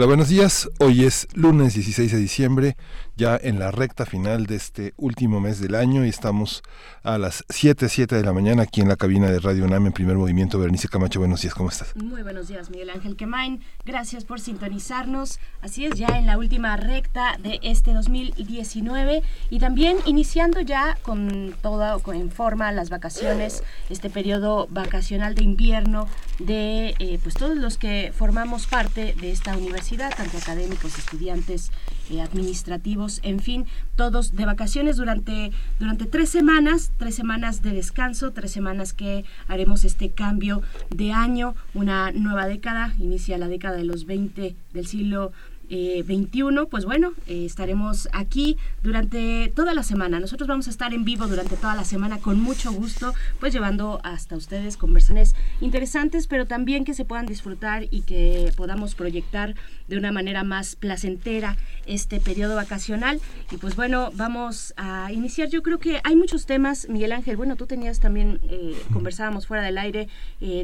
[0.00, 0.70] Hola, buenos días.
[0.78, 2.76] Hoy es lunes 16 de diciembre,
[3.16, 6.62] ya en la recta final de este último mes del año y estamos
[7.02, 9.92] a las 7, 7 de la mañana aquí en la cabina de Radio UNAM en
[9.92, 10.58] primer movimiento.
[10.58, 11.94] Berenice Camacho, buenos días, ¿cómo estás?
[11.96, 13.62] Muy buenos días, Miguel Ángel Quemain.
[13.84, 15.38] Gracias por sintonizarnos.
[15.60, 21.54] Así es, ya en la última recta de este 2019 y también iniciando ya con
[21.62, 27.78] todo, en forma las vacaciones, este periodo vacacional de invierno de eh, pues todos los
[27.78, 31.70] que formamos parte de esta universidad tanto académicos, estudiantes,
[32.10, 33.66] eh, administrativos, en fin,
[33.96, 39.84] todos de vacaciones durante, durante tres semanas, tres semanas de descanso, tres semanas que haremos
[39.84, 45.32] este cambio de año, una nueva década, inicia la década de los 20 del siglo
[45.70, 50.18] 21, eh, pues bueno, eh, estaremos aquí durante toda la semana.
[50.18, 54.00] Nosotros vamos a estar en vivo durante toda la semana con mucho gusto, pues llevando
[54.02, 59.54] hasta ustedes conversaciones interesantes, pero también que se puedan disfrutar y que podamos proyectar
[59.86, 63.20] de una manera más placentera este periodo vacacional.
[63.50, 65.48] Y pues bueno, vamos a iniciar.
[65.48, 67.36] Yo creo que hay muchos temas, Miguel Ángel.
[67.36, 70.08] Bueno, tú tenías también, eh, conversábamos fuera del aire,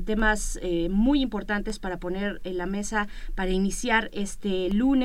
[0.05, 0.59] temas
[0.91, 4.96] muy importantes para poner en la mesa para iniciar este lunes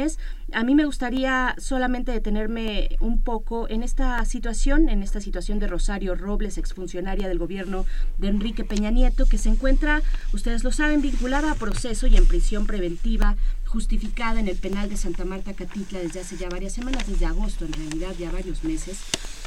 [0.53, 5.67] a mí me gustaría solamente detenerme un poco en esta situación, en esta situación de
[5.67, 7.86] Rosario Robles, exfuncionaria del gobierno
[8.17, 10.02] de Enrique Peña Nieto, que se encuentra,
[10.34, 13.36] ustedes lo saben, vinculada a proceso y en prisión preventiva
[13.72, 17.66] justificada en el penal de Santa Marta Catitla desde hace ya varias semanas, desde agosto
[17.66, 19.00] en realidad, ya varios meses.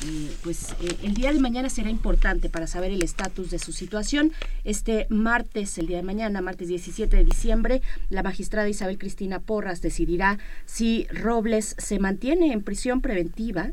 [0.06, 3.72] Eh, pues eh, el día de mañana será importante para saber el estatus de su
[3.72, 4.32] situación.
[4.64, 9.82] Este martes, el día de mañana, martes 17 de diciembre, la magistrada Isabel Cristina Porras
[9.82, 13.72] decidirá si Robles se mantiene en prisión preventiva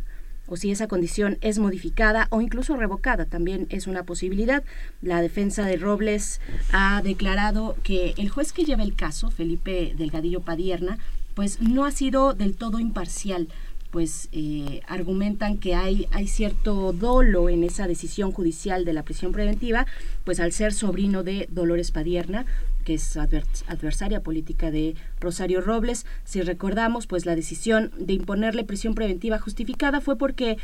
[0.52, 4.64] o si esa condición es modificada o incluso revocada, también es una posibilidad.
[5.02, 6.42] La defensa de Robles
[6.74, 10.98] ha declarado que el juez que lleva el caso, Felipe Delgadillo Padierna,
[11.36, 13.48] pues no ha sido del todo imparcial
[13.92, 19.34] pues eh, argumentan que hay, hay cierto dolo en esa decisión judicial de la prisión
[19.34, 19.86] preventiva,
[20.24, 22.46] pues al ser sobrino de Dolores Padierna,
[22.86, 26.06] que es adversaria política de Rosario Robles.
[26.24, 30.58] Si recordamos, pues la decisión de imponerle prisión preventiva justificada fue porque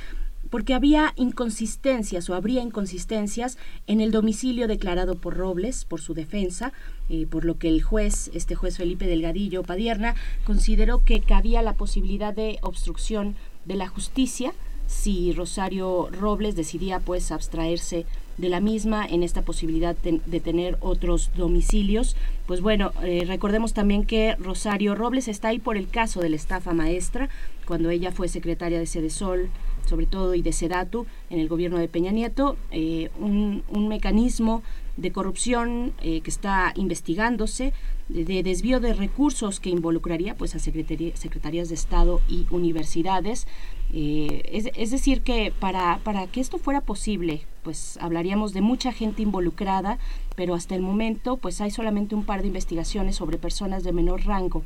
[0.50, 6.72] porque había inconsistencias o habría inconsistencias en el domicilio declarado por Robles, por su defensa,
[7.10, 10.16] eh, por lo que el juez, este juez Felipe Delgadillo Padierna,
[10.46, 14.54] consideró que cabía la posibilidad de obstrucción de la justicia
[14.88, 18.06] si Rosario Robles decidía pues abstraerse
[18.38, 22.16] de la misma en esta posibilidad de tener otros domicilios.
[22.46, 26.36] Pues bueno, eh, recordemos también que Rosario Robles está ahí por el caso de la
[26.36, 27.30] estafa maestra,
[27.66, 29.50] cuando ella fue secretaria de Sede Sol,
[29.88, 34.64] sobre todo, y de Sedatu en el gobierno de Peña Nieto, eh, un, un, mecanismo
[34.98, 37.74] de corrupción eh, que está investigándose,
[38.10, 43.48] de, desvío de recursos que involucraría pues a secretarías de Estado y universidades.
[43.94, 48.92] Eh, es, es, decir, que para, para que esto fuera posible, pues hablaríamos de mucha
[48.92, 50.00] gente involucrada,
[50.36, 54.26] pero hasta el momento pues hay solamente un par de investigaciones sobre personas de menor
[54.26, 54.64] rango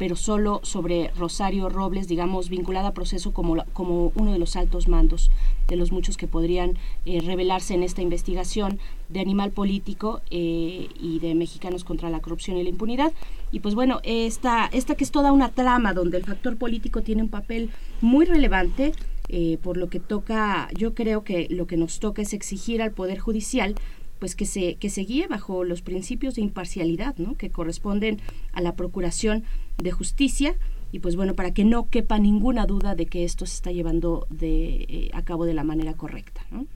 [0.00, 4.88] pero solo sobre Rosario Robles, digamos, vinculada a proceso como, como uno de los altos
[4.88, 5.30] mandos
[5.68, 8.78] de los muchos que podrían eh, revelarse en esta investigación
[9.10, 13.12] de animal político eh, y de mexicanos contra la corrupción y la impunidad.
[13.52, 17.20] Y pues bueno, esta, esta que es toda una trama donde el factor político tiene
[17.20, 17.68] un papel
[18.00, 18.92] muy relevante,
[19.28, 22.92] eh, por lo que toca, yo creo que lo que nos toca es exigir al
[22.92, 23.74] Poder Judicial
[24.20, 27.36] pues que se, que se guíe bajo los principios de imparcialidad, ¿no?
[27.36, 28.20] que corresponden
[28.52, 29.42] a la Procuración
[29.78, 30.56] de Justicia
[30.92, 34.26] y pues bueno, para que no quepa ninguna duda de que esto se está llevando
[34.30, 36.42] de, eh, a cabo de la manera correcta.
[36.50, 36.66] ¿no?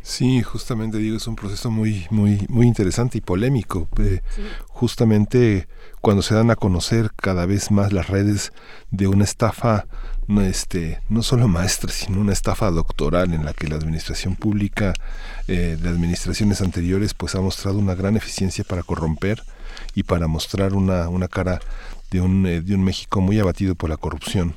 [0.00, 3.88] Sí, justamente digo, es un proceso muy, muy, muy interesante y polémico.
[3.98, 4.20] Eh,
[4.68, 5.66] justamente
[6.00, 8.52] cuando se dan a conocer cada vez más las redes
[8.92, 9.86] de una estafa,
[10.42, 14.94] este, no solo maestra, sino una estafa doctoral en la que la administración pública
[15.48, 19.42] eh, de administraciones anteriores pues ha mostrado una gran eficiencia para corromper
[19.94, 21.60] y para mostrar una, una cara
[22.10, 24.54] de un, eh, de un México muy abatido por la corrupción.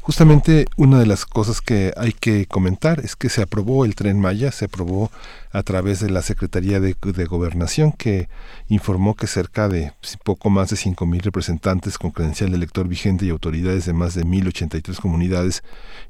[0.00, 4.20] Justamente una de las cosas que hay que comentar es que se aprobó el tren
[4.20, 5.10] Maya, se aprobó
[5.50, 8.28] a través de la Secretaría de, Gobernación, que
[8.68, 9.92] informó que cerca de
[10.24, 14.24] poco más de 5.000 representantes con credencial de elector vigente y autoridades de más de
[14.24, 15.62] 1.083 comunidades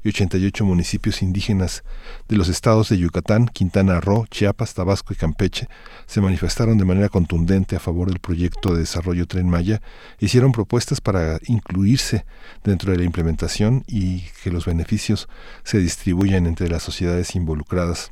[0.03, 1.83] y 88 municipios indígenas
[2.27, 5.67] de los estados de Yucatán, Quintana Roo, Chiapas, Tabasco y Campeche
[6.05, 9.81] se manifestaron de manera contundente a favor del proyecto de desarrollo Tren Maya,
[10.19, 12.25] hicieron propuestas para incluirse
[12.63, 15.27] dentro de la implementación y que los beneficios
[15.63, 18.11] se distribuyan entre las sociedades involucradas.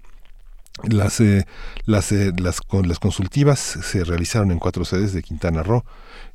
[0.83, 1.45] Las, eh,
[1.85, 5.83] las, eh, las, las consultivas se realizaron en cuatro sedes de Quintana Roo,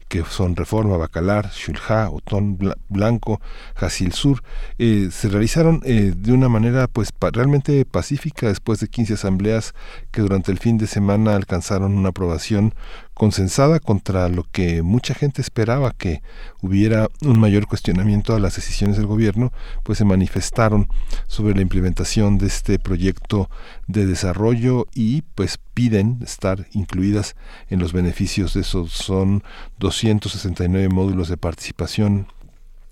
[0.08, 2.58] que son Reforma, Bacalar, Xulja, Otón
[2.88, 3.40] Blanco,
[3.74, 4.42] Jasil Sur,
[4.78, 9.74] eh, se realizaron eh, de una manera pues realmente pacífica después de 15 asambleas
[10.10, 12.74] que durante el fin de semana alcanzaron una aprobación
[13.14, 16.22] consensada contra lo que mucha gente esperaba que
[16.60, 19.52] hubiera un mayor cuestionamiento a las decisiones del gobierno,
[19.82, 20.88] pues se manifestaron
[21.26, 23.50] sobre la implementación de este proyecto
[23.86, 27.36] de desarrollo y pues piden estar incluidas
[27.70, 29.42] en los beneficios de esos son
[29.78, 32.26] 269 módulos de participación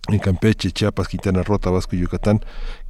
[0.09, 2.41] en Campeche, Chiapas, Quintana Roo, Tabasco y Yucatán,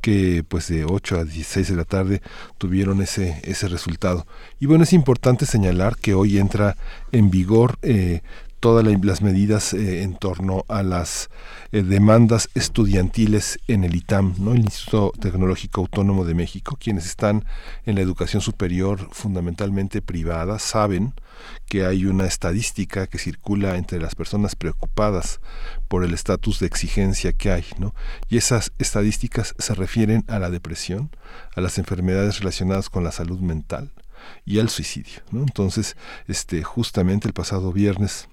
[0.01, 2.23] que pues de 8 a 16 de la tarde
[2.57, 4.27] tuvieron ese, ese resultado.
[4.59, 6.77] Y bueno, es importante señalar que hoy entra
[7.13, 8.23] en vigor eh,
[8.61, 11.31] todas las medidas eh, en torno a las
[11.73, 14.53] eh, demandas estudiantiles en el ITAM, ¿no?
[14.53, 17.47] el Instituto Tecnológico Autónomo de México, quienes están
[17.87, 21.15] en la educación superior fundamentalmente privada, saben
[21.67, 25.41] que hay una estadística que circula entre las personas preocupadas
[25.89, 27.95] por el estatus de exigencia que hay, ¿no?
[28.29, 31.11] Y esas estadísticas se refieren a la depresión,
[31.57, 33.91] a las enfermedades relacionadas con la salud mental
[34.45, 35.41] y al suicidio, ¿no?
[35.41, 35.97] Entonces,
[36.29, 38.29] este justamente el pasado viernes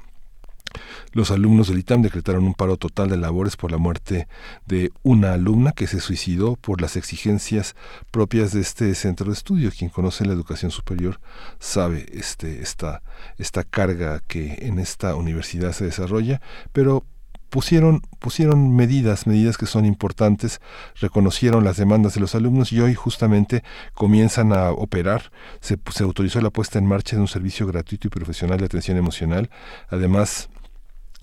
[1.13, 4.27] los alumnos del ITAM decretaron un paro total de labores por la muerte
[4.65, 7.75] de una alumna que se suicidó por las exigencias
[8.11, 9.71] propias de este centro de estudio.
[9.71, 11.19] Quien conoce la educación superior
[11.59, 13.01] sabe este, esta,
[13.37, 16.41] esta carga que en esta universidad se desarrolla,
[16.71, 17.03] pero
[17.49, 20.61] pusieron, pusieron medidas, medidas que son importantes,
[20.99, 25.31] reconocieron las demandas de los alumnos y hoy justamente comienzan a operar.
[25.61, 28.97] Se, se autorizó la puesta en marcha de un servicio gratuito y profesional de atención
[28.97, 29.49] emocional.
[29.89, 30.49] Además,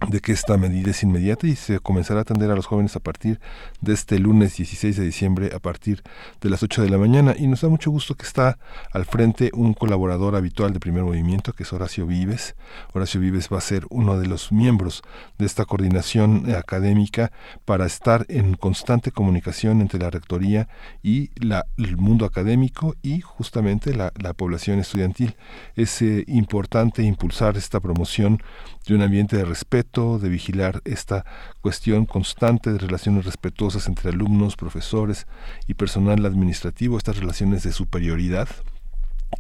[0.09, 3.01] de que esta medida es inmediata y se comenzará a atender a los jóvenes a
[3.01, 3.41] partir
[3.81, 6.03] de este lunes 16 de diciembre a partir
[6.41, 8.59] de las 8 de la mañana y nos da mucho gusto que está
[8.93, 12.55] al frente un colaborador habitual de Primer Movimiento que es Horacio Vives.
[12.93, 15.03] Horacio Vives va a ser uno de los miembros
[15.39, 17.33] de esta coordinación académica
[17.65, 20.69] para estar en constante comunicación entre la rectoría
[21.03, 25.37] y la, el mundo académico y justamente la, la población estudiantil.
[25.77, 28.43] Es eh, importante impulsar esta promoción
[28.86, 31.25] de un ambiente de respeto, de vigilar esta
[31.60, 35.26] cuestión constante de relaciones respetuosas entre alumnos, profesores
[35.66, 38.48] y personal administrativo, estas relaciones de superioridad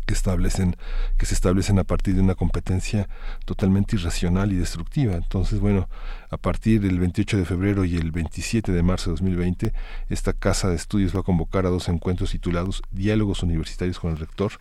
[0.06, 0.76] que establecen
[1.18, 3.08] que se establecen a partir de una competencia
[3.44, 5.14] totalmente irracional y destructiva.
[5.14, 5.88] Entonces, bueno,
[6.34, 9.72] a partir del 28 de febrero y el 27 de marzo de 2020,
[10.10, 14.18] esta casa de estudios va a convocar a dos encuentros titulados Diálogos Universitarios con el
[14.18, 14.52] Rector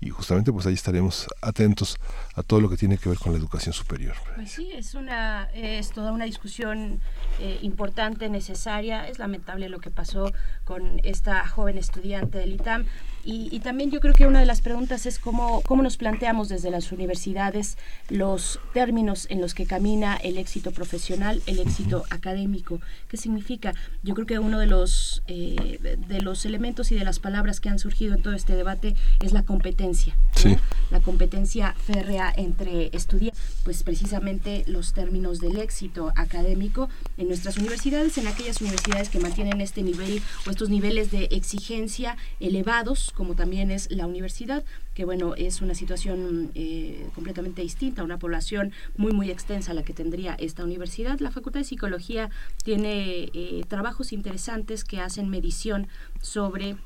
[0.00, 1.98] y justamente pues ahí estaremos atentos
[2.36, 4.14] a todo lo que tiene que ver con la educación superior.
[4.36, 7.00] Pues sí, es una es toda una discusión
[7.40, 9.08] eh, importante, necesaria.
[9.08, 10.32] Es lamentable lo que pasó
[10.64, 12.86] con esta joven estudiante del ITAM.
[13.28, 16.70] Y, también yo creo que una de las preguntas es cómo, cómo nos planteamos desde
[16.70, 17.76] las universidades
[18.08, 22.80] los términos en los que camina el éxito profesional, el éxito académico.
[23.08, 23.74] ¿Qué significa?
[24.02, 27.68] Yo creo que uno de los, eh, de los elementos y de las palabras que
[27.68, 30.16] han surgido en todo este debate es la competencia.
[30.90, 38.18] La competencia férrea entre estudiantes, pues precisamente los términos del éxito académico en nuestras universidades,
[38.18, 43.70] en aquellas universidades que mantienen este nivel o estos niveles de exigencia elevados como también
[43.70, 49.30] es la universidad, que bueno, es una situación eh, completamente distinta, una población muy, muy
[49.30, 50.95] extensa la que tendría esta universidad.
[51.04, 52.30] La Facultad de Psicología
[52.64, 55.88] tiene eh, trabajos interesantes que hacen medición
[56.22, 56.76] sobre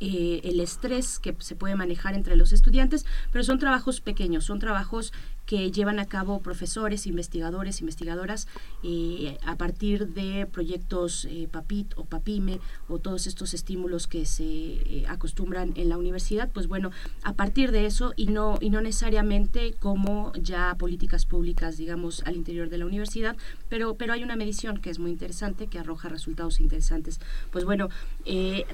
[0.00, 4.58] eh, el estrés que se puede manejar entre los estudiantes, pero son trabajos pequeños, son
[4.58, 5.12] trabajos
[5.50, 8.46] que llevan a cabo profesores, investigadores, investigadoras
[8.84, 14.44] eh, a partir de proyectos eh, PAPIT o PAPIME o todos estos estímulos que se
[14.44, 16.92] eh, acostumbran en la universidad, pues bueno,
[17.24, 22.36] a partir de eso y no, y no necesariamente como ya políticas públicas, digamos, al
[22.36, 23.36] interior de la universidad,
[23.68, 27.18] pero, pero hay una medición que es muy interesante, que arroja resultados interesantes.
[27.50, 27.88] Pues bueno,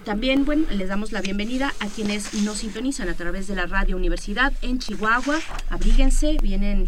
[0.04, 3.96] también, bueno, les damos la bienvenida a quienes nos sintonizan a través de la radio
[3.96, 5.38] universidad en Chihuahua.
[5.70, 6.36] Abríguense,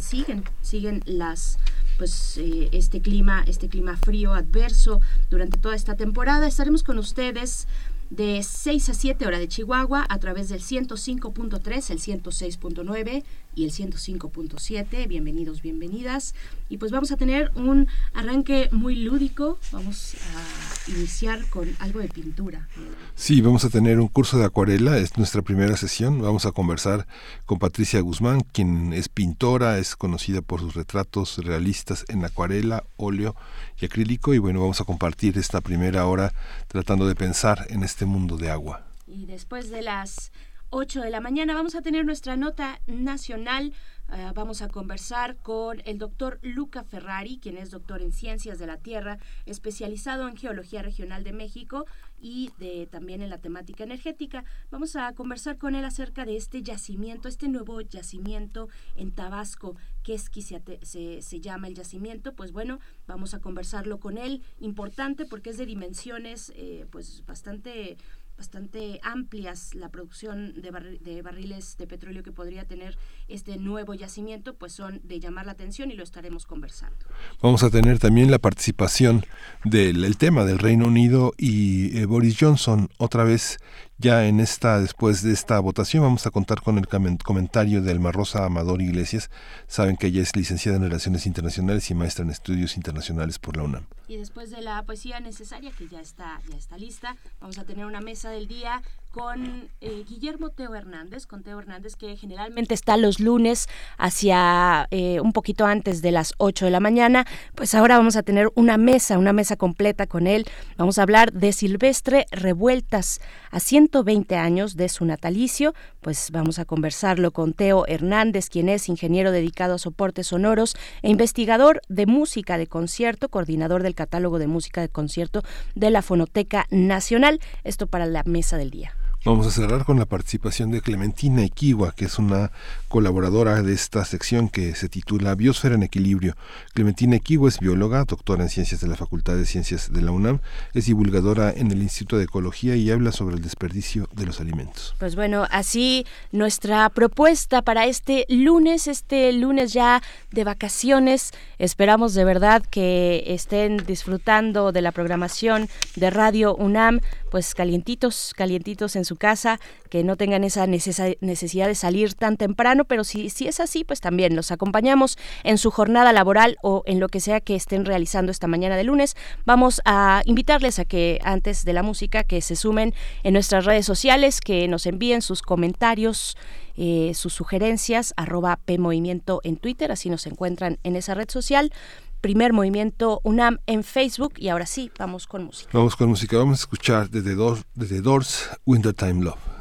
[0.00, 1.58] siguen, siguen las
[1.98, 6.46] pues eh, este clima, este clima frío adverso durante toda esta temporada.
[6.46, 7.66] Estaremos con ustedes
[8.10, 13.24] de 6 a 7 hora de Chihuahua a través del 105.3, el 106.9
[13.58, 15.08] y el 105.7.
[15.08, 16.36] Bienvenidos, bienvenidas.
[16.68, 19.58] Y pues vamos a tener un arranque muy lúdico.
[19.72, 22.68] Vamos a iniciar con algo de pintura.
[23.16, 24.96] Sí, vamos a tener un curso de acuarela.
[24.98, 26.22] Es nuestra primera sesión.
[26.22, 27.08] Vamos a conversar
[27.46, 33.34] con Patricia Guzmán, quien es pintora, es conocida por sus retratos realistas en acuarela, óleo
[33.80, 36.32] y acrílico y bueno, vamos a compartir esta primera hora
[36.68, 38.84] tratando de pensar en este mundo de agua.
[39.08, 40.30] Y después de las
[40.70, 43.72] 8 de la mañana vamos a tener nuestra nota nacional
[44.10, 48.66] eh, vamos a conversar con el doctor Luca Ferrari, quien es doctor en Ciencias de
[48.66, 51.84] la Tierra, especializado en Geología Regional de México
[52.18, 54.44] y de, también en la temática energética.
[54.70, 59.76] Vamos a conversar con él acerca de este yacimiento, este nuevo yacimiento en Tabasco.
[60.02, 62.32] ¿Qué es que se, se, llama el yacimiento?
[62.34, 64.42] Pues bueno, vamos a conversarlo con él.
[64.58, 67.98] Importante porque es de dimensiones eh, pues bastante
[68.38, 74.54] bastante amplias la producción de, de, barriles de petróleo que podría tener este nuevo yacimiento,
[74.54, 76.96] pues son de llamar la atención y lo estaremos conversando.
[77.42, 79.26] Vamos a tener también la participación
[79.64, 83.58] del tema del Reino Unido y eh, Boris Johnson otra vez
[83.98, 86.86] ya en esta, después de esta votación, vamos a contar con el
[87.18, 89.28] comentario de Alma Rosa Amador Iglesias.
[89.66, 93.64] Saben que ella es licenciada en Relaciones Internacionales y maestra en Estudios Internacionales por la
[93.64, 93.86] UNAM.
[94.06, 97.86] Y después de la poesía necesaria, que ya está, ya está lista, vamos a tener
[97.86, 102.96] una mesa del día con eh, Guillermo Teo Hernández, con Teo Hernández que generalmente está
[102.96, 107.96] los lunes hacia eh, un poquito antes de las 8 de la mañana, pues ahora
[107.96, 110.44] vamos a tener una mesa, una mesa completa con él.
[110.76, 116.64] Vamos a hablar de Silvestre Revueltas a 120 años de su natalicio, pues vamos a
[116.64, 122.58] conversarlo con Teo Hernández, quien es ingeniero dedicado a soportes sonoros e investigador de música
[122.58, 125.42] de concierto, coordinador del catálogo de música de concierto
[125.74, 127.40] de la Fonoteca Nacional.
[127.64, 128.94] Esto para la mesa del día.
[129.28, 132.50] Vamos a cerrar con la participación de Clementina Equiwa, que es una
[132.88, 136.34] colaboradora de esta sección que se titula Biosfera en Equilibrio.
[136.74, 140.40] Clementina Equiwa es bióloga, doctora en Ciencias de la Facultad de Ciencias de la UNAM,
[140.74, 144.94] es divulgadora en el Instituto de Ecología y habla sobre el desperdicio de los alimentos.
[144.98, 150.02] Pues bueno, así nuestra propuesta para este lunes, este lunes ya
[150.32, 157.54] de vacaciones, esperamos de verdad que estén disfrutando de la programación de Radio UNAM, pues
[157.54, 163.04] calientitos, calientitos en su casa, que no tengan esa necesidad de salir tan temprano, pero
[163.04, 167.08] si, si es así, pues también los acompañamos en su jornada laboral o en lo
[167.08, 169.16] que sea que estén realizando esta mañana de lunes.
[169.44, 173.86] Vamos a invitarles a que antes de la música que se sumen en nuestras redes
[173.86, 176.36] sociales, que nos envíen sus comentarios.
[176.80, 181.72] Eh, sus sugerencias, arroba PMovimiento en Twitter, así nos encuentran en esa red social.
[182.20, 185.70] Primer Movimiento UNAM en Facebook y ahora sí, vamos con música.
[185.72, 189.57] Vamos con música, vamos a escuchar desde Doors, desde Doors Wintertime Love.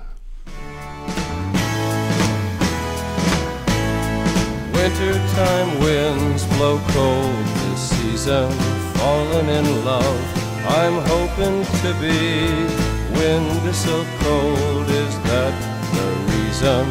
[4.87, 8.49] Wintertime winds blow cold this season,
[8.95, 10.21] falling in love.
[10.65, 12.47] I'm hoping to be.
[13.19, 15.53] Wind is so cold, is that
[15.91, 16.87] the reason?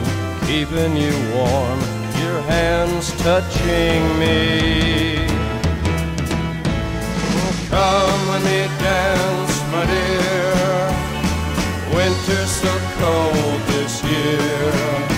[0.46, 1.80] Keeping you warm,
[2.20, 5.26] your hands touching me.
[7.70, 8.44] Come and
[8.78, 10.44] dance, my dear.
[11.96, 15.16] Winter's so cold this year.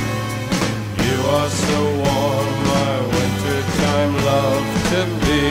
[1.07, 2.68] You are so warm,
[4.29, 5.45] love to be.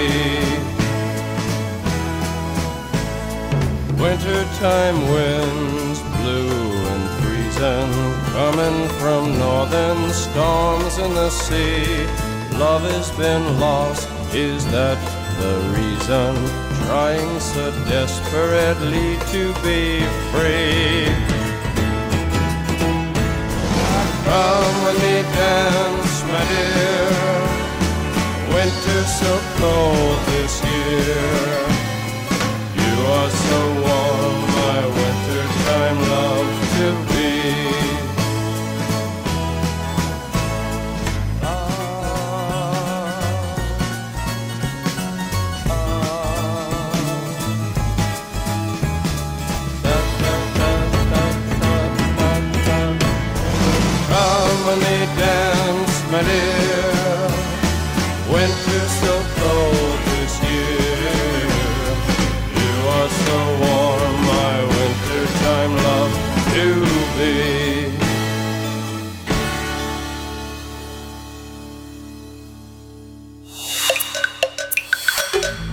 [4.02, 7.92] Wintertime winds blue and freezing,
[8.38, 12.06] coming from northern storms in the sea.
[12.58, 15.00] Love has been lost, is that
[15.40, 16.68] the reason?
[16.88, 20.00] trying so desperately to be
[20.32, 21.04] free.
[24.24, 27.27] Come with me, dance, my dear.
[28.54, 31.58] Winter so cold this year.
[32.82, 34.07] You are so warm,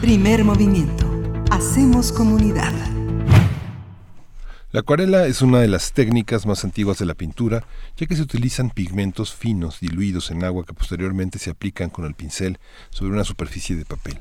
[0.05, 1.11] Primer movimiento.
[1.51, 2.75] Hacemos comunidad.
[4.71, 7.65] La acuarela es una de las técnicas más antiguas de la pintura,
[7.97, 12.13] ya que se utilizan pigmentos finos diluidos en agua que posteriormente se aplican con el
[12.13, 12.59] pincel
[12.91, 14.21] sobre una superficie de papel.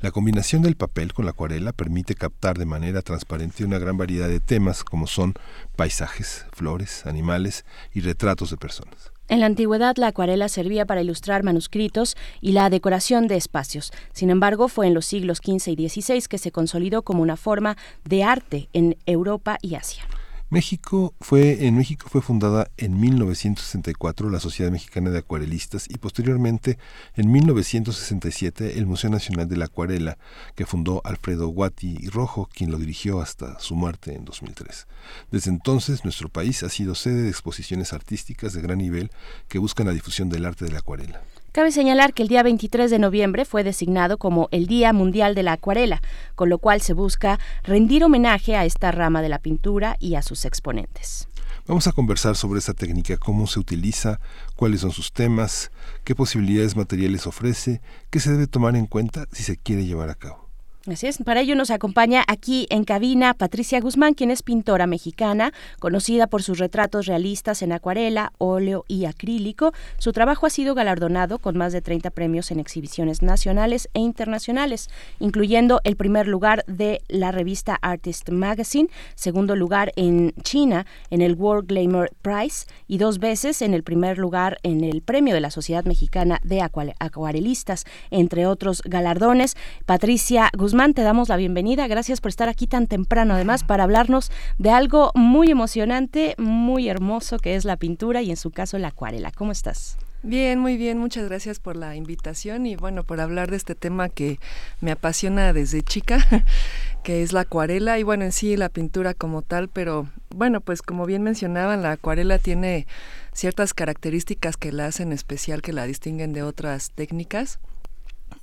[0.00, 4.26] La combinación del papel con la acuarela permite captar de manera transparente una gran variedad
[4.26, 5.34] de temas como son
[5.76, 7.64] paisajes, flores, animales
[7.94, 9.11] y retratos de personas.
[9.28, 13.92] En la antigüedad la acuarela servía para ilustrar manuscritos y la decoración de espacios.
[14.12, 17.76] Sin embargo, fue en los siglos XV y XVI que se consolidó como una forma
[18.04, 20.04] de arte en Europa y Asia.
[20.52, 26.76] México fue, en México fue fundada en 1964 la Sociedad Mexicana de Acuarelistas y posteriormente
[27.16, 30.18] en 1967 el Museo Nacional de la Acuarela
[30.54, 34.88] que fundó Alfredo Guati y Rojo, quien lo dirigió hasta su muerte en 2003.
[35.30, 39.10] Desde entonces nuestro país ha sido sede de exposiciones artísticas de gran nivel
[39.48, 41.22] que buscan la difusión del arte de la acuarela.
[41.52, 45.42] Cabe señalar que el día 23 de noviembre fue designado como el Día Mundial de
[45.42, 46.00] la Acuarela,
[46.34, 50.22] con lo cual se busca rendir homenaje a esta rama de la pintura y a
[50.22, 51.28] sus exponentes.
[51.66, 54.18] Vamos a conversar sobre esta técnica, cómo se utiliza,
[54.56, 55.70] cuáles son sus temas,
[56.04, 60.14] qué posibilidades materiales ofrece, qué se debe tomar en cuenta si se quiere llevar a
[60.14, 60.41] cabo.
[60.88, 65.52] Así es, para ello nos acompaña aquí en cabina Patricia Guzmán, quien es pintora mexicana,
[65.78, 69.72] conocida por sus retratos realistas en acuarela, óleo y acrílico.
[69.98, 74.90] Su trabajo ha sido galardonado con más de 30 premios en exhibiciones nacionales e internacionales,
[75.20, 81.36] incluyendo el primer lugar de la revista Artist Magazine, segundo lugar en China en el
[81.36, 85.52] World Glamour Prize y dos veces en el primer lugar en el Premio de la
[85.52, 89.56] Sociedad Mexicana de Acuarelistas, entre otros galardones.
[89.86, 91.86] Patricia Guzmán Guzmán, te damos la bienvenida.
[91.86, 97.36] Gracias por estar aquí tan temprano, además, para hablarnos de algo muy emocionante, muy hermoso,
[97.36, 99.32] que es la pintura y en su caso la acuarela.
[99.32, 99.98] ¿Cómo estás?
[100.22, 104.08] Bien, muy bien, muchas gracias por la invitación y bueno, por hablar de este tema
[104.08, 104.38] que
[104.80, 106.26] me apasiona desde chica,
[107.04, 110.80] que es la acuarela y bueno, en sí la pintura como tal, pero bueno, pues
[110.80, 112.86] como bien mencionaban, la acuarela tiene
[113.34, 117.58] ciertas características que la hacen especial, que la distinguen de otras técnicas.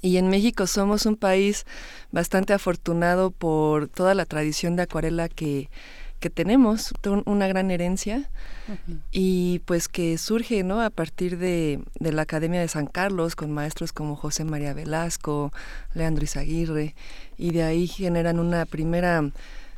[0.02, 1.66] Y en México somos un país
[2.12, 5.70] bastante afortunado por toda la tradición de acuarela que,
[6.20, 6.94] que tenemos,
[7.26, 8.30] una gran herencia
[9.12, 10.82] y pues que surge ¿no?
[10.82, 15.52] a partir de, de, la Academia de San Carlos con maestros como José María Velasco,
[15.94, 16.94] Leandro Izaguirre
[17.38, 19.32] y de ahí generan una primera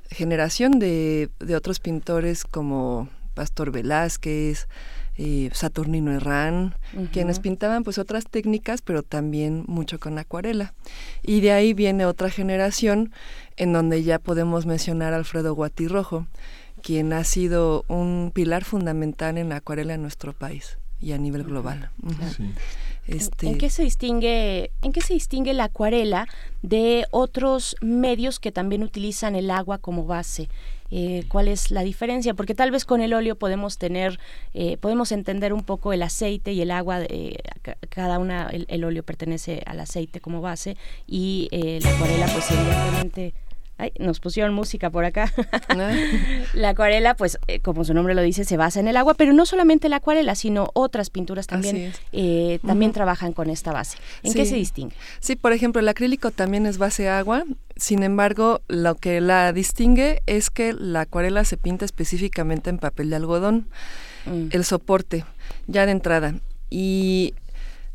[0.09, 4.67] generación de, de otros pintores como Pastor Velázquez,
[5.23, 6.73] eh, Saturnino Herrán,
[7.13, 10.73] quienes pintaban pues otras técnicas, pero también mucho con acuarela.
[11.21, 13.13] Y de ahí viene otra generación
[13.55, 16.25] en donde ya podemos mencionar a Alfredo Guatirrojo,
[16.81, 21.43] quien ha sido un pilar fundamental en la acuarela en nuestro país y a nivel
[21.43, 21.91] global.
[23.05, 23.47] Este...
[23.47, 26.27] ¿En qué se distingue, en qué se distingue la acuarela
[26.63, 30.49] de otros medios que también utilizan el agua como base?
[30.91, 34.19] Eh, cuál es la diferencia, porque tal vez con el óleo podemos tener,
[34.53, 37.37] eh, podemos entender un poco el aceite y el agua, eh,
[37.89, 40.75] cada una, el, óleo pertenece al aceite como base
[41.07, 41.47] y
[41.81, 43.33] la acuarela pues evidentemente
[43.99, 45.31] nos pusieron música por acá.
[46.53, 49.33] la acuarela, pues, eh, como su nombre lo dice, se basa en el agua, pero
[49.33, 53.97] no solamente la acuarela, sino otras pinturas también, eh, también trabajan con esta base.
[54.23, 54.95] ¿En qué se distingue?
[55.19, 57.43] Sí, por ejemplo, el acrílico también es base agua.
[57.75, 63.09] Sin embargo, lo que la distingue es que la acuarela se pinta específicamente en papel
[63.09, 63.67] de algodón,
[64.25, 64.47] mm.
[64.51, 65.25] el soporte,
[65.67, 66.35] ya de entrada.
[66.69, 67.33] Y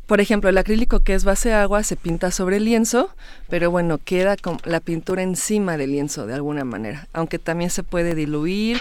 [0.07, 3.09] por ejemplo, el acrílico que es base agua se pinta sobre el lienzo,
[3.49, 7.83] pero bueno, queda con la pintura encima del lienzo de alguna manera, aunque también se
[7.83, 8.79] puede diluir,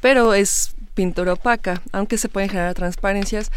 [0.00, 3.50] pero es pintura opaca, aunque se pueden generar transparencias,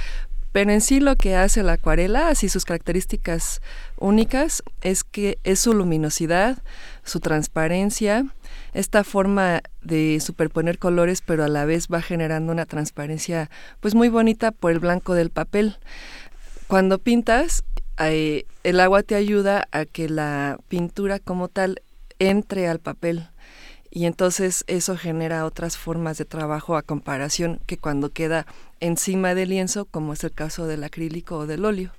[0.51, 3.61] pero en sí lo que hace la acuarela, así sus características
[3.97, 6.63] únicas, es que es su luminosidad,
[7.03, 8.25] su transparencia,
[8.73, 14.09] esta forma de superponer colores, pero a la vez va generando una transparencia pues muy
[14.09, 15.77] bonita por el blanco del papel
[16.67, 17.63] cuando pintas,
[17.97, 21.81] el agua te ayuda a que la pintura como tal
[22.19, 23.29] entre al papel
[23.95, 28.47] y entonces eso genera otras formas de trabajo a comparación que cuando queda
[28.79, 31.91] encima del lienzo, como es el caso del acrílico o del óleo.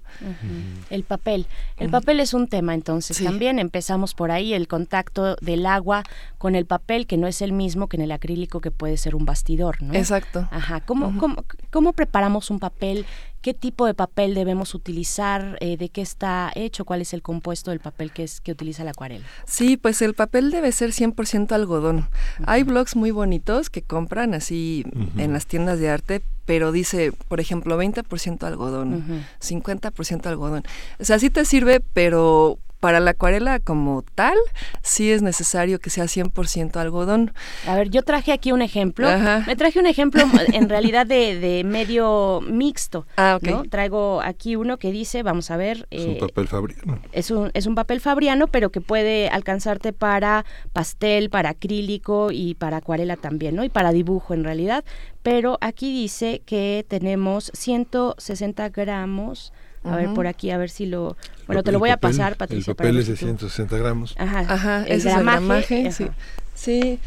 [0.90, 1.46] El papel.
[1.76, 3.58] El papel es un tema entonces también.
[3.58, 6.02] Empezamos por ahí, el contacto del agua
[6.38, 9.14] con el papel, que no es el mismo que en el acrílico, que puede ser
[9.14, 9.94] un bastidor, ¿no?
[9.94, 10.48] Exacto.
[10.50, 10.80] Ajá.
[10.80, 13.06] ¿Cómo, cómo, cómo preparamos un papel?
[13.44, 15.58] ¿Qué tipo de papel debemos utilizar?
[15.60, 16.86] Eh, ¿De qué está hecho?
[16.86, 19.26] ¿Cuál es el compuesto del papel que, es, que utiliza la acuarela?
[19.46, 22.08] Sí, pues el papel debe ser 100% algodón.
[22.46, 24.86] Hay blogs muy bonitos que compran así
[25.18, 30.64] en las tiendas de arte, pero dice, por ejemplo, 20% algodón, 50% algodón.
[30.98, 34.36] O sea, sí te sirve, pero para la acuarela como tal,
[34.82, 37.32] sí es necesario que sea 100% algodón.
[37.66, 39.08] A ver, yo traje aquí un ejemplo.
[39.46, 43.06] Me traje un ejemplo en realidad de, medio mixto.
[43.16, 43.70] Ah, ok.
[43.70, 45.88] Traigo aquí uno que dice, vamos a ver...
[45.90, 46.98] Es un eh, papel fabriano.
[47.12, 52.54] Es un, es un papel fabriano, pero que puede alcanzarte para pastel, para acrílico y
[52.54, 53.64] para acuarela también, ¿no?
[53.64, 54.84] Y para dibujo en realidad.
[55.22, 61.16] Pero aquí dice que tenemos 160 gramos a ver por aquí, a ver si lo...
[61.46, 62.70] Bueno, te lo voy a pasar, Patricia.
[62.70, 64.14] El papel es de 160 gramos.
[64.18, 66.06] Ajá, Ajá el ese gramaje, sí.
[66.54, 66.98] Sí.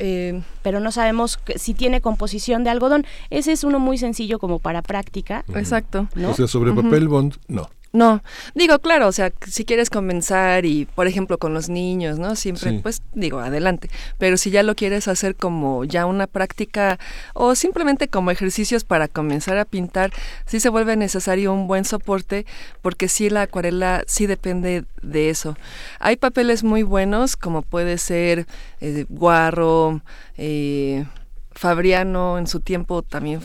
[0.00, 3.04] Eh, pero no sabemos si tiene composición de algodón.
[3.30, 5.44] Ese es uno muy sencillo como para práctica.
[5.54, 6.08] Exacto.
[6.14, 6.30] ¿no?
[6.30, 7.68] O sea, sobre papel bond, no.
[7.90, 8.22] No,
[8.54, 12.36] digo, claro, o sea, si quieres comenzar y, por ejemplo, con los niños, ¿no?
[12.36, 13.88] Siempre, pues, digo, adelante.
[14.18, 16.98] Pero si ya lo quieres hacer como ya una práctica
[17.32, 20.12] o simplemente como ejercicios para comenzar a pintar,
[20.44, 22.44] sí se vuelve necesario un buen soporte
[22.82, 25.56] porque sí la acuarela sí depende de eso.
[25.98, 28.46] Hay papeles muy buenos como puede ser
[28.82, 30.02] eh, guarro,
[30.36, 31.06] eh,
[31.52, 33.40] Fabriano en su tiempo también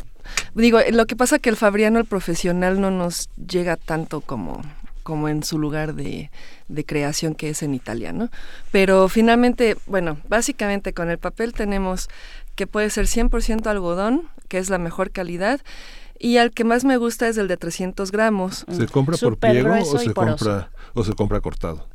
[0.54, 4.62] Digo, lo que pasa que el Fabriano, el profesional, no nos llega tanto como
[5.04, 6.32] como en su lugar de,
[6.70, 8.30] de creación que es en italiano.
[8.72, 12.08] Pero finalmente, bueno, básicamente con el papel tenemos
[12.56, 15.62] que puede ser 100% algodón, que es la mejor calidad,
[16.18, 18.66] y al que más me gusta es el de 300 gramos.
[18.72, 21.90] ¿Se compra por pliego o se compra, o se compra cortado?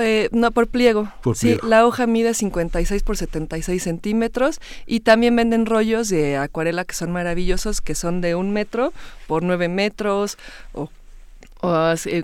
[0.00, 1.10] Eh, no, por pliego.
[1.34, 6.94] sí, la hoja mide 56 por 76 centímetros y también venden rollos de acuarela que
[6.94, 8.92] son maravillosos, que son de un metro
[9.26, 10.38] por 9 metros
[10.72, 10.90] o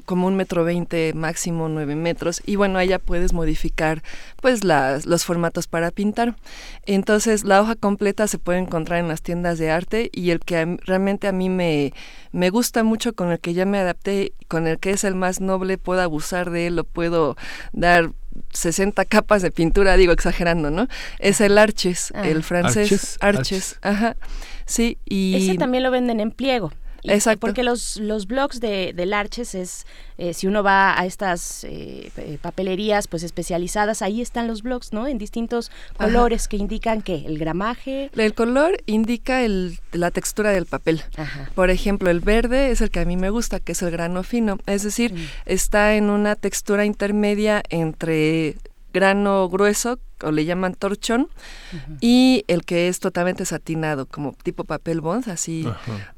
[0.05, 4.03] como un metro veinte máximo nueve metros y bueno ya puedes modificar
[4.41, 6.37] pues las, los formatos para pintar
[6.87, 10.79] entonces la hoja completa se puede encontrar en las tiendas de arte y el que
[10.85, 11.93] realmente a mí me,
[12.31, 15.41] me gusta mucho con el que ya me adapté con el que es el más
[15.41, 17.37] noble puedo abusar de él lo puedo
[17.73, 18.11] dar
[18.53, 20.89] 60 capas de pintura, digo exagerando, ¿no?
[21.19, 22.27] Es el Arches, ah.
[22.27, 24.17] el francés Arches, ajá.
[24.65, 26.73] Sí, y ese también lo venden en pliego.
[27.05, 27.41] Exacto.
[27.41, 29.87] Porque los, los blogs de, del Arches es,
[30.19, 35.07] eh, si uno va a estas eh, papelerías pues especializadas, ahí están los blogs, ¿no?
[35.07, 38.11] En distintos colores que indican que el gramaje.
[38.17, 41.03] El color indica el, la textura del papel.
[41.55, 44.23] Por ejemplo, el verde es el que a mí me gusta, que es el grano
[44.23, 44.59] fino.
[44.67, 45.19] Es decir, mm.
[45.47, 48.57] está en una textura intermedia entre
[48.93, 51.29] grano grueso o le llaman torchón
[52.01, 55.67] y el que es totalmente satinado como tipo papel bond así.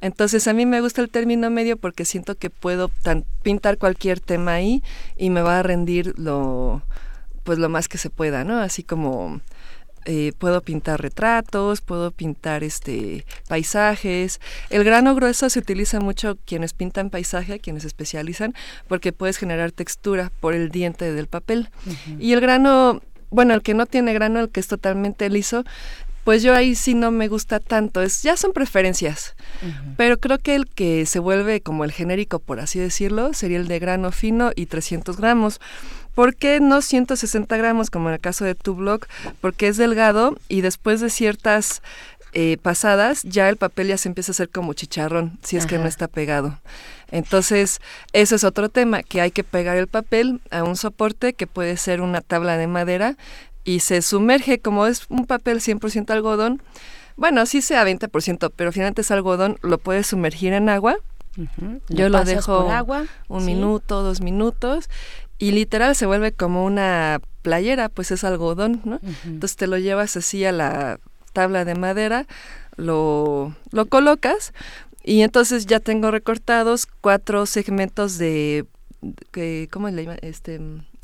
[0.01, 2.91] Entonces a mí me gusta el término medio porque siento que puedo
[3.43, 4.83] pintar cualquier tema ahí
[5.17, 6.83] y me va a rendir lo
[7.45, 9.41] pues lo más que se pueda no así como
[10.05, 14.41] eh, puedo pintar retratos, puedo pintar este paisajes.
[14.71, 18.55] El grano grueso se utiliza mucho quienes pintan paisaje, quienes especializan,
[18.89, 21.71] porque puedes generar textura por el diente del papel.
[22.19, 25.65] Y el grano, bueno, el que no tiene grano, el que es totalmente liso,
[26.25, 28.03] pues yo ahí sí no me gusta tanto.
[28.03, 29.37] Es, ya son preferencias.
[29.97, 33.69] Pero creo que el que se vuelve como el genérico, por así decirlo, sería el
[33.69, 35.61] de grano fino y 300 gramos.
[36.15, 39.07] ¿Por qué no 160 gramos como en el caso de tu blog?
[39.41, 41.83] Porque es delgado y después de ciertas
[42.37, 45.79] eh, pasadas ya el papel ya se empieza a hacer como chicharrón, si es que
[45.79, 46.59] no está pegado.
[47.13, 47.81] Entonces,
[48.13, 51.77] eso es otro tema, que hay que pegar el papel a un soporte que puede
[51.77, 53.17] ser una tabla de madera
[53.63, 56.61] y se sumerge como es un papel 100% algodón.
[57.17, 60.97] Bueno, sí sea 20%, pero finalmente es algodón, lo puedes sumergir en agua.
[61.89, 64.89] Yo lo, dejo agua, un minuto, dos minutos
[65.39, 69.01] y literal se vuelve como una playera, pues es algodón, ¿no?
[69.25, 70.99] Entonces te lo llevas así a la
[71.33, 72.27] tabla de madera,
[72.77, 74.53] lo, lo colocas
[75.03, 78.65] y entonces ya tengo recortados cuatro segmentos de,
[79.33, 80.17] que ¿cómo le llama?
[80.23, 80.61] Este,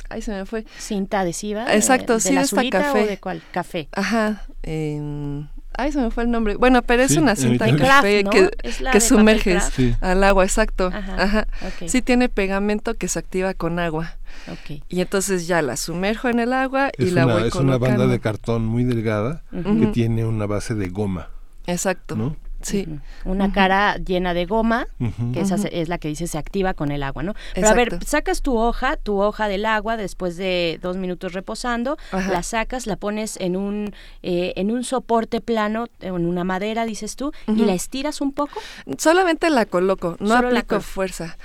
[0.08, 0.64] ahí se me fue.
[0.78, 1.74] Cinta adhesiva.
[1.74, 3.02] Exacto, de, sí, esta café.
[3.02, 3.42] O de cuál?
[3.52, 3.88] Café.
[3.92, 4.46] Ajá.
[4.62, 5.44] Eh,
[5.80, 6.56] Ay, se me fue el nombre.
[6.56, 8.50] Bueno, pero es una cinta en café que,
[8.92, 10.90] que sumerges al agua, exacto.
[10.92, 11.46] Ajá.
[11.86, 14.16] Sí tiene pegamento que se activa con agua.
[14.62, 14.82] Okay.
[14.88, 18.20] Y entonces ya la sumerjo en el agua y la voy Es una banda de
[18.20, 21.28] cartón muy delgada que tiene una base de goma.
[21.66, 22.16] Exacto.
[22.16, 22.36] ¿no?
[22.62, 22.86] Sí.
[23.24, 24.86] Una cara llena de goma,
[25.32, 27.34] que esa es la que dice se activa con el agua, ¿no?
[27.54, 31.96] Pero a ver, sacas tu hoja, tu hoja del agua después de dos minutos reposando,
[32.12, 37.16] la sacas, la pones en un, eh, en un soporte plano, en una madera, dices
[37.16, 38.60] tú, y la estiras un poco.
[38.98, 41.36] Solamente la coloco, no aplico fuerza.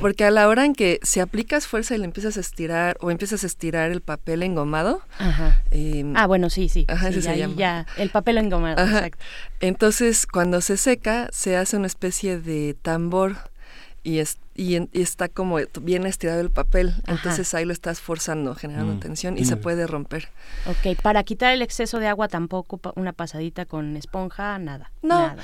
[0.00, 3.10] Porque a la hora en que si aplicas fuerza y le empiezas a estirar o
[3.10, 5.02] empiezas a estirar el papel engomado.
[5.70, 6.86] Em, ah, bueno, sí, sí.
[6.88, 7.54] Ajá, se llama.
[7.56, 9.24] Ya, el papel engomado, exacto.
[9.60, 13.36] Entonces, cuando se seca, se hace una especie de tambor
[14.02, 18.94] y es y, está como bien estirado el papel, entonces ahí lo estás forzando, generando
[18.94, 19.00] mm.
[19.00, 20.28] tensión y se puede romper.
[20.66, 24.90] Ok, para quitar el exceso de agua tampoco una pasadita con esponja, nada.
[25.02, 25.34] No,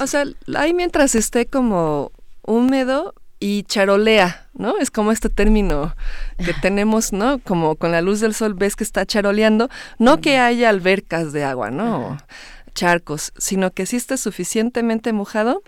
[0.00, 0.24] o sea,
[0.56, 2.12] ahí mientras esté como
[2.44, 4.78] húmedo y charolea, ¿no?
[4.78, 5.96] Es como este término
[6.38, 7.40] que tenemos, ¿no?
[7.40, 11.42] Como con la luz del sol ves que está charoleando, no que haya albercas de
[11.42, 12.18] agua, ¿no?
[12.72, 15.64] Charcos, sino que sí esté suficientemente mojado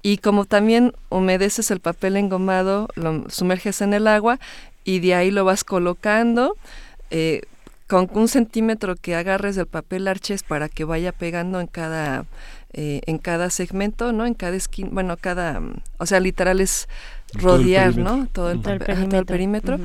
[0.00, 4.38] y como también humedeces el papel engomado, lo sumerges en el agua
[4.84, 6.54] y de ahí lo vas colocando.
[7.10, 7.42] Eh,
[7.88, 12.26] con un centímetro que agarres del papel arches para que vaya pegando en cada
[12.74, 14.26] eh, en cada segmento, ¿no?
[14.26, 15.60] En cada esquina, bueno, cada,
[15.96, 16.88] o sea, literal es
[17.32, 18.26] rodear, ¿no?
[18.32, 19.78] Todo el, perímetro.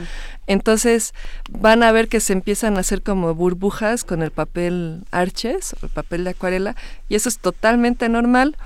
[0.48, 1.14] Entonces
[1.50, 5.90] van a ver que se empiezan a hacer como burbujas con el papel arches, el
[5.90, 6.76] papel de acuarela,
[7.08, 8.58] y eso es totalmente normal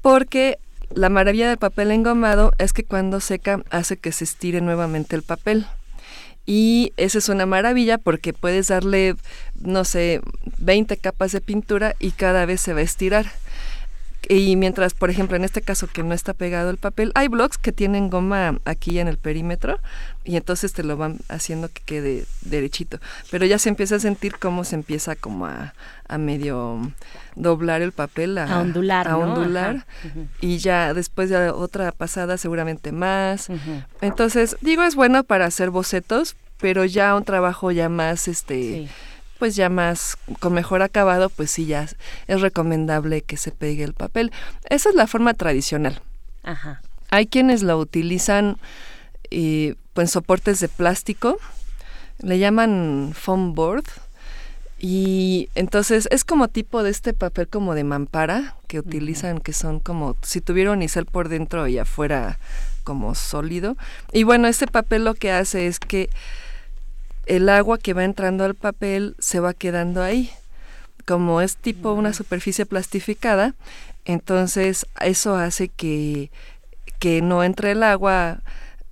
[0.00, 0.58] porque
[0.94, 5.22] la maravilla del papel engomado es que cuando seca hace que se estire nuevamente el
[5.22, 5.66] papel.
[6.46, 9.16] Y esa es una maravilla porque puedes darle,
[9.60, 10.20] no sé,
[10.58, 13.26] 20 capas de pintura y cada vez se va a estirar.
[14.28, 17.58] Y mientras, por ejemplo, en este caso que no está pegado el papel, hay blocks
[17.58, 19.78] que tienen goma aquí en el perímetro
[20.24, 22.98] y entonces te lo van haciendo que quede derechito.
[23.30, 25.74] Pero ya se empieza a sentir cómo se empieza como a,
[26.18, 26.92] medio
[27.36, 29.06] doblar el papel, a, ondular.
[29.06, 29.86] A ondular.
[30.40, 33.48] Y ya después de otra pasada seguramente más.
[34.00, 38.88] Entonces, digo, es bueno para hacer bocetos, pero ya un trabajo ya más, este
[39.38, 41.88] pues ya más con mejor acabado, pues sí ya
[42.26, 44.32] es recomendable que se pegue el papel.
[44.68, 46.00] Esa es la forma tradicional.
[46.42, 46.80] Ajá.
[47.10, 48.56] Hay quienes la utilizan
[49.30, 51.38] eh, pues, soportes de plástico,
[52.18, 53.84] le llaman foam board
[54.78, 59.80] y entonces es como tipo de este papel como de mampara que utilizan, que son
[59.80, 62.38] como si tuviera unicel por dentro y afuera
[62.84, 63.76] como sólido.
[64.12, 66.10] Y bueno, este papel lo que hace es que
[67.26, 70.30] el agua que va entrando al papel se va quedando ahí.
[71.04, 73.54] Como es tipo una superficie plastificada,
[74.04, 76.30] entonces eso hace que,
[76.98, 78.40] que no entre el agua,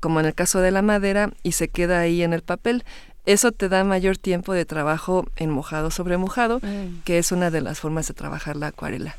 [0.01, 2.85] como en el caso de la madera, y se queda ahí en el papel.
[3.27, 7.03] Eso te da mayor tiempo de trabajo en mojado sobre mojado, mm.
[7.05, 9.17] que es una de las formas de trabajar la acuarela.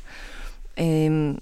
[0.76, 1.38] Em,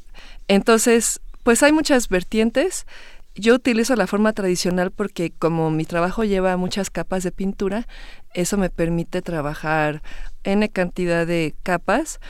[0.49, 2.87] entonces, pues hay muchas vertientes.
[3.37, 7.89] Yo utilizo la forma tradicional porque como mi trabajo lleva muchas capas de pintura,
[8.33, 10.03] eso me permite trabajar
[10.45, 12.21] n cantidad de capas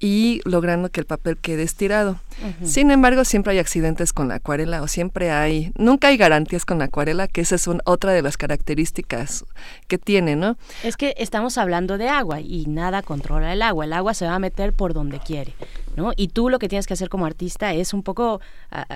[0.00, 2.20] y logrando que el papel quede estirado.
[2.62, 6.78] Sin embargo, siempre hay accidentes con la acuarela o siempre hay, nunca hay garantías con
[6.78, 9.44] la acuarela, que esa es otra de las características
[9.88, 10.56] que tiene, ¿no?
[10.84, 14.36] Es que estamos hablando de agua y nada controla el agua, el agua se va
[14.36, 15.52] a meter por donde quiere.
[15.98, 16.12] ¿no?
[16.16, 18.40] Y tú lo que tienes que hacer como artista es un poco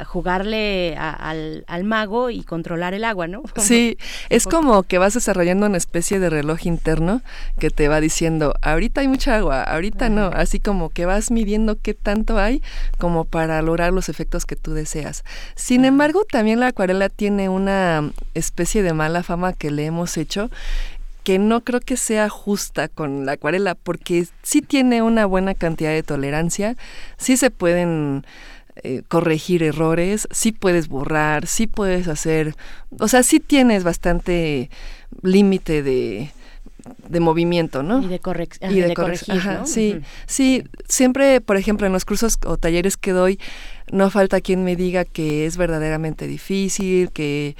[0.06, 3.42] jugarle al, mago y controlar el agua, ¿no?
[3.56, 3.98] sí,
[4.30, 7.20] es como que vas desarrollando una especie de reloj interno
[7.58, 11.78] que te va diciendo, ahorita hay mucha agua, ahorita no, así como que vas midiendo
[11.80, 12.62] qué tanto hay
[12.98, 15.24] como para lograr los efectos que tú deseas.
[15.56, 20.50] Sin embargo, también la acuarela tiene una especie de mala fama que le hemos hecho
[21.24, 25.92] que no creo que sea justa con la acuarela, porque sí tiene una buena cantidad
[25.92, 26.76] de tolerancia,
[27.16, 28.24] sí se pueden
[28.82, 32.56] eh, corregir errores, sí puedes borrar, sí puedes hacer,
[32.98, 34.70] o sea, sí tienes bastante
[35.22, 36.32] límite de,
[37.08, 38.02] de movimiento, ¿no?
[38.02, 38.72] Y de, corrección.
[38.72, 43.38] y de, corregir, Sí, sí, siempre, por ejemplo, en los cursos o talleres que doy,
[43.90, 47.56] no falta quien me diga que es verdaderamente difícil, que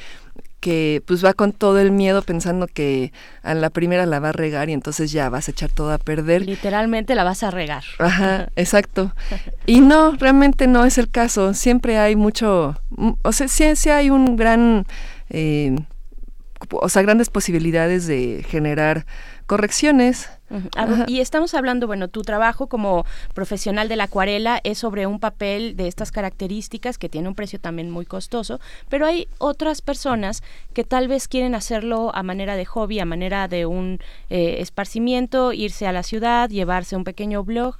[0.62, 4.32] que pues va con todo el miedo pensando que a la primera la va a
[4.32, 6.46] regar y entonces ya vas a echar todo a perder.
[6.46, 7.82] Literalmente la vas a regar.
[7.98, 9.12] Ajá, exacto.
[9.66, 11.52] Y no, realmente no es el caso.
[11.52, 12.76] Siempre hay mucho,
[13.22, 14.86] o sea, sí, sí hay un gran,
[15.30, 15.76] eh,
[16.70, 19.06] o sea, grandes posibilidades de generar
[19.46, 20.30] correcciones.
[21.06, 25.76] Y estamos hablando, bueno, tu trabajo como profesional de la acuarela es sobre un papel
[25.76, 30.42] de estas características que tiene un precio también muy costoso, pero hay otras personas
[30.74, 33.98] que tal vez quieren hacerlo a manera de hobby, a manera de un
[34.28, 37.76] eh, esparcimiento, irse a la ciudad, llevarse un pequeño blog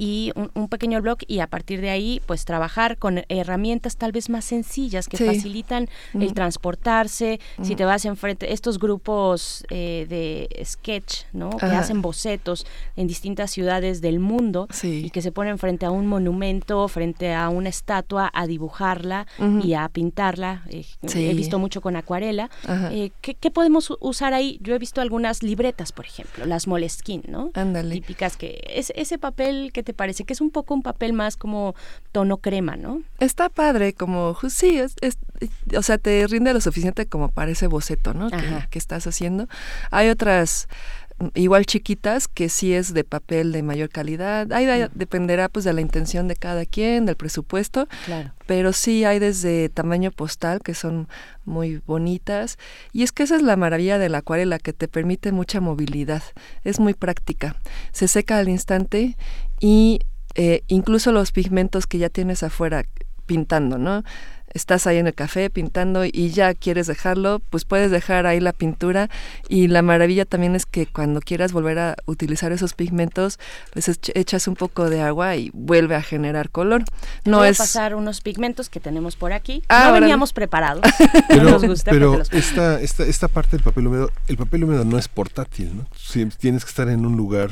[0.00, 4.30] y un, pequeño blog y a partir de ahí pues trabajar con herramientas tal vez
[4.30, 11.24] más sencillas que facilitan el transportarse si te vas enfrente estos grupos eh, de sketch
[11.34, 15.90] no que hacen bocetos en distintas ciudades del mundo y que se ponen frente a
[15.90, 19.26] un monumento frente a una estatua a dibujarla
[19.62, 20.62] y a pintarla.
[20.70, 22.48] Eh, he visto mucho con acuarela.
[22.90, 27.50] Eh, ¿qué, podemos usar ahí yo he visto algunas libretas por ejemplo las moleskin no
[27.54, 27.94] Ándale.
[27.96, 30.22] típicas que es ese papel que ¿qué te parece?
[30.22, 31.74] Que es un poco un papel más como
[32.12, 33.02] tono crema, ¿no?
[33.18, 34.94] Está padre, como, sí, es,
[35.76, 38.30] o sea, te rinde lo suficiente como para ese boceto, ¿no?
[38.30, 38.38] Que,
[38.70, 39.48] que, estás haciendo.
[39.90, 40.68] Hay otras
[41.34, 44.52] igual chiquitas que sí es de papel de mayor calidad.
[44.52, 47.88] Ahí dependerá pues de la intención de cada quien, del presupuesto.
[48.06, 48.32] Claro.
[48.46, 51.08] Pero sí hay desde tamaño postal que son
[51.44, 52.58] muy bonitas.
[52.92, 56.22] Y es que esa es la maravilla de la acuarela, que te permite mucha movilidad.
[56.64, 57.56] Es muy práctica.
[57.92, 59.16] Se seca al instante
[59.60, 60.00] y
[60.34, 62.84] eh, incluso los pigmentos que ya tienes afuera
[63.26, 64.02] pintando, ¿no?
[64.52, 68.52] estás ahí en el café pintando y ya quieres dejarlo, pues puedes dejar ahí la
[68.52, 69.08] pintura
[69.48, 73.38] y la maravilla también es que cuando quieras volver a utilizar esos pigmentos,
[73.74, 76.84] les echas un poco de agua y vuelve a generar color.
[77.24, 79.62] No Voy es a pasar unos pigmentos que tenemos por aquí.
[79.68, 80.82] Ah, no veníamos preparados.
[81.28, 85.76] pero, pero esta, esta, esta parte del papel húmedo, el papel húmedo no es portátil,
[85.76, 85.86] ¿no?
[86.38, 87.50] tienes que estar en un lugar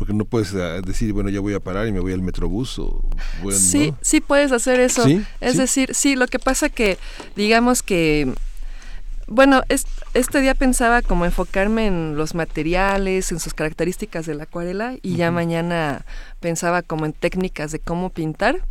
[0.00, 2.78] porque no puedes ah, decir, bueno, ya voy a parar y me voy al metrobús
[2.78, 3.04] o
[3.42, 5.04] bueno, Sí, sí puedes hacer eso.
[5.42, 6.96] Es decir, sí, lo que pasa que
[7.36, 8.32] digamos que
[9.26, 9.62] bueno,
[10.14, 15.16] este día pensaba como enfocarme en los materiales, en sus características de la acuarela y
[15.16, 16.06] ya mañana
[16.40, 18.64] pensaba como en técnicas de cómo pintar,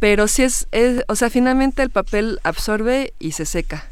[0.00, 3.84] pero sí es, es, o sea, finalmente el papel absorbe y se seca.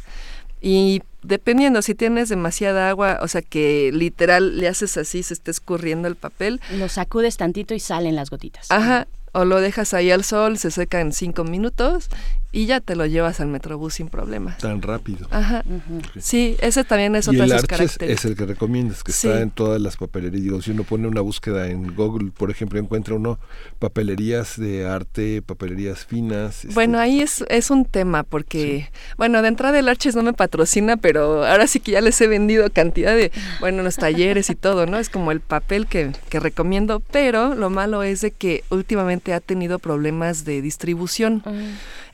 [0.66, 5.50] Y dependiendo, si tienes demasiada agua, o sea que literal le haces así, se está
[5.50, 6.58] escurriendo el papel.
[6.72, 8.70] Lo sacudes tantito y salen las gotitas.
[8.70, 12.08] Ajá, o lo dejas ahí al sol, se seca en cinco minutos
[12.54, 14.56] y ya te lo llevas al Metrobús sin problema.
[14.58, 15.26] Tan rápido.
[15.32, 15.64] Ajá.
[16.20, 18.08] Sí, ese también es otra de sus características.
[18.08, 20.44] es el que recomiendas, que está en todas las papelerías.
[20.44, 23.40] Digo, si uno pone una búsqueda en Google, por ejemplo, encuentra uno
[23.80, 26.64] papelerías de arte, papelerías finas.
[26.64, 30.32] Este bueno, ahí es, es un tema, porque, bueno, de entrada el Arches no me
[30.32, 34.54] patrocina, pero ahora sí que ya les he vendido cantidad de, bueno, los talleres y
[34.54, 34.98] todo, ¿no?
[34.98, 39.40] Es como el papel que, que recomiendo, pero lo malo es de que últimamente ha
[39.40, 41.42] tenido problemas de distribución.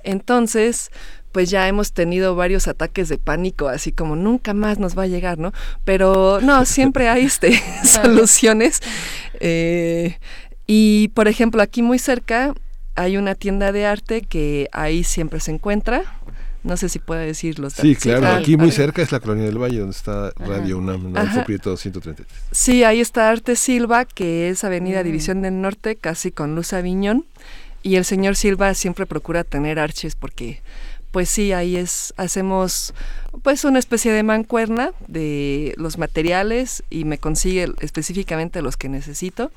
[0.05, 0.91] Entonces,
[1.33, 5.07] pues ya hemos tenido varios ataques de pánico, así como nunca más nos va a
[5.07, 5.53] llegar, ¿no?
[5.85, 8.81] Pero no, siempre hay este, soluciones.
[9.39, 10.19] Eh,
[10.67, 12.55] y por ejemplo, aquí muy cerca
[12.97, 16.03] hay una tienda de arte que ahí siempre se encuentra.
[16.63, 19.59] No sé si puede decir los Sí, claro, aquí muy cerca es la Colonia del
[19.59, 21.45] Valle, donde está Radio UNAM, ¿no?
[21.45, 22.27] Prieto 133.
[22.51, 25.05] Sí, ahí está Arte Silva, que es Avenida mm.
[25.05, 27.25] División del Norte, casi con Luz Aviñón.
[27.83, 30.61] Y el señor Silva siempre procura tener arches porque
[31.11, 32.95] pues sí, ahí es, hacemos
[33.43, 39.51] pues una especie de mancuerna de los materiales y me consigue específicamente los que necesito.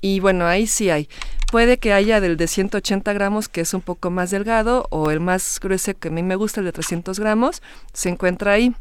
[0.00, 1.08] Y bueno, ahí sí hay.
[1.54, 5.20] Puede que haya del de 180 gramos, que es un poco más delgado, o el
[5.20, 7.62] más grueso que a mí me gusta, el de 300 gramos,
[7.92, 8.74] se encuentra ahí.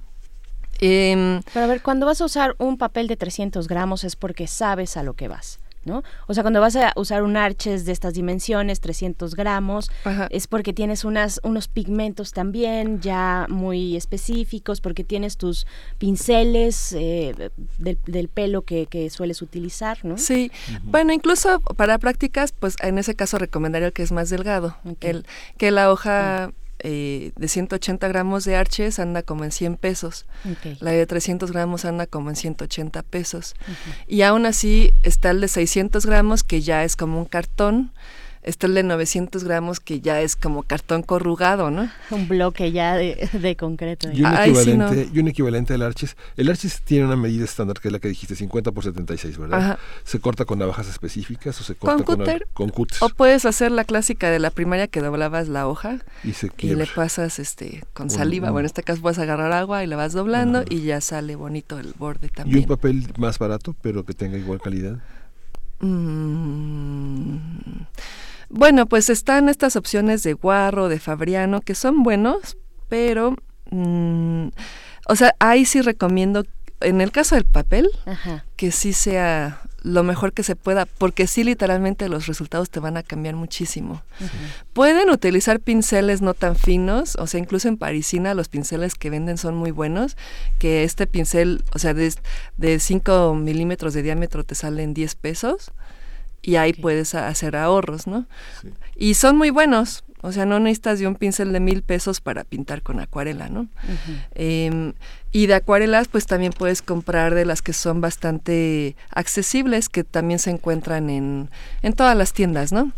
[0.79, 4.47] Em, Pero a ver, cuando vas a usar un papel de 300 gramos es porque
[4.47, 5.59] sabes a lo que vas.
[5.85, 6.03] ¿No?
[6.27, 9.91] O sea, cuando vas a usar un arches de estas dimensiones, 300 gramos,
[10.29, 15.67] es porque tienes unas, unos pigmentos también ya muy específicos, porque tienes tus
[15.97, 20.17] pinceles eh, del, pelo que, sueles utilizar, ¿no?
[20.17, 20.51] Sí,
[20.83, 25.25] bueno, incluso para prácticas, pues en ese caso recomendaría el que es más delgado, el,
[25.57, 26.51] que la hoja...
[26.85, 30.25] Eh, de 180 gramos de arches anda como en 100 pesos.
[30.81, 33.55] La de 300 gramos anda como en 180 pesos.
[34.05, 37.91] Y aún así está el de 600 gramos que ya es como un cartón
[38.43, 41.89] está el de 900 gramos que ya es como cartón corrugado, ¿no?
[42.11, 44.09] Un bloque ya de, concreto.
[44.11, 46.15] Y un, equivalente, y un equivalente al Arches.
[46.37, 49.79] El Arches tiene una medida estándar que es la que dijiste, 50 por 76, ¿verdad?
[50.03, 53.83] ¿Se corta con navajas específicas o se corta con, con, con O puedes hacer la
[53.83, 58.09] clásica de la primaria que doblabas la hoja y, se y le pasas este con
[58.09, 58.51] saliva.
[58.51, 61.79] Bueno, en este caso puedes agarrar agua y la vas doblando y ya sale bonito
[61.79, 62.59] el borde también.
[62.59, 64.99] ¿Y un papel más barato pero que tenga igual calidad?
[65.79, 67.37] Mmm...
[68.55, 72.55] Bueno, pues están estas opciones de Guarro, de Fabriano, que son buenos,
[72.87, 73.35] pero,
[73.71, 74.49] mm,
[75.07, 76.45] o sea, ahí sí recomiendo,
[76.79, 77.89] en el caso del papel,
[78.55, 82.95] que sí sea lo mejor que se pueda, porque sí literalmente los resultados te van
[82.95, 84.03] a cambiar muchísimo.
[84.73, 89.39] Pueden utilizar pinceles no tan finos, o sea, incluso en Parisina los pinceles que venden
[89.39, 90.15] son muy buenos,
[90.59, 92.13] que este pincel, o sea, de,
[92.57, 95.73] de 5 milímetros de diámetro te salen 10 pesos
[96.43, 98.27] y ahí puedes hacer ahorros, ¿no?
[98.95, 102.43] Y son muy buenos, o sea, no necesitas de un pincel de mil pesos para
[102.43, 103.67] pintar con acuarela, ¿no?
[104.35, 104.93] Em,
[105.31, 110.39] y de acuarelas, pues también puedes comprar de las que son bastante accesibles, que también
[110.39, 111.49] se encuentran en,
[111.81, 112.91] en todas las tiendas, ¿no?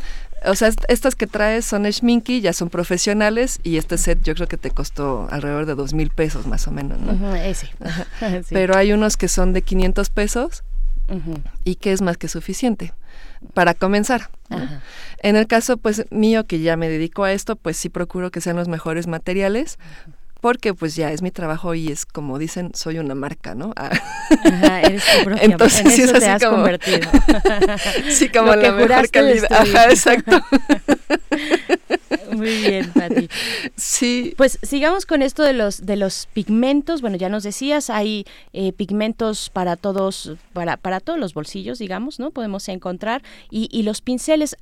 [0.46, 4.48] O sea, estas que traes son Schminky, ya son profesionales y este set yo creo
[4.48, 7.36] que te costó alrededor de dos mil pesos más o menos, ¿no?
[7.36, 7.70] ese.
[8.50, 10.64] Pero hay unos que son de 500 pesos
[11.64, 12.94] y que es más que suficiente
[13.54, 14.30] para comenzar.
[15.20, 18.42] En el caso pues mío que ya me dedico a esto, pues sí procuro que
[18.42, 19.78] sean los mejores materiales
[20.46, 23.74] porque pues ya es mi trabajo y es como dicen, soy una marca, ¿no?
[23.76, 27.10] Ajá, eres tu propia, Entonces, en eso te has convertido.
[28.12, 29.52] sí, como la mejor calidad.
[29.52, 30.40] Ajá, exacto.
[32.36, 33.30] Muy bien, Pati.
[33.76, 34.34] Sí.
[34.38, 37.02] Pues sigamos con esto de los de los pigmentos.
[37.02, 42.20] Bueno, ya nos decías, hay eh, pigmentos para todos, para, para todos los bolsillos, digamos,
[42.20, 42.32] ¿no?
[42.32, 43.22] Podemos encontrar.
[43.50, 44.58] Y, y los pinceles,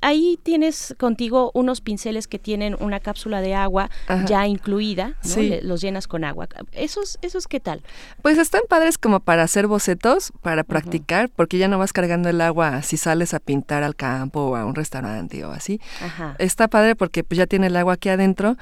[0.00, 3.90] ahí tienes contigo unos pinceles que tienen una cápsula de agua
[4.26, 5.58] ya incluida, ¿no?
[5.62, 6.48] los llenas con agua.
[6.72, 7.82] ¿Esos, ¿Esos qué tal?
[8.22, 12.40] Pues están padres como para hacer bocetos, para practicar, porque ya no vas cargando el
[12.40, 15.80] agua si sales a pintar al campo o a un restaurante o así.
[16.38, 18.56] Está padre porque pues ya tiene el agua aquí adentro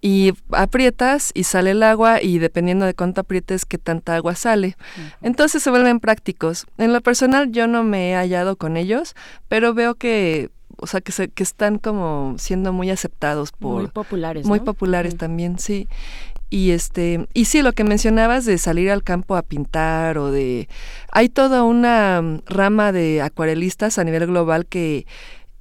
[0.00, 4.76] y aprietas y sale el agua y dependiendo de cuánto aprietes qué tanta agua sale.
[5.22, 6.66] Entonces se vuelven prácticos.
[6.78, 9.14] En lo personal yo no me he hallado con ellos,
[9.48, 13.90] pero veo que o sea que se, que están como siendo muy aceptados por muy
[13.90, 15.88] populares, muy populares también, sí.
[16.50, 20.68] Y este, y sí, lo que mencionabas de salir al campo a pintar o de
[21.12, 25.06] hay toda una rama de acuarelistas a nivel global que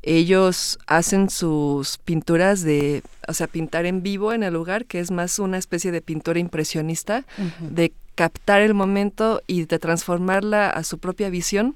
[0.08, 5.12] ellos hacen sus pinturas de, o sea, pintar en vivo en el lugar, que es
[5.12, 7.26] más una especie de pintura impresionista,
[7.60, 11.76] de captar el momento y de transformarla a su propia visión.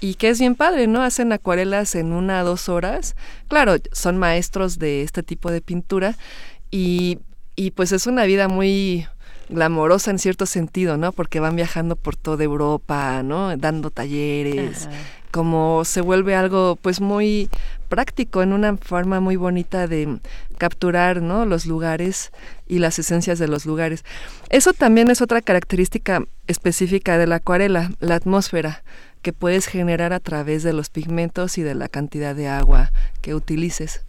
[0.00, 1.02] Y que es bien padre, ¿no?
[1.02, 3.16] Hacen acuarelas en una o dos horas.
[3.48, 6.16] Claro, son maestros de este tipo de pintura
[6.70, 7.18] y,
[7.56, 9.06] y pues es una vida muy
[9.48, 11.12] glamorosa en cierto sentido, ¿no?
[11.12, 13.56] Porque van viajando por toda Europa, ¿no?
[13.56, 14.88] Dando talleres,
[15.38, 17.48] como se vuelve algo pues muy
[17.88, 20.18] práctico en una forma muy bonita de
[20.58, 21.46] capturar ¿no?
[21.46, 22.32] los lugares
[22.66, 24.04] y las esencias de los lugares.
[24.50, 28.82] Eso también es otra característica específica de la acuarela, la atmósfera
[29.22, 33.34] que puedes generar a través de los pigmentos y de la cantidad de agua que
[33.34, 34.04] utilices.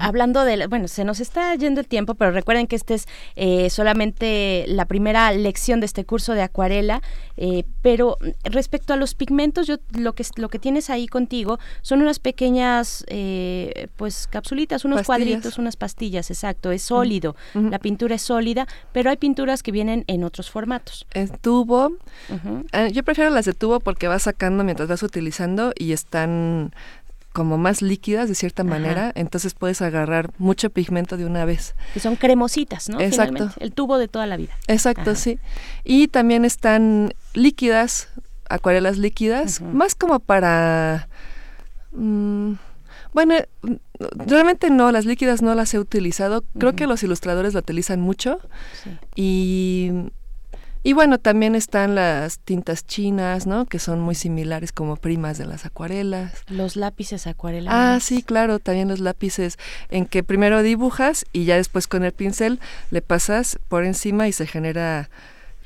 [0.00, 3.70] Hablando de, bueno, se nos está yendo el tiempo, pero recuerden que este es eh,
[3.70, 7.02] solamente la primera lección de este curso de acuarela,
[7.36, 12.02] eh, pero respecto a los pigmentos, yo lo que lo que tienes ahí contigo son
[12.02, 18.22] unas pequeñas, eh, pues, capsulitas, unos cuadritos, unas pastillas, exacto, es sólido, la pintura es
[18.22, 21.06] sólida, pero hay pinturas que vienen en otros formatos.
[21.14, 21.92] En tubo,
[22.92, 26.72] yo prefiero las de tubo porque vas sacando mientras vas utilizando y están
[27.32, 31.74] como más líquidas de cierta manera, entonces puedes agarrar mucho pigmento de una vez.
[31.92, 33.00] Que son cremositas, ¿no?
[33.00, 33.50] Exacto.
[33.58, 34.56] el tubo de toda la vida.
[34.68, 35.40] Exacto, sí.
[35.82, 38.08] Y también están líquidas,
[38.48, 41.08] acuarelas líquidas, más como para...
[41.90, 42.52] Mm,
[43.12, 43.34] bueno,
[44.14, 46.44] realmente no, las líquidas no las he utilizado.
[46.58, 48.38] Creo que los ilustradores lo utilizan mucho.
[49.16, 49.90] Y
[50.88, 53.66] y bueno, también están las tintas chinas, ¿no?
[53.66, 56.32] Que son muy similares como primas de las acuarelas.
[56.48, 57.74] Los lápices acuarelas.
[57.76, 59.58] Ah, sí, claro, también los lápices
[59.90, 62.58] en que primero dibujas y ya después con el pincel
[62.90, 65.10] le pasas por encima y se genera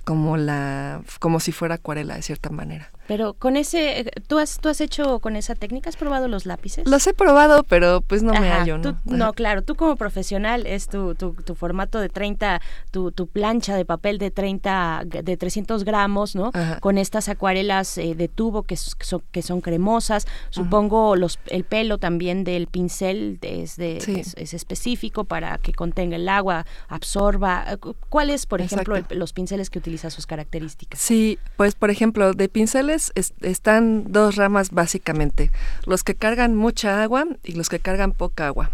[0.03, 2.91] como la como si fuera acuarela de cierta manera.
[3.07, 5.91] Pero con ese, ¿tú has, tú has hecho con esa técnica?
[5.91, 6.87] ¿Has probado los lápices?
[6.87, 9.01] Los he probado, pero pues no me hallo, ¿no?
[9.05, 13.77] no, claro, tú como profesional es tu, tu, tu formato de 30, tu, tu, plancha
[13.77, 16.53] de papel de 30, de 300 gramos, ¿no?
[16.81, 20.27] Con estas acuarelas eh, de tubo que, son, que son cremosas.
[20.51, 26.29] Supongo los, el pelo también del pincel es, de, es, específico para que contenga el
[26.29, 27.79] agua, absorba.
[28.09, 31.01] ¿Cuáles, por ejemplo, los pinceles que utiliza sus características?
[31.01, 35.51] Sí, pues por ejemplo, de pinceles están dos ramas básicamente,
[35.87, 38.71] los que cargan mucha agua y los que cargan poca agua.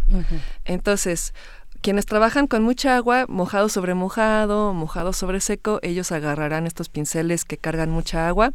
[0.64, 1.32] Entonces,
[1.80, 7.44] quienes trabajan con mucha agua, mojado sobre mojado, mojado sobre seco, ellos agarrarán estos pinceles
[7.44, 8.52] que cargan mucha agua,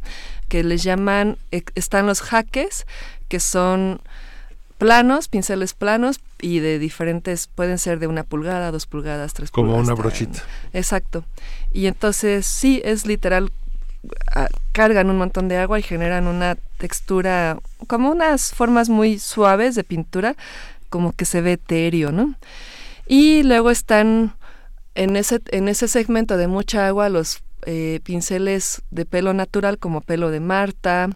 [0.48, 2.86] que les llaman, e, están los jaques,
[3.28, 4.00] que son
[4.78, 9.76] planos, pinceles planos y de diferentes, pueden ser de una pulgada, dos pulgadas, tres pulgadas.
[9.76, 10.42] Como una brochita.
[10.72, 11.24] Exacto.
[11.72, 13.50] Y entonces sí, es literal
[14.72, 19.84] cargan un montón de agua y generan una textura, como unas formas muy suaves de
[19.84, 20.36] pintura,
[20.88, 22.34] como que se ve etéreo, ¿no?
[23.06, 24.34] Y luego están
[24.94, 30.00] en ese, en ese segmento de mucha agua los eh, pinceles de pelo natural como
[30.00, 31.10] pelo de Marta,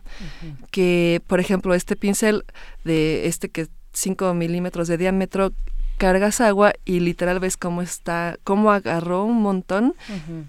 [0.71, 2.45] que por ejemplo este pincel
[2.85, 5.53] de este que 5 milímetros de diámetro
[5.99, 9.95] cargas agua y literal ves cómo está, cómo agarró un montón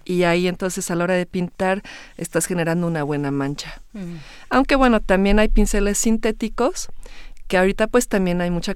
[0.05, 1.81] y ahí entonces a la hora de pintar
[2.17, 3.81] estás generando una buena mancha.
[4.49, 6.89] Aunque bueno, también hay pinceles sintéticos
[7.47, 8.75] que ahorita pues también hay mucha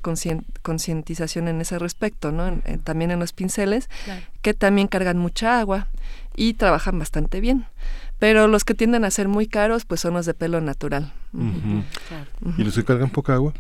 [0.63, 2.59] concientización en ese respecto, ¿no?
[2.84, 3.88] también en los pinceles,
[4.41, 5.88] que también cargan mucha agua
[6.36, 7.65] y trabajan bastante bien.
[8.19, 11.11] pero los que tienden a ser muy caros pues son los de pelo natural.
[12.57, 13.53] ¿Y los que cargan poca agua?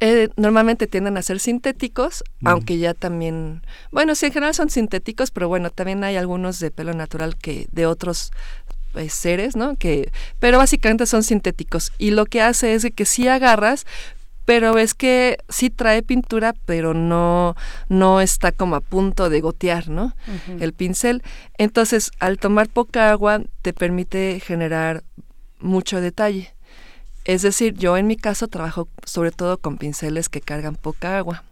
[0.00, 5.30] Eh, normalmente tienden a ser sintéticos, aunque ya también, bueno, sí, en general son sintéticos,
[5.30, 8.30] pero bueno, también hay algunos de pelo natural que de otros
[8.94, 9.76] eh, seres, ¿no?
[9.76, 11.92] Que, pero básicamente son sintéticos.
[11.98, 13.84] Y lo que hace es que si agarras,
[14.44, 17.56] pero es que sí trae pintura, pero no,
[17.88, 20.14] no está como a punto de gotear, ¿no?
[20.60, 21.22] El pincel.
[21.58, 25.02] Entonces, al tomar poca agua, te permite generar
[25.60, 26.53] mucho detalle.
[27.24, 31.42] Es decir, yo en mi caso trabajo sobre todo con pinceles que cargan poca agua.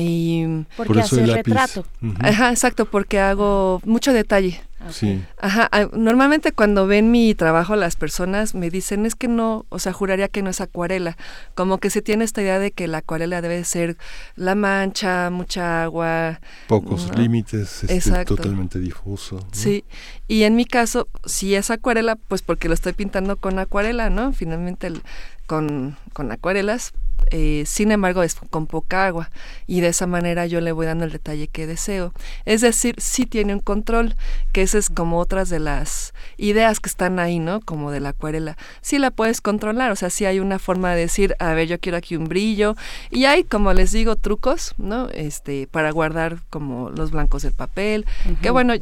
[0.00, 1.84] Y porque Por hace el retrato.
[2.20, 4.60] Ajá, exacto, porque hago mucho detalle.
[4.90, 5.22] Sí.
[5.38, 9.92] Ajá, normalmente cuando ven mi trabajo las personas me dicen es que no, o sea,
[9.92, 11.18] juraría que no es acuarela,
[11.54, 13.98] como que se tiene esta idea de que la acuarela debe ser
[14.36, 19.46] la mancha, mucha agua, pocos límites, este, totalmente difuso.
[19.52, 19.84] Sí,
[20.28, 24.32] y en mi caso, si es acuarela, pues porque lo estoy pintando con acuarela, ¿no?
[24.32, 25.02] Finalmente el,
[25.46, 26.94] con, con acuarelas,
[27.30, 29.30] eh, sin embargo es con poca agua
[29.66, 32.12] y de esa manera yo le voy dando el detalle que deseo.
[32.44, 34.16] Es decir, sí tiene un control,
[34.52, 37.60] que esa es como otras de las ideas que están ahí, ¿no?
[37.60, 38.56] Como de la acuarela.
[38.80, 41.78] Sí la puedes controlar, o sea, sí hay una forma de decir, a ver, yo
[41.78, 42.76] quiero aquí un brillo
[43.10, 45.08] y hay, como les digo, trucos, ¿no?
[45.10, 48.06] Este, para guardar como los blancos del papel,
[48.42, 48.74] que bueno,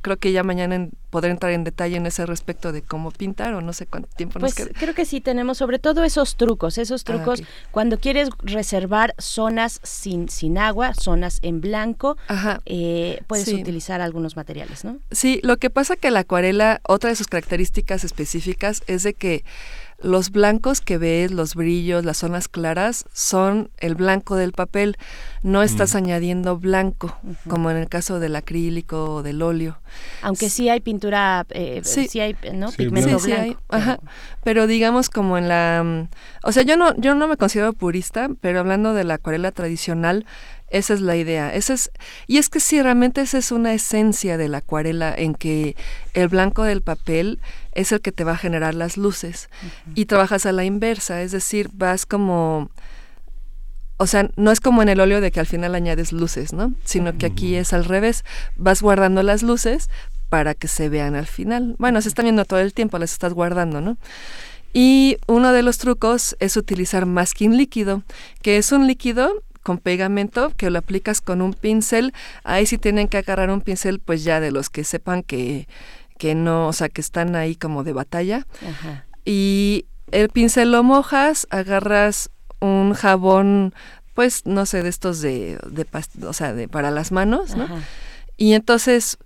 [0.00, 3.60] creo que ya mañana podré entrar en detalle en ese respecto de cómo pintar o
[3.60, 4.78] no sé cuánto tiempo pues nos queda.
[4.78, 9.80] creo que sí tenemos sobre todo esos trucos, esos ah, trucos cuando quieres reservar zonas
[9.84, 12.16] sin, sin agua, zonas en blanco,
[12.66, 14.98] eh, puedes utilizar algunos materiales, ¿no?
[15.10, 19.44] Sí, lo que pasa que la acuarela, otra de sus características específicas es de que
[20.04, 24.96] los blancos que ves, los brillos, las zonas claras, son el blanco del papel.
[25.42, 25.96] No estás mm.
[25.96, 27.16] añadiendo blanco,
[27.48, 29.78] como en el caso del acrílico o del óleo.
[30.22, 32.20] Aunque sí hay pintura, eh, sí.
[32.20, 32.70] hay, ¿no?
[32.72, 33.60] Pigmento blanco.
[33.68, 33.98] Ajá.
[34.42, 35.82] Pero digamos como en la...
[35.84, 36.08] Mm,
[36.44, 40.26] o sea, yo no, yo no me considero purista, pero hablando de la acuarela tradicional,
[40.74, 41.54] esa es la idea.
[41.54, 41.90] Esa es,
[42.26, 45.76] y es que sí, realmente esa es una esencia de la acuarela en que
[46.14, 47.38] el blanco del papel
[47.74, 49.48] es el que te va a generar las luces
[49.94, 52.70] y trabajas a la inversa, es decir, vas como...
[53.96, 56.74] O sea, no es como en el óleo de que al final añades luces, ¿no?
[56.84, 58.24] Sino que aquí es al revés,
[58.56, 59.88] vas guardando las luces
[60.28, 61.76] para que se vean al final.
[61.78, 63.96] Bueno, se están viendo todo el tiempo, las estás guardando, ¿no?
[64.72, 68.02] Y uno de los trucos es utilizar masking líquido,
[68.42, 72.12] que es un líquido con pegamento que lo aplicas con un pincel.
[72.42, 75.68] Ahí sí tienen que agarrar un pincel pues ya de los que sepan que,
[76.18, 78.46] que no, o sea, que están ahí como de batalla.
[79.24, 83.74] Y el pincel lo mojas, agarras un jabón
[84.14, 85.86] pues no sé, de estos de, de
[86.26, 87.66] o sea, de para las manos, ¿no?
[88.36, 89.18] Y entonces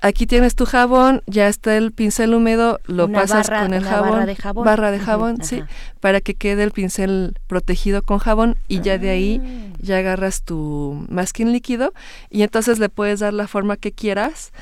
[0.00, 4.26] aquí tienes tu jabón, ya está el pincel húmedo, lo pasas con el jabón, barra
[4.26, 5.64] de jabón, barra de jabón sí,
[6.00, 9.76] para que quede el pincel protegido con jabón y ya de ahí ah.
[9.80, 11.92] ya agarras tu masking líquido
[12.30, 14.52] y entonces le puedes dar la forma que quieras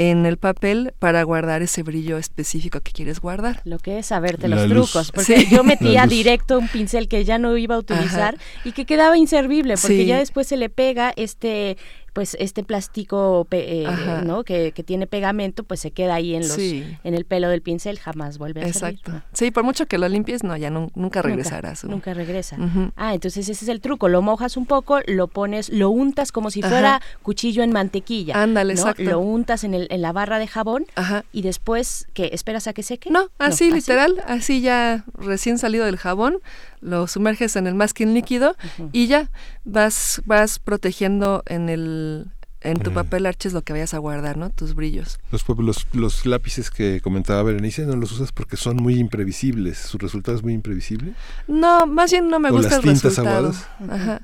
[0.00, 3.60] en el papel para guardar ese brillo específico que quieres guardar.
[3.64, 7.54] Lo que es saberte los trucos, porque yo metía directo un pincel que ya no
[7.58, 11.76] iba a utilizar y que quedaba inservible, porque ya después se le pega este
[12.12, 13.86] pues este plástico eh,
[14.24, 17.98] no que, tiene pegamento pues se queda ahí en los en el pelo del pincel
[17.98, 19.22] jamás vuelve a exacto.
[19.32, 22.56] sí por mucho que lo limpies no ya nunca regresarás nunca, regresa.
[22.96, 26.50] Ah entonces ese es el truco lo mojas un poco lo pones lo untas como
[26.50, 29.02] si fuera cuchillo en mantequilla ándale exacto.
[29.02, 30.86] Lo untas en, el, en la barra de jabón
[31.32, 35.96] y después que esperas a que seque no así literal así ya recién salido del
[35.96, 36.38] jabón
[36.80, 38.56] lo sumerges en el masking líquido
[38.92, 39.30] y ya
[39.64, 42.30] vas vas protegiendo en el
[42.62, 44.50] en tu papel arches lo que vayas a guardar, ¿no?
[44.50, 45.18] Tus brillos.
[45.32, 49.78] Los, los, los lápices que comentaba Berenice no los usas porque son muy imprevisibles.
[49.78, 51.14] ¿Su resultado es muy imprevisible?
[51.48, 53.54] No, más bien no me gusta el resultado.
[53.88, 54.20] Ajá.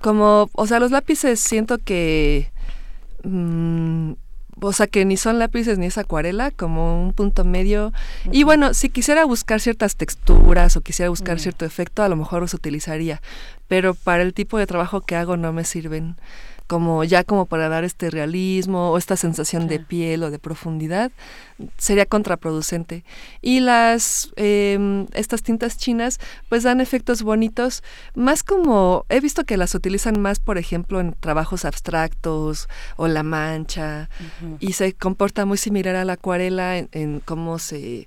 [0.00, 2.52] Como, o sea, los lápices siento que...
[3.24, 4.12] Mm,
[4.60, 7.92] o sea que ni son lápices ni es acuarela, como un punto medio.
[8.30, 12.42] Y bueno, si quisiera buscar ciertas texturas o quisiera buscar cierto efecto, a lo mejor
[12.42, 13.20] los utilizaría,
[13.68, 16.16] pero para el tipo de trabajo que hago no me sirven
[16.70, 21.10] como ya como para dar este realismo o esta sensación de piel o de profundidad
[21.78, 23.02] sería contraproducente.
[23.42, 27.82] Y las em, estas tintas chinas pues dan efectos bonitos
[28.14, 33.24] más como he visto que las utilizan más por ejemplo en trabajos abstractos o la
[33.24, 34.08] mancha
[34.60, 38.06] y se comporta muy similar a la acuarela en, cómo se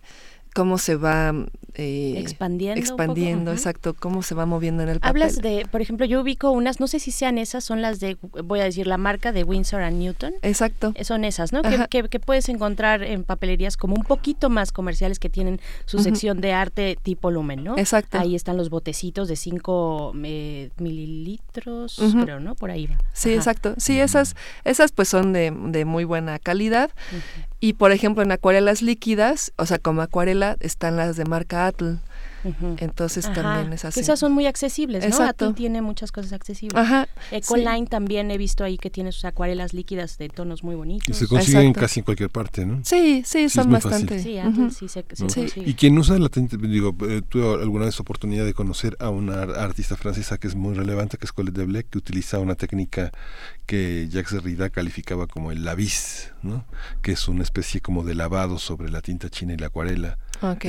[0.54, 1.34] cómo se va
[1.76, 2.80] eh, expandiendo.
[2.80, 5.24] Expandiendo, exacto, cómo se va moviendo en el papel.
[5.24, 8.18] Hablas de, por ejemplo, yo ubico unas, no sé si sean esas, son las de,
[8.43, 10.34] voy a decir, la marca de Windsor and Newton.
[10.43, 10.93] Exacto.
[10.95, 11.64] Eh, son esas, ¿no?
[11.64, 16.41] Que, que, puedes encontrar en papelerías como un poquito más comerciales que tienen su sección
[16.41, 17.78] de arte tipo lumen, ¿no?
[17.78, 18.20] Exacto.
[18.20, 22.56] Ahí están los botecitos de 5 eh, mililitros, pero ¿no?
[22.56, 22.97] Por ahí va.
[23.14, 23.74] Sí, exacto.
[23.78, 26.91] Sí, esas, esas pues son de, de muy buena calidad.
[27.64, 31.93] Y por ejemplo, en acuarelas líquidas, o sea, como acuarela, están las de marca Atl.
[32.78, 34.01] Entonces también es así.
[34.01, 35.24] Esas son muy accesibles, ¿no?
[35.24, 36.78] Atl tiene muchas cosas accesibles.
[36.78, 37.07] Ajá.
[37.32, 41.07] Ecoline también he visto ahí que tiene sus acuarelas líquidas de tonos muy bonitos.
[41.07, 42.82] Y se consiguen casi en cualquier parte, ¿no?
[42.84, 44.22] Sí, sí, son bastante.
[44.22, 45.64] Sí, Atl sí se, consigue.
[45.66, 49.43] Y quien usa la tinta, digo, eh, tuve alguna vez oportunidad de conocer a una
[49.43, 53.14] artista francesa que es muy relevante, que es Colette de Blec, que utiliza una técnica
[53.66, 56.66] que Jacques Derrida calificaba como el lavis, ¿no?
[57.01, 60.18] que es una especie como de lavado sobre la tinta china y la acuarela.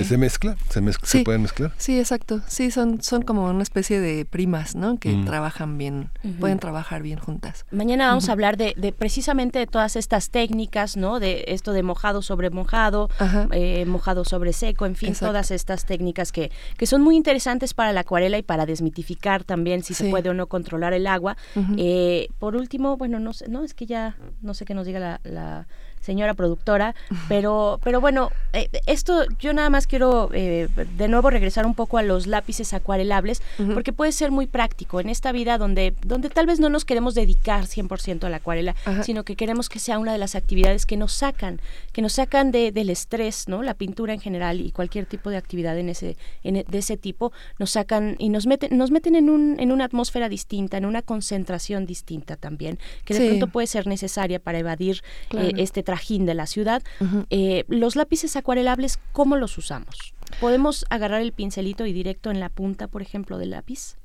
[0.05, 0.57] ¿Se mezcla?
[0.68, 1.09] ¿Se, mezcla?
[1.09, 1.72] ¿Se pueden mezclar?
[1.78, 2.40] Sí, exacto.
[2.47, 4.99] Sí, son, son como una especie de primas, ¿no?
[4.99, 5.24] Que mm.
[5.24, 7.66] trabajan bien, pueden trabajar bien juntas.
[7.72, 11.18] Mañana vamos a hablar de, de, precisamente de todas estas técnicas, ¿no?
[11.18, 13.09] De esto de mojado sobre mojado,
[13.51, 17.92] eh, mojado sobre seco, en fin, todas estas técnicas que, que son muy interesantes para
[17.92, 21.36] la acuarela y para desmitificar también si se puede o no controlar el agua.
[21.76, 25.01] Eh, por último, bueno, no sé, no, es que ya, no sé qué nos diga
[25.01, 25.66] la, la
[26.05, 26.94] señora productora,
[27.28, 31.96] pero, pero bueno, eh, esto yo nada más quiero eh, de nuevo regresar un poco
[31.96, 33.42] a los lápices acuarelables,
[33.72, 37.14] porque puede ser muy práctico en esta vida donde, donde tal vez no nos queremos
[37.14, 40.98] dedicar 100% a la acuarela, sino que queremos que sea una de las actividades que
[40.98, 41.61] nos sacan,
[41.92, 43.62] que nos sacan de, del estrés, ¿no?
[43.62, 47.32] La pintura en general y cualquier tipo de actividad en ese, en, de ese tipo,
[47.59, 51.00] nos sacan y nos meten, nos meten en, un, en una atmósfera distinta, en una
[51.00, 56.34] concentración distinta también, que de pronto puede ser necesaria para evadir eh, este trabajo de
[56.34, 56.82] la ciudad.
[57.30, 60.14] Eh, los lápices acuarelables, ¿cómo los usamos?
[60.40, 63.97] ¿Podemos agarrar el pincelito y directo en la punta, por ejemplo, del lápiz?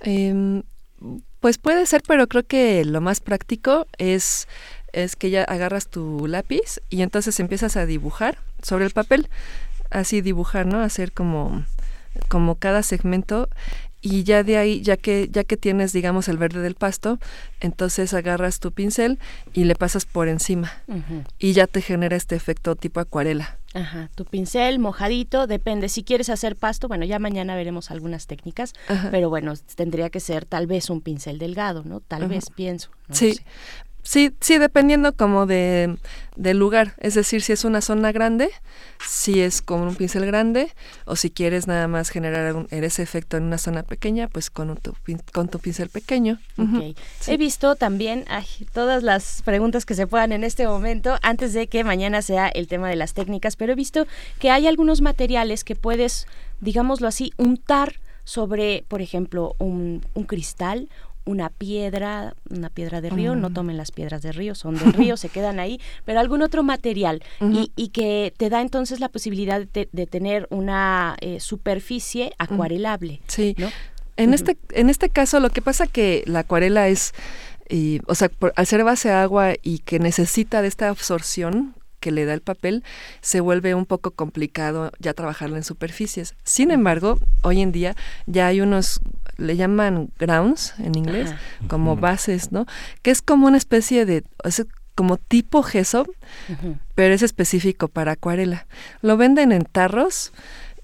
[0.00, 0.62] Em,
[1.40, 4.48] pues puede ser, pero creo que lo más práctico es,
[4.92, 9.28] es que ya agarras tu lápiz y entonces empiezas a dibujar sobre el papel.
[9.90, 10.80] Así dibujar, ¿no?
[10.80, 11.64] Hacer como,
[12.28, 13.48] como cada segmento
[14.06, 17.18] y ya de ahí, ya que, ya que tienes, digamos, el verde del pasto,
[17.60, 19.18] entonces agarras tu pincel
[19.52, 20.70] y le pasas por encima
[21.38, 23.58] y ya te genera este efecto tipo acuarela.
[23.74, 25.88] Ajá, tu pincel mojadito, depende.
[25.88, 28.74] Si quieres hacer pasto, bueno, ya mañana veremos algunas técnicas,
[29.10, 32.00] pero bueno, tendría que ser tal vez un pincel delgado, ¿no?
[32.00, 32.90] Tal vez, pienso.
[33.10, 33.38] sí,
[34.06, 35.96] Sí, sí, dependiendo como de,
[36.36, 36.94] del lugar.
[36.98, 38.50] Es decir, si es una zona grande,
[39.04, 40.70] si es con un pincel grande,
[41.06, 44.94] o si quieres nada más generar ese efecto en una zona pequeña, pues con tu,
[45.32, 46.38] con tu pincel pequeño.
[47.26, 48.24] He visto también
[48.72, 52.68] todas las preguntas que se puedan en este momento, antes de que mañana sea el
[52.68, 54.06] tema de las técnicas, pero he visto
[54.38, 56.28] que hay algunos materiales que puedes,
[56.60, 60.88] digámoslo así, untar sobre, por ejemplo, un, un cristal
[61.26, 63.54] una piedra, una piedra de río, no mm.
[63.54, 67.22] tomen las piedras de río, son del río, se quedan ahí, pero algún otro material
[67.40, 73.20] y, y, que te da entonces la posibilidad de, tener una eh, superficie acuarelable.
[73.26, 73.56] Sí.
[74.16, 77.12] En, este, en este caso lo que pasa que la acuarela es,
[78.06, 82.34] o sea, al ser base agua y que necesita de esta absorción que le da
[82.34, 82.84] el papel,
[83.20, 86.34] se vuelve un poco complicado ya trabajarlo en superficies.
[86.44, 87.96] Sin embargo, hoy en día
[88.26, 89.00] ya hay unos
[89.36, 91.34] le llaman grounds en inglés,
[91.68, 92.66] como bases, ¿no?
[93.02, 94.64] Que es como una especie de, es
[94.94, 96.06] como tipo gesso,
[96.94, 98.66] pero es específico para acuarela.
[99.02, 100.32] Lo venden en tarros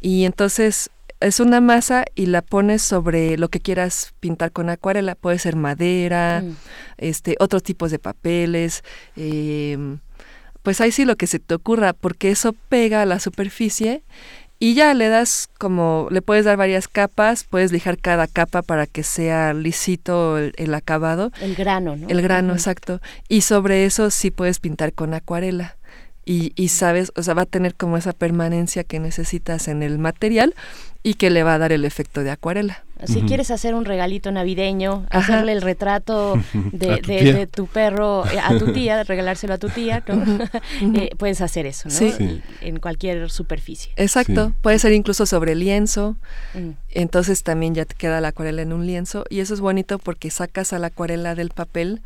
[0.01, 0.91] y entonces
[1.21, 5.15] es una masa y la pones sobre lo que quieras pintar con acuarela.
[5.15, 6.57] Puede ser madera, mm.
[6.99, 8.83] este, otros tipos de papeles,
[9.17, 9.97] eh,
[10.63, 14.03] pues ahí sí lo que se te ocurra, porque eso pega a la superficie
[14.63, 18.87] y ya le das como, le puedes dar varias capas, puedes lijar cada capa para
[18.87, 21.33] que sea lisito el, acabado.
[21.41, 22.09] El grano, ¿no?
[22.09, 23.01] El grano, exacto.
[23.29, 25.79] Y sobre eso sí puedes pintar con acuarela.
[26.25, 29.99] Y, y sabes, o sea, va a tener como esa permanencia que necesitas en el
[29.99, 30.55] material
[31.03, 32.85] y que le va a dar el efecto de acuarela.
[33.07, 36.35] Si quieres hacer un regalito navideño, hacerle el retrato
[36.73, 40.05] de, tu perro eh, a tu tía, regalárselo a tu tía,
[40.81, 41.95] eh, puedes hacer eso, ¿no?
[41.95, 42.43] Sí.
[42.61, 43.93] En cualquier superficie.
[43.97, 46.17] Exacto, puede ser incluso sobre lienzo,
[46.55, 46.71] mm.
[46.91, 49.25] entonces también ya te queda la acuarela en un lienzo.
[49.29, 52.03] Y eso es bonito porque sacas a la acuarela del papel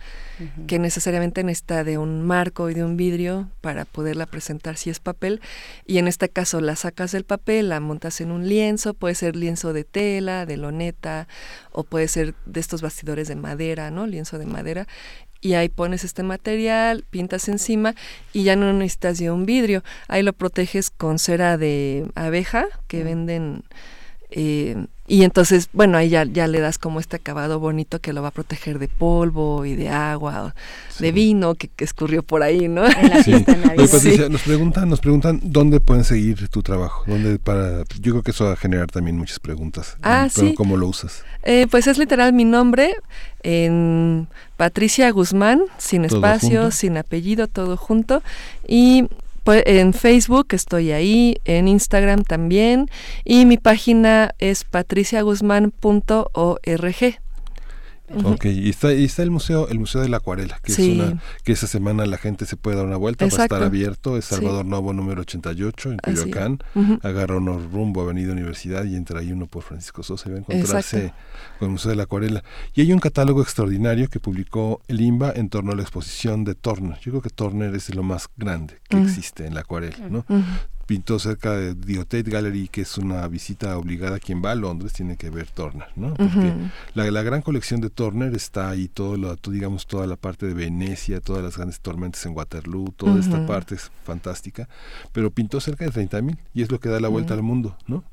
[0.66, 5.00] que necesariamente necesita de un marco y de un vidrio para poderla presentar si es
[5.00, 5.40] papel.
[5.86, 9.36] Y en este caso la sacas del papel, la montas en un lienzo, puede ser
[9.36, 11.28] lienzo de tela, de loneta,
[11.72, 14.06] o puede ser de estos bastidores de madera, ¿no?
[14.06, 14.86] Lienzo de madera
[15.40, 17.94] y ahí pones este material, pintas encima
[18.32, 19.84] y ya no necesitas de un vidrio.
[20.08, 23.62] Ahí lo proteges con cera de abeja que venden
[24.30, 28.22] eh, y entonces, bueno, ahí ya, ya le das como este acabado bonito que lo
[28.22, 30.52] va a proteger de polvo y de agua,
[30.98, 32.82] de vino que, escurrió por ahí, ¿no?
[34.28, 38.46] nos preguntan, nos preguntan dónde pueden seguir tu trabajo, dónde para, yo creo que eso
[38.46, 39.96] va a generar también muchas preguntas.
[40.02, 40.54] Ah, sí.
[40.54, 41.22] ¿Cómo lo usas?
[41.44, 42.96] Eh, pues es literal mi nombre,
[43.44, 48.24] en Patricia Guzmán, sin espacio, sin apellido, todo junto,
[48.66, 49.06] y
[49.46, 52.90] pues, en Facebook estoy ahí, en Instagram también
[53.24, 57.25] y mi página es patriciaguzmán.org.
[58.24, 61.20] Ok, y está, y está el museo, el museo de la acuarela, que es una,
[61.42, 64.26] que esa semana la gente se puede dar una vuelta, va a estar abierto, es
[64.26, 66.58] Salvador Novo número 88 en Coyoacán,
[67.02, 70.40] agarra uno rumbo Avenida Universidad y entra ahí uno por Francisco Sosa y va a
[70.40, 71.12] encontrarse
[71.58, 72.44] con el Museo de la Acuarela.
[72.74, 76.54] Y hay un catálogo extraordinario que publicó el IMBA en torno a la exposición de
[76.54, 76.98] Turner.
[77.00, 80.24] Yo creo que Turner es lo más grande que existe en la acuarela, ¿no?
[80.86, 84.18] Pintó cerca de The Gallery, que es una visita obligada.
[84.18, 86.14] Quien va a Londres tiene que ver Turner, ¿no?
[86.14, 86.54] Porque
[86.94, 90.54] la, la, gran colección de Turner está ahí, todo lo, digamos, toda la parte de
[90.54, 94.68] Venecia, todas las grandes tormentas en Waterloo, toda esta parte es fantástica.
[95.12, 98.04] Pero pintó cerca de 30.000 y es lo que da la vuelta al mundo, ¿no?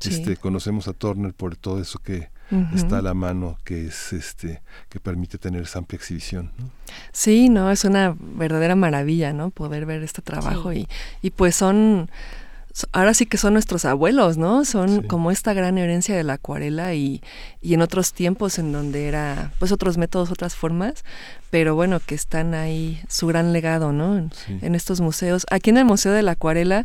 [0.00, 2.28] Este, conocemos a Turner por todo eso que
[2.74, 6.52] está a la mano, que es este, que permite tener esa amplia exhibición.
[6.58, 6.70] ¿no?
[7.12, 9.50] Sí, no, es una verdadera maravilla, ¿no?
[9.50, 10.88] Poder ver este trabajo y,
[11.22, 12.08] y pues son
[12.92, 14.64] ahora sí que son nuestros abuelos, ¿no?
[14.64, 17.22] Son como esta gran herencia de la acuarela y,
[17.60, 21.04] y, en otros tiempos en donde era, pues otros métodos, otras formas,
[21.54, 24.28] pero bueno, que están ahí, su gran legado, ¿no?
[24.60, 25.46] En, estos museos.
[25.52, 26.84] Aquí en el Museo de la Acuarela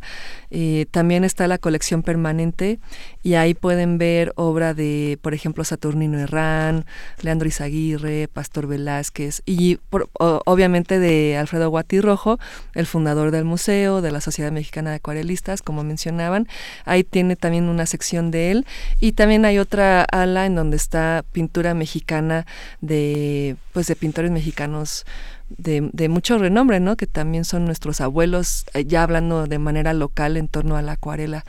[0.51, 2.77] eh, también está la colección permanente
[3.23, 6.85] y ahí pueden ver obra de, por ejemplo, Saturnino Herrán,
[7.23, 9.79] Leandro Izaguirre, Pastor Velázquez y
[10.19, 12.37] obviamente de Alfredo Guatirrojo,
[12.75, 16.47] el fundador del museo, de la Sociedad Mexicana de Acuarelistas, como mencionaban.
[16.85, 18.67] Ahí tiene también una sección de él
[18.99, 22.45] y también hay otra ala en donde está pintura mexicana
[22.81, 26.95] de, pues de pintores mexicanos de, de, mucho renombre, ¿no?
[26.95, 30.93] Que también son nuestros abuelos, eh, ya hablando de manera local en torno a la
[30.93, 31.43] acuarela.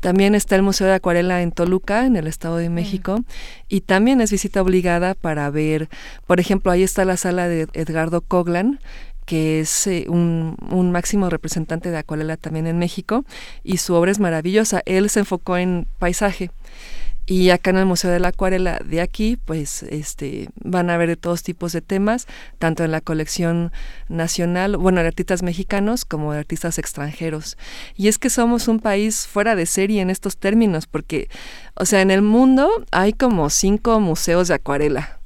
[0.00, 3.24] También está el Museo de Acuarela en Toluca, en el Estado de México,
[3.68, 5.88] y también es visita obligada para ver,
[6.26, 8.80] por ejemplo, ahí está la sala de Edgardo Coglan,
[9.24, 13.24] que es eh, un, un, máximo representante de acuarela también en México,
[13.64, 14.82] y su obra es maravillosa.
[14.86, 16.50] Él se enfocó en paisaje.
[17.28, 21.08] Y acá en el Museo de la Acuarela de aquí, pues este, van a ver
[21.08, 23.72] de todos tipos de temas, tanto en la colección
[24.08, 27.58] nacional, bueno, de artistas mexicanos como de artistas extranjeros.
[27.96, 31.28] Y es que somos un país fuera de serie en estos términos, porque,
[31.74, 35.18] o sea, en el mundo hay como cinco museos de acuarela.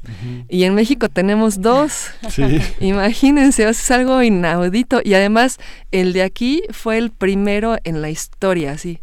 [0.48, 2.06] Y en México tenemos dos.
[2.80, 5.00] Imagínense, es algo inaudito.
[5.04, 5.58] Y además,
[5.92, 9.00] el de aquí fue el primero en la historia, sí.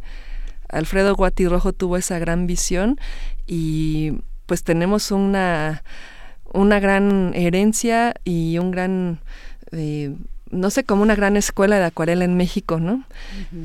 [0.69, 2.99] Alfredo Guatirrojo tuvo esa gran visión
[3.45, 4.13] y
[4.45, 5.83] pues tenemos una,
[6.53, 9.19] una gran herencia y un gran,
[9.71, 10.15] eh,
[10.49, 13.03] no sé, como una gran escuela de acuarela en México, ¿no?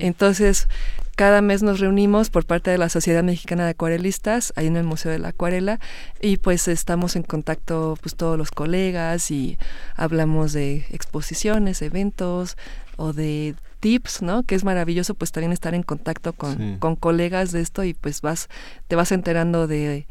[0.00, 0.68] Entonces,
[1.14, 4.84] cada mes nos reunimos por parte de la Sociedad Mexicana de Acuarelistas, ahí en el
[4.84, 5.78] Museo de la Acuarela,
[6.20, 9.58] y pues estamos en contacto pues todos los colegas y
[9.94, 12.56] hablamos de exposiciones, eventos
[12.96, 14.44] o de tips, ¿no?
[14.44, 18.22] Que es maravilloso pues también estar en contacto con, con colegas de esto y pues
[18.22, 18.48] vas,
[18.86, 20.06] te vas enterando de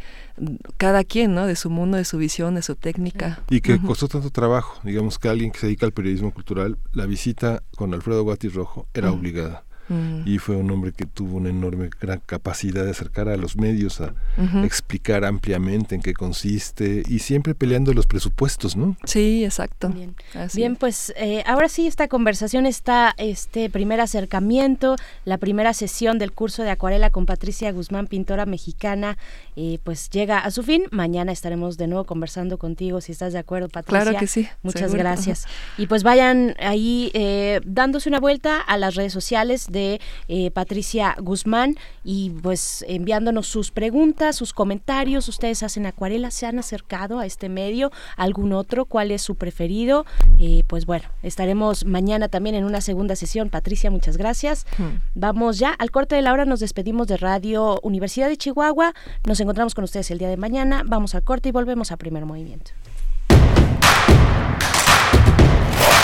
[0.78, 1.48] cada quien, ¿no?
[1.48, 3.40] De su mundo, de su visión, de su técnica.
[3.50, 7.06] Y que costó tanto trabajo, digamos que alguien que se dedica al periodismo cultural, la
[7.06, 9.64] visita con Alfredo Guatis Rojo era obligada.
[9.90, 10.22] Mm.
[10.26, 14.00] y fue un hombre que tuvo una enorme gran capacidad de acercar a los medios
[14.00, 14.14] a
[14.64, 18.96] explicar ampliamente en qué consiste y siempre peleando los presupuestos, ¿no?
[19.04, 19.90] Sí, exacto.
[19.90, 20.16] Bien,
[20.54, 26.32] Bien pues eh, ahora sí esta conversación está, este primer acercamiento, la primera sesión del
[26.32, 29.18] curso de acuarela con Patricia Guzmán, pintora mexicana,
[29.56, 30.84] eh, pues llega a su fin.
[30.92, 34.04] Mañana estaremos de nuevo conversando contigo, si estás de acuerdo, Patricia.
[34.04, 34.48] Claro que sí.
[34.64, 35.46] Muchas gracias.
[35.78, 39.81] Y pues vayan ahí eh, dándose una vuelta a las redes sociales de
[40.28, 45.28] eh, Patricia Guzmán y pues enviándonos sus preguntas, sus comentarios.
[45.28, 50.06] Ustedes hacen acuarelas, se han acercado a este medio, algún otro, cuál es su preferido.
[50.40, 53.50] Eh, pues bueno, estaremos mañana también en una segunda sesión.
[53.50, 54.66] Patricia, muchas gracias.
[54.78, 55.00] Hmm.
[55.16, 58.94] Vamos ya al corte de la hora, nos despedimos de Radio Universidad de Chihuahua.
[59.26, 60.84] Nos encontramos con ustedes el día de mañana.
[60.86, 62.72] Vamos al corte y volvemos a primer movimiento.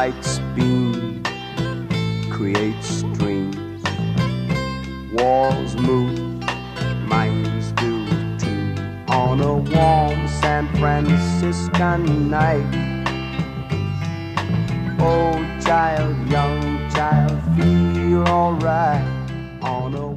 [0.00, 1.22] Lights beam,
[2.30, 3.82] create streams.
[5.12, 6.40] Walls move,
[7.06, 8.06] minds do
[8.38, 8.74] too.
[9.08, 12.64] On a warm San Franciscan night.
[14.98, 15.36] Oh,
[15.66, 19.04] child, young child, feel alright.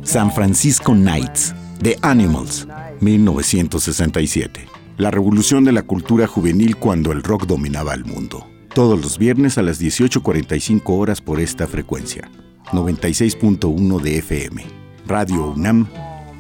[0.03, 2.67] San Francisco Nights, The Animals,
[3.01, 4.65] 1967.
[4.95, 8.53] La revolución de la cultura juvenil cuando el rock dominaba el mundo.
[8.74, 12.32] Todos los viernes a las 18.45 horas por esta frecuencia.
[12.71, 14.65] 96.1 de FM.
[15.05, 15.88] Radio UNAM,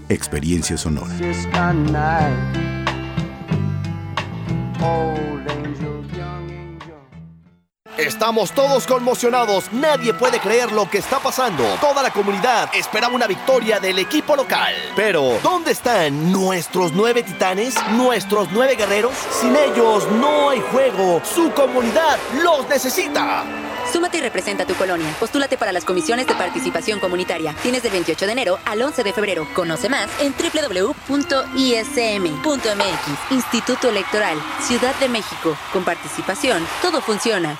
[0.09, 1.15] Experiencia Sonora.
[7.97, 11.63] Estamos todos conmocionados, nadie puede creer lo que está pasando.
[11.79, 14.73] Toda la comunidad esperaba una victoria del equipo local.
[14.95, 17.75] Pero, ¿dónde están nuestros nueve titanes?
[17.91, 19.13] ¿Nuestros nueve guerreros?
[19.39, 21.21] Sin ellos no hay juego.
[21.23, 23.43] Su comunidad los necesita.
[23.91, 25.07] Súmate y representa tu colonia.
[25.19, 27.53] Postúlate para las comisiones de participación comunitaria.
[27.61, 29.47] Tienes del 28 de enero al 11 de febrero.
[29.53, 31.21] Conoce más en www.ism.mx.
[33.31, 35.55] Instituto Electoral, Ciudad de México.
[35.71, 37.59] Con participación, todo funciona.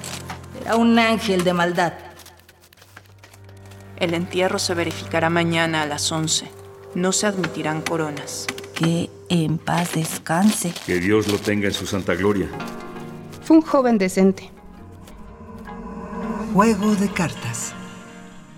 [0.61, 1.93] era un ángel de maldad.
[3.97, 6.47] El entierro se verificará mañana a las 11.
[6.95, 8.47] No se admitirán coronas.
[8.75, 10.73] Que en paz descanse.
[10.85, 12.47] Que Dios lo tenga en su santa gloria.
[13.43, 14.49] Fue un joven decente.
[16.53, 17.73] Juego de cartas.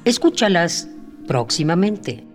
[0.06, 0.88] Escúchalas
[1.28, 2.26] próximamente.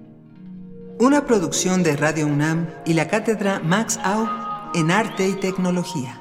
[0.99, 4.29] Una producción de Radio UNAM y la cátedra Max Au
[4.75, 6.18] en Arte y Tecnología.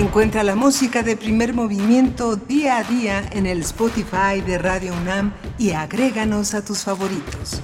[0.00, 5.34] Encuentra la música de primer movimiento día a día en el Spotify de Radio UNAM
[5.58, 7.60] y agréganos a tus favoritos.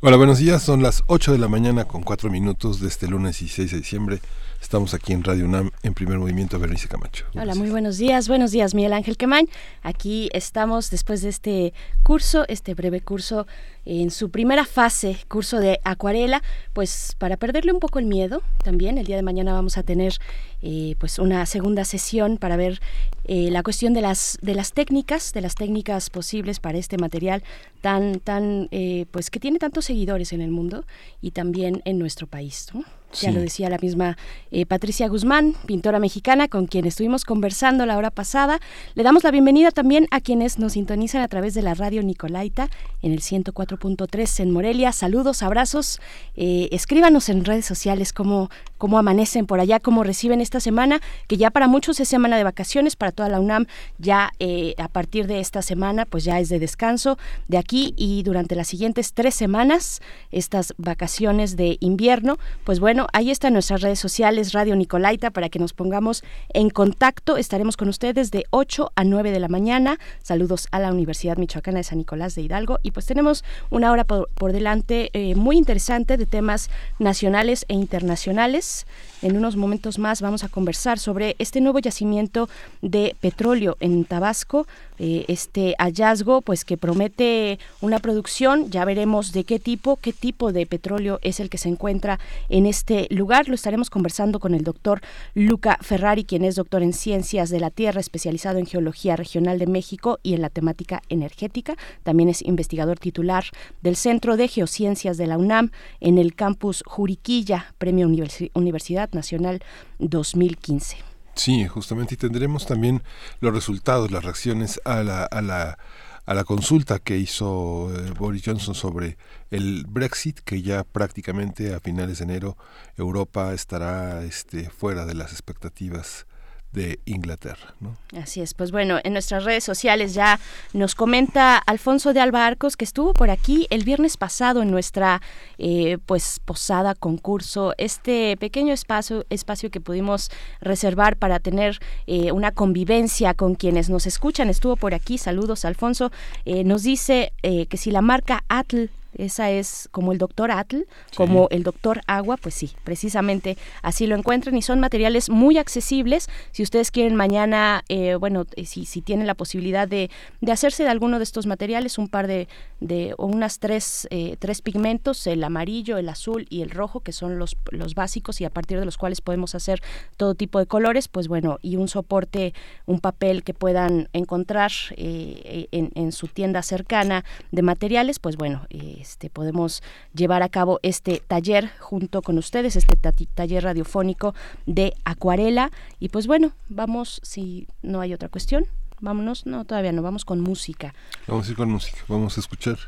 [0.00, 0.62] Hola, buenos días.
[0.62, 4.20] Son las 8 de la mañana con 4 minutos de este lunes 16 de diciembre.
[4.64, 7.26] Estamos aquí en Radio UNAM en primer movimiento, Berenice Camacho.
[7.34, 8.28] Hola, muy buenos días.
[8.28, 9.46] Buenos días, Miguel Ángel Quemain.
[9.82, 13.46] Aquí estamos después de este curso, este breve curso
[13.84, 16.42] en su primera fase, curso de acuarela,
[16.72, 18.96] pues para perderle un poco el miedo también.
[18.96, 20.14] El día de mañana vamos a tener
[20.62, 22.80] eh, pues una segunda sesión para ver
[23.26, 27.42] eh, la cuestión de las de las técnicas, de las técnicas posibles para este material
[27.82, 30.86] tan tan eh, pues que tiene tantos seguidores en el mundo
[31.20, 32.68] y también en nuestro país.
[32.72, 32.82] ¿no?
[33.20, 34.16] Ya lo decía la misma
[34.50, 38.60] eh, Patricia Guzmán, pintora mexicana, con quien estuvimos conversando la hora pasada.
[38.94, 42.68] Le damos la bienvenida también a quienes nos sintonizan a través de la radio Nicolaita
[43.02, 44.92] en el 104.3 en Morelia.
[44.92, 46.00] Saludos, abrazos.
[46.36, 51.36] Eh, escríbanos en redes sociales cómo, cómo amanecen por allá, cómo reciben esta semana, que
[51.36, 53.66] ya para muchos es semana de vacaciones, para toda la UNAM
[53.98, 58.22] ya eh, a partir de esta semana pues ya es de descanso de aquí y
[58.22, 60.00] durante las siguientes tres semanas,
[60.30, 65.58] estas vacaciones de invierno, pues bueno, ahí están nuestras redes sociales, Radio Nicolaita, para que
[65.58, 67.36] nos pongamos en contacto.
[67.36, 69.98] Estaremos con ustedes de 8 a 9 de la mañana.
[70.22, 72.78] Saludos a la Universidad Michoacana de San Nicolás de Hidalgo.
[72.82, 77.74] Y pues tenemos una hora por, por delante eh, muy interesante de temas nacionales e
[77.74, 78.86] internacionales.
[79.24, 82.50] En unos momentos más vamos a conversar sobre este nuevo yacimiento
[82.82, 84.66] de petróleo en Tabasco,
[84.98, 90.52] eh, este hallazgo, pues que promete una producción, ya veremos de qué tipo, qué tipo
[90.52, 92.20] de petróleo es el que se encuentra
[92.50, 93.48] en este lugar.
[93.48, 95.00] Lo estaremos conversando con el doctor
[95.32, 99.66] Luca Ferrari, quien es doctor en Ciencias de la Tierra, especializado en Geología Regional de
[99.66, 101.76] México y en la temática energética.
[102.02, 103.44] También es investigador titular
[103.80, 105.70] del Centro de Geociencias de la UNAM
[106.00, 109.62] en el campus Juriquilla, Premio Universidad Nacional
[109.98, 110.98] 2015.
[111.34, 113.02] Sí, justamente, y tendremos también
[113.40, 115.78] los resultados, las reacciones a la, a la,
[116.26, 119.18] a la consulta que hizo eh, Boris Johnson sobre
[119.50, 122.56] el Brexit, que ya prácticamente a finales de enero
[122.96, 126.26] Europa estará este, fuera de las expectativas
[126.74, 127.74] de Inglaterra.
[127.80, 127.96] ¿no?
[128.20, 130.38] Así es, pues bueno, en nuestras redes sociales ya
[130.72, 135.22] nos comenta Alfonso de Alba Arcos que estuvo por aquí el viernes pasado en nuestra
[135.58, 142.50] eh, pues posada concurso, este pequeño espacio, espacio que pudimos reservar para tener eh, una
[142.50, 146.10] convivencia con quienes nos escuchan, estuvo por aquí, saludos Alfonso,
[146.44, 150.82] eh, nos dice que si la marca Atl esa es como el doctor Atl,
[151.16, 156.28] como el doctor Agua, pues sí, precisamente así lo encuentran y son materiales muy accesibles.
[156.52, 160.10] Si ustedes quieren mañana, eh, bueno, eh, si, si tienen la posibilidad de,
[160.40, 162.48] de, hacerse de alguno de estos materiales, un par de,
[162.80, 167.12] de o unas tres, eh, tres pigmentos, el amarillo, el azul y el rojo, que
[167.12, 169.82] son los, los básicos y a partir de los cuales podemos hacer
[170.16, 172.54] todo tipo de colores, pues bueno, y un soporte,
[172.86, 178.66] un papel que puedan encontrar en, en, su tienda cercana de materiales, pues bueno,
[179.04, 179.82] este, podemos
[180.14, 184.34] llevar a cabo este taller junto con ustedes, este taller radiofónico
[184.64, 185.70] de acuarela.
[186.00, 188.66] Y pues bueno, vamos, si no hay otra cuestión,
[189.00, 190.94] vámonos, no, todavía no, vamos con música.
[191.26, 192.78] Vamos a ir con música, vamos a escuchar,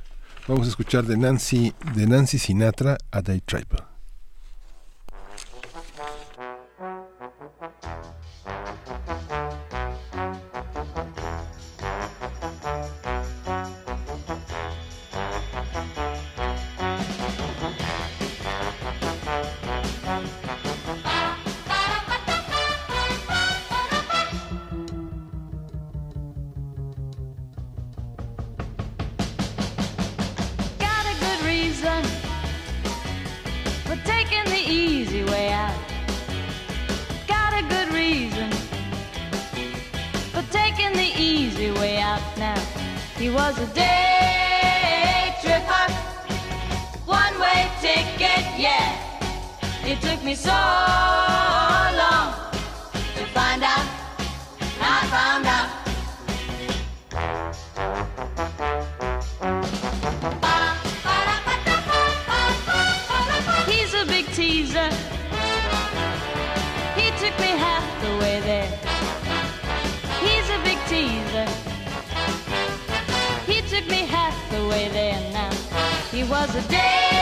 [0.48, 3.95] vamos a escuchar de Nancy, de Nancy Sinatra a Day Tribe.
[43.36, 45.92] Was a day tripper,
[47.04, 48.96] one way ticket, yeah.
[49.84, 50.58] It took me so
[52.00, 52.28] long
[53.16, 53.86] to find out,
[54.80, 55.75] I found out.
[76.46, 77.15] Was a day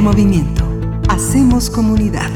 [0.00, 0.64] Movimiento.
[1.08, 2.30] Hacemos comunidad.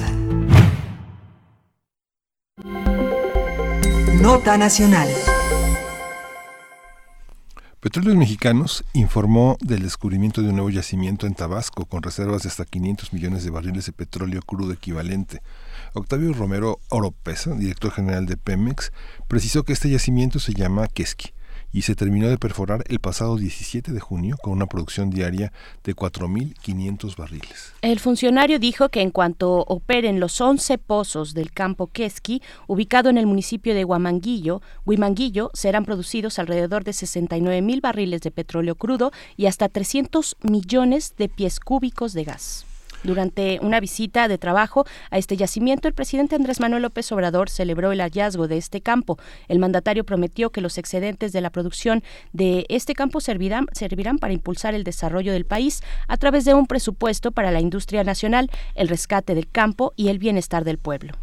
[4.20, 5.08] Nota nacional.
[7.80, 12.66] Petróleos Mexicanos informó del descubrimiento de un nuevo yacimiento en Tabasco con reservas de hasta
[12.66, 15.40] 500 millones de barriles de petróleo crudo equivalente.
[15.94, 18.92] Octavio Romero Oropesa, director general de Pemex,
[19.28, 21.35] precisó que este yacimiento se llama Quesqui
[21.72, 25.52] y se terminó de perforar el pasado 17 de junio con una producción diaria
[25.84, 27.72] de 4.500 barriles.
[27.82, 33.18] El funcionario dijo que en cuanto operen los 11 pozos del campo Quesqui, ubicado en
[33.18, 39.12] el municipio de Huamanguillo, Huimanguillo, serán producidos alrededor de 69 mil barriles de petróleo crudo
[39.36, 42.66] y hasta 300 millones de pies cúbicos de gas.
[43.04, 47.92] Durante una visita de trabajo a este yacimiento, el presidente Andrés Manuel López Obrador celebró
[47.92, 49.18] el hallazgo de este campo.
[49.48, 54.32] El mandatario prometió que los excedentes de la producción de este campo servirán, servirán para
[54.32, 58.88] impulsar el desarrollo del país a través de un presupuesto para la industria nacional, el
[58.88, 61.14] rescate del campo y el bienestar del pueblo.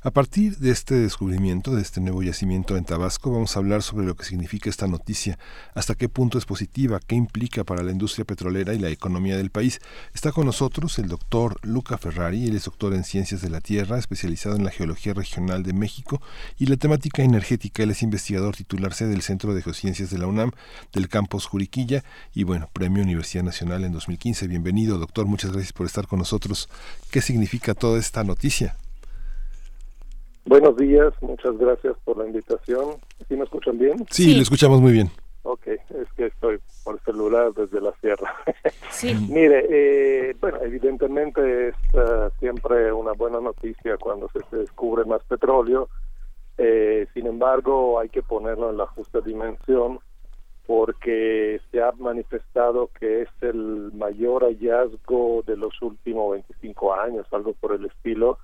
[0.00, 4.06] A partir de este descubrimiento, de este nuevo yacimiento en Tabasco, vamos a hablar sobre
[4.06, 5.40] lo que significa esta noticia,
[5.74, 9.50] hasta qué punto es positiva, qué implica para la industria petrolera y la economía del
[9.50, 9.80] país.
[10.14, 13.98] Está con nosotros el doctor Luca Ferrari, él es doctor en Ciencias de la Tierra,
[13.98, 16.22] especializado en la Geología Regional de México
[16.58, 17.82] y la temática energética.
[17.82, 20.52] Él es investigador titularse del Centro de Geociencias de la UNAM,
[20.92, 24.46] del campus Juriquilla y bueno, Premio Universidad Nacional en 2015.
[24.46, 26.68] Bienvenido, doctor, muchas gracias por estar con nosotros.
[27.10, 28.76] ¿Qué significa toda esta noticia?
[30.48, 32.96] Buenos días, muchas gracias por la invitación.
[33.28, 34.06] ¿Sí me escuchan bien?
[34.08, 35.10] Sí, le escuchamos muy bien.
[35.42, 38.34] Ok, es que estoy por celular desde la sierra.
[38.88, 39.14] Sí.
[39.28, 45.22] Mire, eh, bueno, evidentemente es eh, siempre una buena noticia cuando se, se descubre más
[45.24, 45.90] petróleo.
[46.56, 50.00] Eh, sin embargo, hay que ponerlo en la justa dimensión
[50.66, 57.52] porque se ha manifestado que es el mayor hallazgo de los últimos 25 años, algo
[57.52, 58.38] por el estilo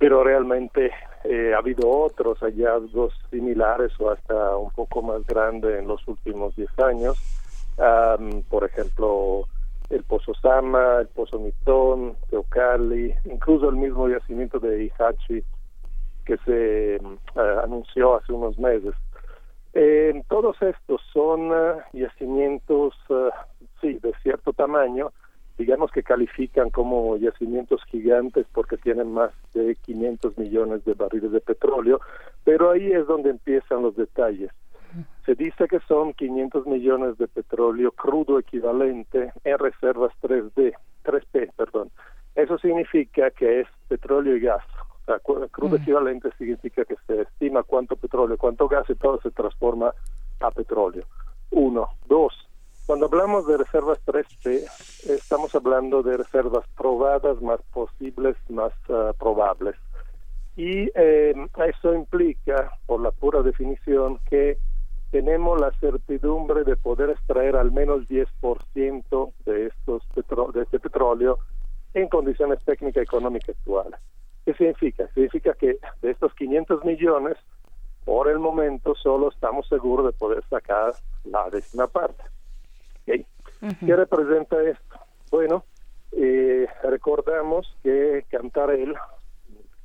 [0.00, 0.90] pero realmente
[1.24, 6.56] eh, ha habido otros hallazgos similares o hasta un poco más grandes en los últimos
[6.56, 7.18] 10 años.
[7.76, 9.44] Am, por ejemplo,
[9.90, 15.44] el Pozo Sama, el Pozo Mitón, Teocalli, incluso el mismo yacimiento de Ihachi
[16.24, 18.94] que se mm, anunció hace unos meses.
[19.74, 23.46] Eh, todos estos son ah, yacimientos, ah,
[23.82, 25.12] sí, de cierto tamaño,
[25.60, 31.40] digamos que califican como yacimientos gigantes porque tienen más de 500 millones de barriles de
[31.40, 32.00] petróleo,
[32.44, 34.50] pero ahí es donde empiezan los detalles.
[35.26, 40.72] Se dice que son 500 millones de petróleo crudo equivalente en reservas 3D,
[41.04, 41.90] 3P, perdón.
[42.34, 44.64] Eso significa que es petróleo y gas.
[45.02, 49.20] O sea, cu- crudo equivalente significa que se estima cuánto petróleo, cuánto gas y todo
[49.20, 49.92] se transforma
[50.40, 51.04] a petróleo.
[51.50, 51.90] Uno.
[52.08, 52.32] Dos.
[52.90, 54.64] Cuando hablamos de reservas 3P,
[55.10, 59.76] estamos hablando de reservas probadas más posibles, más ah, probables.
[60.56, 61.32] Y eh,
[61.68, 64.58] eso implica, por la pura definición, que
[65.12, 71.38] tenemos la certidumbre de poder extraer al menos 10% de, estos petro- de este petróleo
[71.94, 74.00] en condiciones técnicas y económicas actuales.
[74.44, 75.06] ¿Qué significa?
[75.14, 77.36] Significa que de estos 500 millones,
[78.04, 82.24] por el momento solo estamos seguros de poder sacar la décima parte.
[83.60, 84.96] ¿Qué representa esto?
[85.30, 85.64] Bueno,
[86.12, 88.94] eh, recordamos que Cantarell,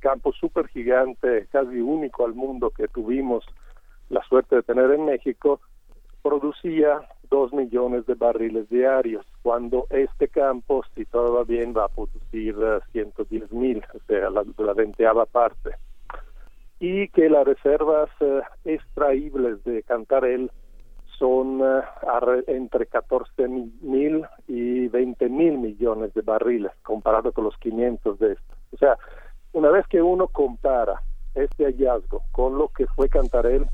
[0.00, 3.44] campo súper gigante, casi único al mundo que tuvimos
[4.08, 5.60] la suerte de tener en México,
[6.22, 11.88] producía dos millones de barriles diarios, cuando este campo, si todo va bien, va a
[11.88, 14.44] producir eh, 110 mil, o sea, la,
[15.14, 15.70] la parte.
[16.78, 20.50] Y que las reservas eh, extraíbles de Cantarell
[21.18, 28.18] son eh, entre 14 mil y 20 mil millones de barriles, comparado con los 500
[28.18, 28.54] de esto.
[28.72, 28.98] O sea,
[29.52, 31.02] una vez que uno compara
[31.34, 33.66] este hallazgo con lo que fue Cantarell,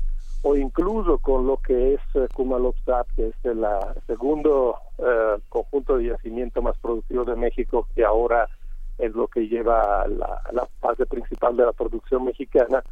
[0.43, 3.65] o incluso con lo que es eh, Kumalopsat, que es el
[4.07, 8.49] segundo eh, conjunto de yacimiento más productivo de México, que ahora
[8.97, 12.83] es lo que lleva la, la fase principal de la producción mexicana,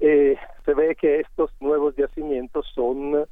[0.00, 3.26] eh, se ve que estos nuevos yacimientos son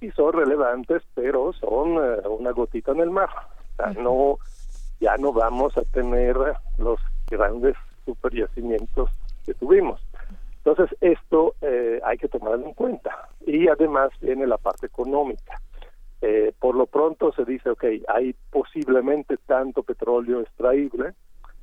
[0.00, 3.28] y son relevantes, pero son eh, una gotita en el mar.
[3.30, 4.38] O sea, no,
[5.00, 6.36] ya no vamos a tener
[6.78, 7.00] los
[7.30, 9.10] grandes super yacimientos
[9.44, 10.00] que tuvimos.
[10.64, 13.28] Entonces, esto eh, hay que tomarlo en cuenta.
[13.46, 15.60] Y además viene la parte económica.
[16.22, 21.14] Eh, por lo pronto se dice, ok, hay posiblemente tanto petróleo extraíble.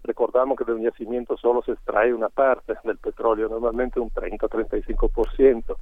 [0.04, 5.76] Recordamos que de un yacimiento solo se extrae una parte del petróleo, normalmente un 30-35%.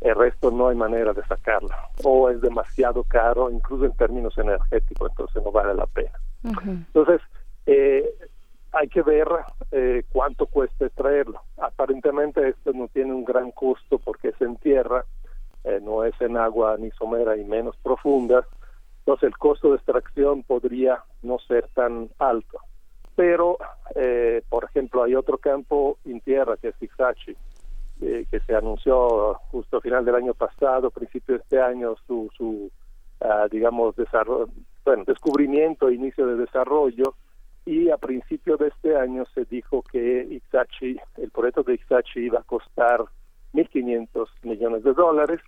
[0.00, 1.70] El resto no hay manera de sacarlo.
[2.04, 6.12] O es demasiado caro, incluso en términos energéticos, entonces no vale la pena.
[6.44, 7.20] Entonces,
[7.66, 8.08] eh,
[8.72, 9.26] hay que ver
[9.72, 11.40] eh, cuánto cuesta extraerlo.
[11.56, 15.04] Aparentemente esto no tiene un gran costo porque se entierra,
[15.64, 18.46] eh, no es en agua ni somera y menos profunda,
[18.98, 22.58] entonces el costo de extracción podría no ser tan alto.
[23.14, 23.56] Pero,
[23.94, 27.34] eh, por ejemplo, hay otro campo en tierra que es Ixachi,
[28.00, 32.30] eh, que se anunció justo a final del año pasado, principio de este año, su,
[32.36, 32.70] su
[33.20, 34.48] ah, digamos, desarrollo,
[34.84, 37.14] bueno, descubrimiento, inicio de desarrollo,
[37.64, 42.38] y a principio de este año se dijo que Ixachi, el proyecto de Ixachi iba
[42.38, 43.04] a costar
[43.54, 45.40] 1.500 millones de dólares,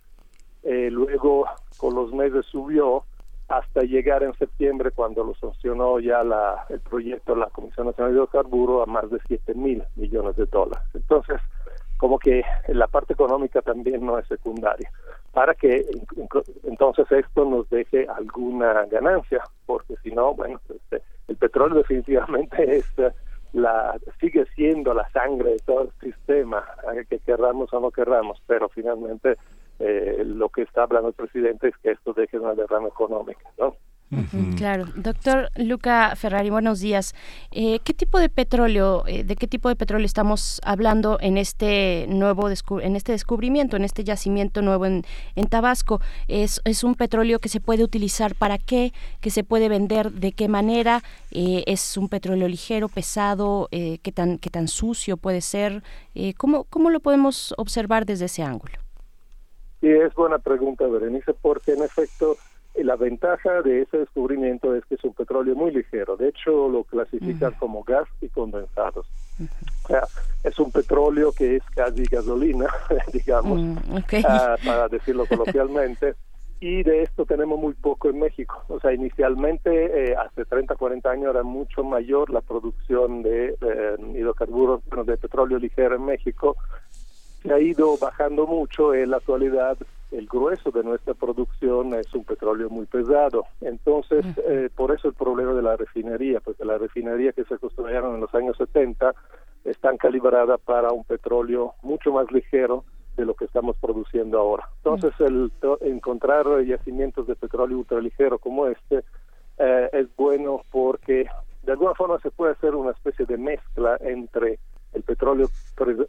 [0.63, 1.45] eh, luego
[1.77, 3.05] con los meses subió
[3.47, 8.17] hasta llegar en septiembre cuando lo sancionó ya la, el proyecto la Comisión Nacional de
[8.19, 10.87] Hidrocarburos a más de 7 mil millones de dólares.
[10.93, 11.37] Entonces,
[11.99, 14.89] como que la parte económica también no es secundaria,
[15.33, 15.85] para que
[16.63, 22.85] entonces esto nos deje alguna ganancia, porque si no, bueno, este, el petróleo definitivamente es
[23.51, 26.63] la sigue siendo la sangre de todo el sistema,
[26.93, 29.35] eh, que querramos o no querramos, pero finalmente
[29.79, 33.75] eh, lo que está hablando el presidente es que esto deje una derrama económica, ¿no?
[34.57, 37.13] Claro, doctor Luca Ferrari, buenos días.
[37.51, 42.07] Eh, ¿Qué tipo de petróleo, eh, de qué tipo de petróleo estamos hablando en este
[42.09, 45.03] nuevo en este descubrimiento, en este yacimiento nuevo en,
[45.35, 46.01] en Tabasco?
[46.27, 48.93] ¿Es, ¿Es un petróleo que se puede utilizar para qué?
[49.21, 51.03] ¿Que se puede vender de qué manera?
[51.29, 53.67] Eh, ¿Es un petróleo ligero, pesado?
[53.69, 55.83] ¿qué, tan, ¿Qué tan sucio puede ser?
[56.37, 58.73] ¿cómo, ¿Cómo lo podemos observar desde ese ángulo?
[59.81, 62.37] Sí, es buena pregunta, Berenice, porque en efecto
[62.83, 66.17] la ventaja de ese descubrimiento es que es un petróleo muy ligero.
[66.17, 69.07] De hecho, lo clasifican como gas y condensados.
[69.85, 70.03] O sea,
[70.43, 72.67] es un petróleo que es casi gasolina,
[73.13, 73.77] digamos, Mm,
[74.25, 76.15] ah, para decirlo coloquialmente.
[76.61, 78.65] Y de esto tenemos muy poco en México.
[78.67, 83.95] O sea, inicialmente, eh, hace 30, 40 años, era mucho mayor la producción de eh,
[84.13, 86.57] hidrocarburos, bueno, de petróleo ligero en México.
[87.41, 88.93] Se ha ido bajando mucho.
[88.93, 89.77] En la actualidad,
[90.11, 93.45] el grueso de nuestra producción es un petróleo muy pesado.
[93.61, 98.15] Entonces, eh, por eso el problema de la refinería, porque la refinería que se construyeron
[98.15, 99.13] en los años 70
[99.65, 102.85] están calibradas para un petróleo mucho más ligero
[103.17, 104.67] de lo que estamos produciendo ahora.
[104.77, 109.03] Entonces, el to- encontrar yacimientos de petróleo ultraligero como este
[109.57, 111.27] eh, es bueno porque
[111.63, 114.57] de alguna forma se puede hacer una especie de mezcla entre
[114.93, 115.49] el petróleo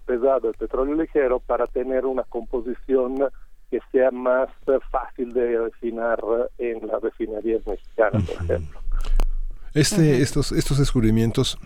[0.06, 3.16] pesado y el petróleo ligero para tener una composición
[3.70, 6.18] que sea más eh, fácil de refinar
[6.58, 8.80] eh, en las refinerías mexicanas, por ejemplo.
[9.74, 11.56] Este, estos, estos descubrimientos,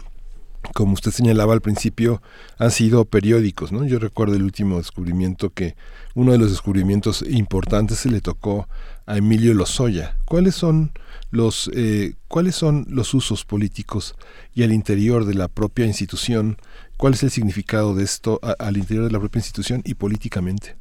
[0.74, 2.20] como usted señalaba al principio,
[2.58, 3.84] han sido periódicos, ¿no?
[3.84, 5.74] Yo recuerdo el último descubrimiento que
[6.14, 8.68] uno de los descubrimientos importantes se le tocó
[9.06, 10.16] a Emilio Lozoya.
[10.26, 10.92] ¿Cuáles son
[11.30, 14.14] los eh, cuáles son los usos políticos
[14.54, 16.58] y al interior de la propia institución?
[16.96, 20.76] ¿Cuál es el significado de esto a- al interior de la propia institución y políticamente?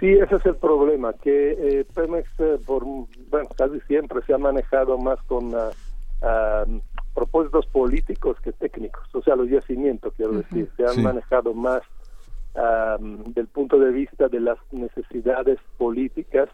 [0.00, 4.38] Sí, ese es el problema, que eh, Pemex eh, por bueno, casi siempre se ha
[4.38, 5.70] manejado más con ah,
[6.22, 6.64] ah,
[7.14, 11.02] propósitos políticos que técnicos, o sea, los yacimientos, quiero decir, se han Sí.
[11.02, 11.82] manejado más
[12.54, 16.48] ah, del punto de vista de las necesidades políticas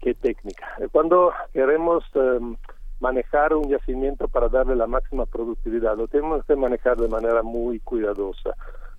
[0.00, 0.68] que técnicas.
[0.90, 2.56] Cuando queremos em,
[2.98, 7.78] manejar un yacimiento para darle la máxima productividad, lo tenemos que manejar de manera muy
[7.78, 8.54] cuidadosa.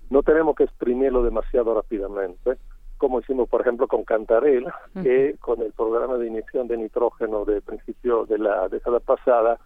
[0.08, 2.56] No tenemos que exprimirlo demasiado rápidamente,
[3.04, 4.64] como hicimos, por ejemplo, con Cantarell,
[5.02, 9.58] que con el programa de inyección de nitrógeno de principio de la década pasada,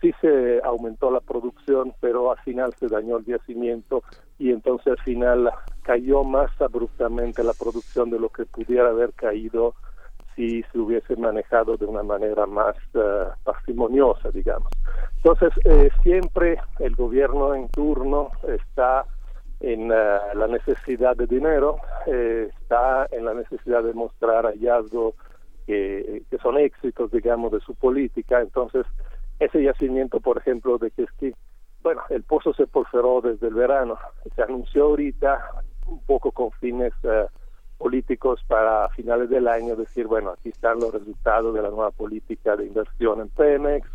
[0.00, 4.02] sí se aumentó la producción, pero al final se dañó el yacimiento
[4.38, 5.50] y entonces al final
[5.82, 9.74] cayó más abruptamente la producción de lo que pudiera haber caído
[10.34, 14.72] si se hubiese manejado de una manera más eh, parsimoniosa, digamos.
[15.18, 19.04] Entonces, eh, siempre el gobierno en turno está
[19.60, 21.76] en eh, la necesidad de dinero,
[22.06, 25.14] eh, está en la necesidad de mostrar hallazgos
[25.66, 28.40] que, que son éxitos, digamos, de su política.
[28.40, 28.86] Entonces,
[29.38, 31.34] ese yacimiento, por ejemplo, de que es que,
[31.82, 33.98] bueno, el pozo se porferó desde el verano,
[34.34, 35.40] se anunció ahorita
[35.86, 37.26] un poco con fines eh,
[37.78, 42.56] políticos para finales del año decir, bueno, aquí están los resultados de la nueva política
[42.56, 43.88] de inversión en Pemex.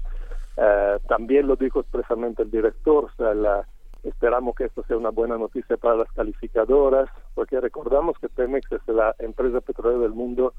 [0.58, 3.66] Eh, también lo dijo expresamente el director, o sea, la,
[4.04, 8.88] esperamos que esto sea una buena noticia para las calificadoras, porque recordamos que Pemex es
[8.88, 10.54] la empresa petrolera del mundo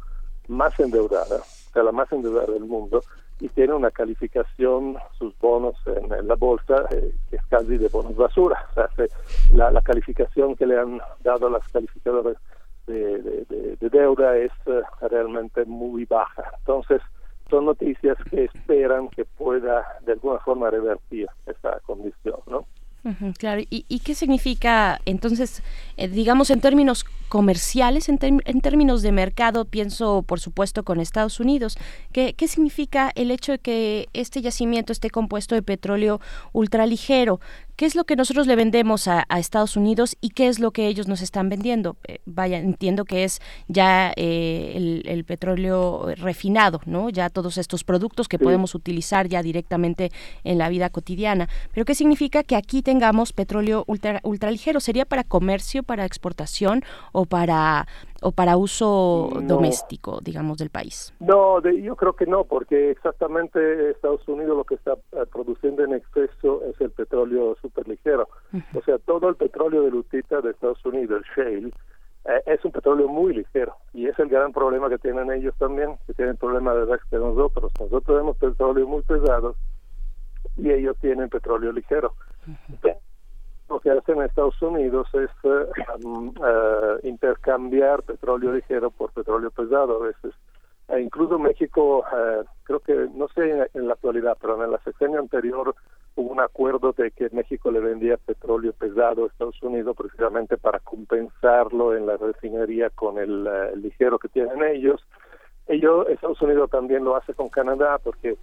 [0.48, 3.02] más endeudada, o sea, la más endeudada del mundo,
[3.40, 8.16] y tiene una calificación, sus bonos en, la bolsa, eh, que es casi de bonos
[8.16, 8.66] basura.
[8.70, 9.10] O sea, se-
[9.54, 12.36] la, calificación que le han dado las calificadoras
[12.86, 16.44] de deuda es eh, realmente muy baja.
[16.58, 17.00] Entonces,
[17.52, 22.66] son noticias que esperan que pueda de alguna forma revertir esta condición, ¿no?
[23.38, 25.62] Claro, ¿Y, qué significa entonces
[25.96, 31.40] eh, digamos, en términos comerciales, en, en términos de mercado, pienso por supuesto con Estados
[31.40, 31.78] Unidos.
[32.12, 36.20] ¿Qué, ¿Qué significa el hecho de que este yacimiento esté compuesto de petróleo
[36.52, 37.40] ultraligero?
[37.82, 40.70] ¿Qué es lo que nosotros le vendemos a, a Estados Unidos y qué es lo
[40.70, 41.96] que ellos nos están vendiendo?
[42.06, 47.10] Eh, vaya, entiendo que es ya eh, el, el petróleo refinado, ¿no?
[47.10, 48.44] Ya todos estos productos que Sí.
[48.44, 50.12] podemos utilizar ya directamente
[50.44, 51.48] en la vida cotidiana.
[51.74, 54.78] Pero ¿qué significa que aquí tengamos petróleo ultra, ultraligero?
[54.78, 57.88] ¿Sería para comercio, para exportación o para
[58.22, 59.40] o para uso No.
[59.42, 61.12] doméstico, digamos, del país?
[61.20, 65.84] No, de- yo creo que no, porque exactamente Estados Unidos lo que está eh, produciendo
[65.84, 68.28] en exceso es el petróleo superligero.
[68.74, 71.68] O sea, todo el petróleo de lutita de Estados Unidos, el shale,
[72.24, 73.74] eh, es un petróleo muy ligero.
[73.92, 77.72] Y es el gran problema que tienen ellos también, que tienen problema de que nosotros.
[77.80, 79.56] Nosotros tenemos petróleo muy pesado
[80.56, 82.14] y ellos tienen petróleo ligero.
[83.68, 90.06] Lo que hacen en Estados Unidos es eh, intercambiar petróleo ligero por petróleo pesado a
[90.06, 90.34] veces.
[90.88, 94.78] E incluso México, eh, creo que, no sé en, en la actualidad, pero en la
[94.82, 95.74] sexenio anterior
[96.16, 100.80] hubo un acuerdo de que México le vendía petróleo pesado a Estados Unidos precisamente para
[100.80, 105.06] compensarlo en la refinería con el, el ligero que tienen ellos.
[105.66, 108.36] Ellos, Estados Unidos también lo hace con Canadá porque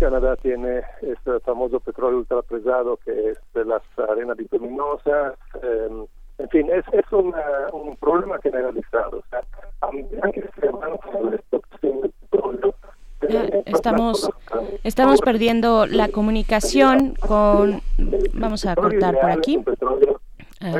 [0.00, 5.34] Canadá tiene este famoso petróleo ultrapesado que es de las arenas bituminosas.
[5.62, 5.88] eh,
[6.38, 9.18] en fin, es, es una- un problema generalizado.
[9.18, 9.40] O sea,
[9.82, 12.74] a medida que se avanza la petróleo,
[13.66, 14.28] Estamos,
[14.82, 17.82] estamos perdiendo la comunicación con...
[18.32, 19.62] Vamos a cortar por aquí.
[20.60, 20.72] Ah,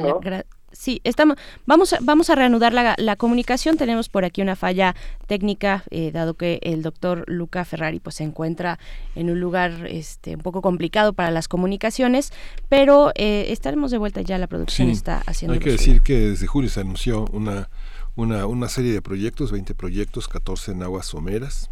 [0.80, 1.36] Sí, estamos,
[1.66, 3.76] vamos, a, vamos a reanudar la, la comunicación.
[3.76, 4.96] Tenemos por aquí una falla
[5.26, 8.78] técnica, eh, dado que el doctor Luca Ferrari pues, se encuentra
[9.14, 12.32] en un lugar este, un poco complicado para las comunicaciones,
[12.70, 14.38] pero eh, estaremos de vuelta ya.
[14.38, 15.52] La producción Sí, está haciendo.
[15.52, 15.78] Hay que suyo.
[15.78, 17.68] decir que desde julio se anunció una,
[18.16, 21.68] una, una serie de proyectos, 20 proyectos, 14 en aguas someras.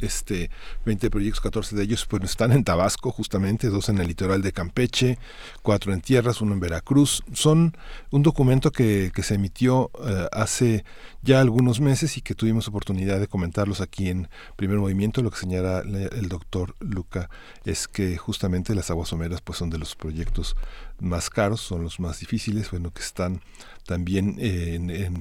[0.00, 0.50] Este,
[0.84, 4.52] 20 proyectos, 14 de ellos pues están en Tabasco justamente, dos en el litoral de
[4.52, 5.18] Campeche,
[5.62, 7.22] cuatro en tierras, uno en Veracruz.
[7.32, 7.74] Son
[8.10, 10.84] un documento que, se emitió eh, hace
[11.22, 15.22] ya algunos meses y que tuvimos oportunidad de comentarlos aquí en Primer Movimiento.
[15.22, 17.30] Lo que señala el doctor Luca
[17.64, 20.56] es que justamente las aguas someras pues son de los proyectos
[21.00, 23.40] más caros, son los más difíciles, bueno, que están
[23.86, 24.74] también eh,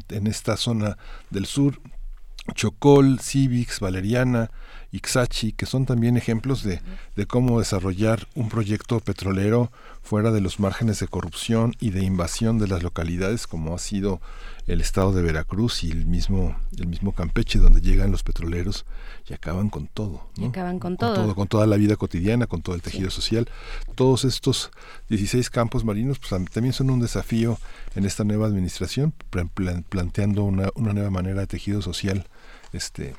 [0.09, 0.97] en esta zona
[1.29, 1.79] del sur
[2.55, 4.51] Chocol, Civix, Valeriana,
[4.91, 6.79] Ixachi, que son también ejemplos de,
[7.15, 9.71] de cómo desarrollar un proyecto petrolero
[10.03, 14.21] fuera de los márgenes de corrupción y de invasión de las localidades, como ha sido
[14.67, 18.85] el estado de Veracruz y el mismo, el mismo Campeche, donde llegan los petroleros
[19.27, 20.27] y acaban con todo.
[20.37, 21.13] Y acaban con con todo.
[21.15, 23.49] todo, con toda la vida cotidiana, con todo el tejido social.
[23.95, 24.69] Todos estos
[25.09, 27.57] 16 campos marinos pues, tam- también son un desafío
[27.95, 32.27] en esta nueva administración, plan- plan- planteando una, una nueva manera de tejido social
[32.73, 33.15] este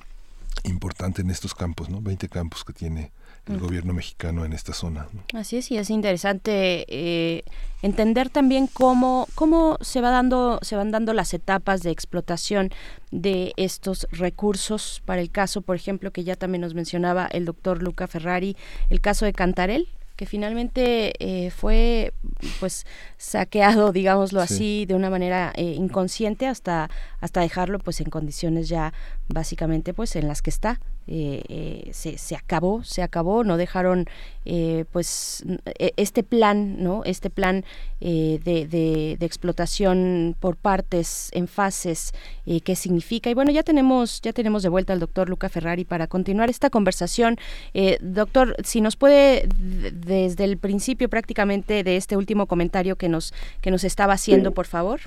[0.62, 2.00] importante en estos campos, ¿no?
[2.00, 3.12] 20 campos que tiene
[3.46, 5.06] el gobierno mexicano en esta zona.
[5.12, 5.38] ¿no?
[5.38, 7.42] Así es, y es interesante eh,
[7.82, 12.70] entender también cómo, cómo se va dando, se van dando las etapas de explotación
[13.10, 15.02] de estos recursos.
[15.04, 18.56] Para el caso, por ejemplo, que ya también nos mencionaba el doctor Luca Ferrari,
[18.88, 22.12] el caso de Cantarel que finalmente eh, fue
[22.60, 22.86] pues
[23.18, 24.54] saqueado digámoslo Sí.
[24.54, 26.88] así de una manera eh, inconsciente hasta
[27.20, 28.92] hasta dejarlo pues en condiciones ya
[29.28, 34.06] básicamente pues en las que está eh, eh, se, se acabó, se acabó, no dejaron
[34.46, 35.44] eh, pues
[35.78, 37.02] e- este plan, ¿no?
[37.04, 37.64] Este plan
[38.00, 42.12] eh, de, de- de explotación por partes, en fases,
[42.46, 43.28] eh, qué significa.
[43.28, 46.70] Y bueno, ya tenemos, ya tenemos de vuelta al doctor Luca Ferrari para continuar esta
[46.70, 47.36] conversación.
[47.74, 49.46] Eh, doctor, si nos puede
[49.92, 54.66] desde el principio prácticamente de este último comentario que nos, que nos estaba haciendo, por
[54.66, 55.00] favor.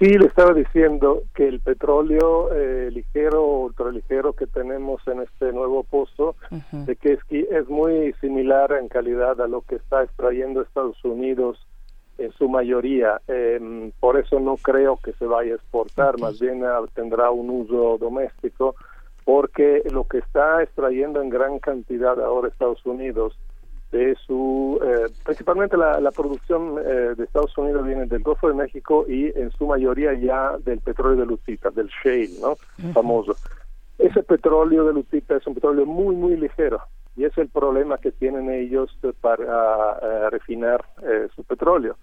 [0.00, 5.52] Sí, le estaba diciendo que el petróleo eh, ligero o ultraligero que tenemos en este
[5.52, 6.36] nuevo pozo,
[6.72, 11.58] de que es, muy similar en calidad a lo que está extrayendo Estados Unidos
[12.16, 13.20] en su mayoría.
[13.28, 17.50] Em, por eso no creo que se vaya a exportar, más bien ah, tendrá un
[17.50, 18.76] uso doméstico,
[19.26, 23.36] porque lo que está extrayendo en gran cantidad ahora Estados Unidos
[23.92, 28.54] de su eh, principalmente la, la producción eh, de Estados Unidos viene del Golfo de
[28.54, 32.54] México y en su mayoría ya del petróleo de Lutita, del shale, ¿no?
[32.92, 33.34] Famoso.
[33.98, 36.80] Ese petróleo de Lutita es un petróleo muy muy ligero
[37.16, 41.96] y es el problema que tienen ellos eh, para eh, refinar eh, su petróleo.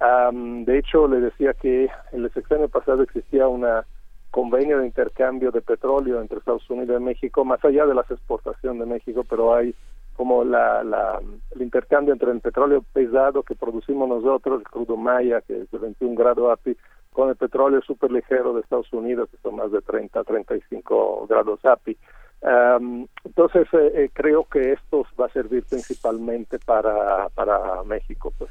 [0.00, 3.86] Am, de hecho, le decía que en el sexenio pasado existía una
[4.30, 8.80] convenio de intercambio de petróleo entre Estados Unidos y México, más allá de las exportaciones
[8.80, 9.74] de México, pero hay
[10.16, 11.20] como la, la,
[11.54, 15.78] el intercambio entre el petróleo pesado que producimos nosotros, el crudo Maya, que es de
[15.78, 16.76] 21 grados API,
[17.12, 21.64] con el petróleo súper ligero de Estados Unidos, que son más de 30, 35 grados
[21.64, 21.96] API.
[22.42, 28.32] Um, entonces, eh, eh, creo que esto va a servir principalmente para, para México.
[28.38, 28.50] Pues.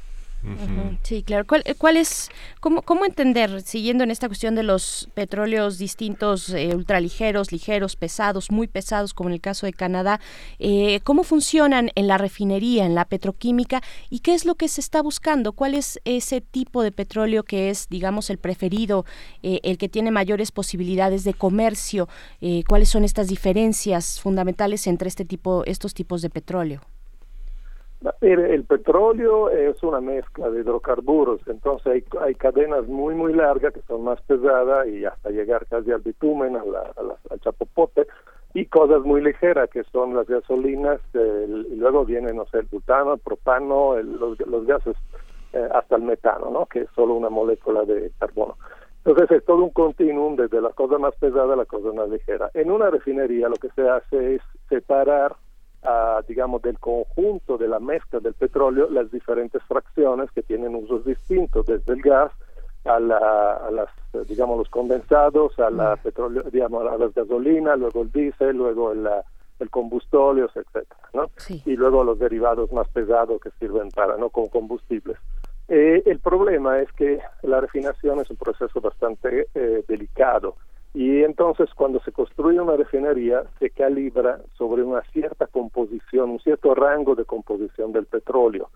[1.02, 1.44] Sí, claro.
[1.46, 2.30] ¿Cuál, eh, cuál es,
[2.60, 8.50] cómo, cómo entender, siguiendo en esta cuestión de los petróleos distintos, eh, ultraligeros, ligeros, pesados,
[8.50, 10.20] muy pesados, como en el caso de Canadá,
[10.58, 14.80] eh, cómo funcionan en la refinería, en la petroquímica y qué es lo que se
[14.80, 15.52] está buscando?
[15.52, 19.04] ¿Cuál es ese tipo de petróleo que es, digamos, el preferido,
[19.42, 22.08] el que tiene mayores posibilidades de comercio?
[22.68, 26.82] ¿Cuáles son estas diferencias fundamentales entre este tipo, estos tipos de petróleo?
[28.20, 33.80] El petróleo es una mezcla de hidrocarburos, entonces hay, hay cadenas muy, muy largas que
[33.82, 36.92] son más pesadas y hasta llegar casi al bitumen, a la-
[37.30, 38.06] al chapopote,
[38.54, 42.66] y cosas muy ligeras que son las gasolinas, el- y luego viene, no sé, el
[42.66, 44.96] butano, el propano, el- los, los gases,
[45.52, 46.66] eh, hasta el metano, ¿no?
[46.66, 48.56] Que es solo una molécula de carbono.
[49.04, 52.50] Entonces es todo un continuum desde la cosa más pesada a la cosa más ligera.
[52.54, 55.34] En una refinería lo que se hace es separar
[55.86, 61.04] ah, digamos, del conjunto de la mezcla del petróleo las diferentes fracciones que tienen usos
[61.04, 62.32] distintos, desde el gas
[62.84, 63.88] a, la, a las,
[64.28, 69.08] digamos, los condensados, a la petróleo, digamos, a las gasolinas, luego el diésel, luego el,
[69.58, 71.30] el combustóleos, etcétera, ¿no?
[71.64, 74.30] Y luego los derivados más pesados que sirven para, ¿no?
[74.30, 75.16] Como combustibles.
[75.68, 80.56] Eh, el problema es que la refinación es un proceso bastante eh, delicado
[80.96, 86.74] y entonces cuando se construye una refinería se calibra sobre una cierta composición, un cierto
[86.74, 88.70] rango de composición del petróleo.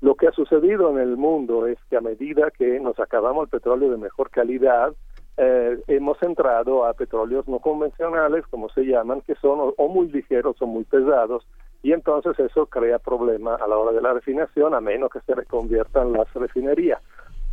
[0.00, 3.50] Lo que ha sucedido en el mundo es que a medida que nos acabamos el
[3.50, 4.94] petróleo de mejor calidad,
[5.36, 10.56] eh, hemos entrado a petróleos no convencionales, como se llaman, que son o, muy ligeros
[10.62, 11.46] o muy pesados,
[11.82, 15.34] y entonces eso crea problema a la hora de la refinación, a menos que se
[15.34, 17.02] reconviertan las refinerías.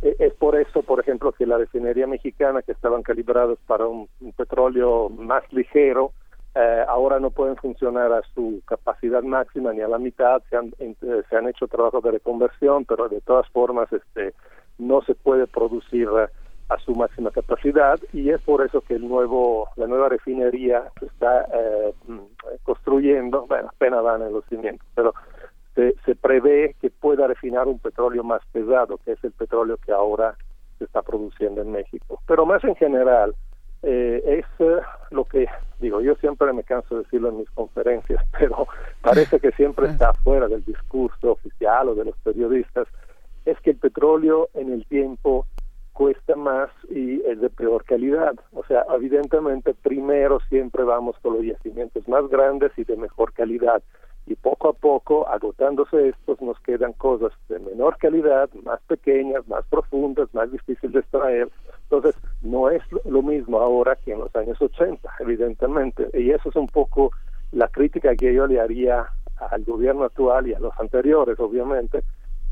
[0.04, 4.08] Eh, Es por eso, por ejemplo, que la refinería mexicana, que estaban calibrados para un,
[4.36, 6.12] petróleo más ligero,
[6.54, 10.42] eh, ahora no pueden funcionar a su capacidad máxima ni a la mitad.
[10.50, 10.94] Se han, eh,
[11.28, 14.34] se han hecho trabajos de reconversión, pero de todas formas este,
[14.78, 16.28] no se puede producir eh,
[16.68, 21.06] a su máxima capacidad y es por eso que el nuevo, la nueva refinería se
[21.06, 22.18] está eh, mm,
[22.62, 25.14] construyendo, bueno, apenas van en los cimientos, pero
[25.74, 29.92] se, se prevé que pueda refinar un petróleo más pesado, que es el petróleo que
[29.92, 30.36] ahora
[30.78, 32.20] se está produciendo en México.
[32.26, 33.34] Pero más en general,
[33.82, 34.80] eh, es eh,
[35.10, 35.46] lo que
[35.78, 38.66] digo, yo siempre me canso de decirlo en mis conferencias, pero
[39.02, 42.88] parece que siempre está fuera del discurso oficial o de los periodistas,
[43.44, 45.46] es que el petróleo en el tiempo
[45.92, 48.34] cuesta más y es de peor calidad.
[48.52, 53.82] O sea, evidentemente primero siempre vamos con los yacimientos más grandes y de mejor calidad
[54.26, 59.64] y poco a poco, agotándose estos, nos quedan cosas de menor calidad, más pequeñas, más
[59.66, 61.48] profundas, más difíciles de extraer.
[61.82, 66.08] Entonces, no es lo- mismo ahora que en los años 80, evidentemente.
[66.14, 67.10] Y eso es un poco
[67.52, 69.06] la crítica que yo le haría
[69.50, 72.02] al gobierno actual y a los anteriores, obviamente,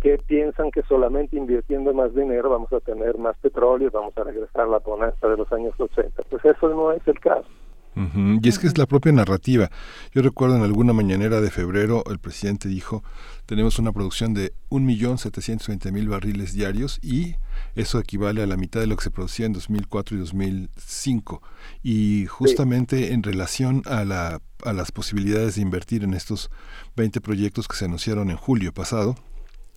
[0.00, 4.62] que piensan que solamente invirtiendo más dinero vamos a tener más petróleo vamos a regresar
[4.62, 6.22] a la bonanza de los años 80.
[6.28, 7.46] Pues eso no es el caso.
[7.94, 9.70] Y es que es la propia narrativa.
[10.14, 13.04] Yo recuerdo en alguna mañanera de febrero el presidente dijo,
[13.46, 17.34] tenemos una producción de 1.720.000 barriles diarios y
[17.74, 21.42] eso equivale a la mitad de lo que se producía en 2004 y 2005.
[21.82, 26.50] Y justamente en relación a, la, a las posibilidades de invertir en estos
[26.96, 29.16] 20 proyectos que se anunciaron en julio pasado,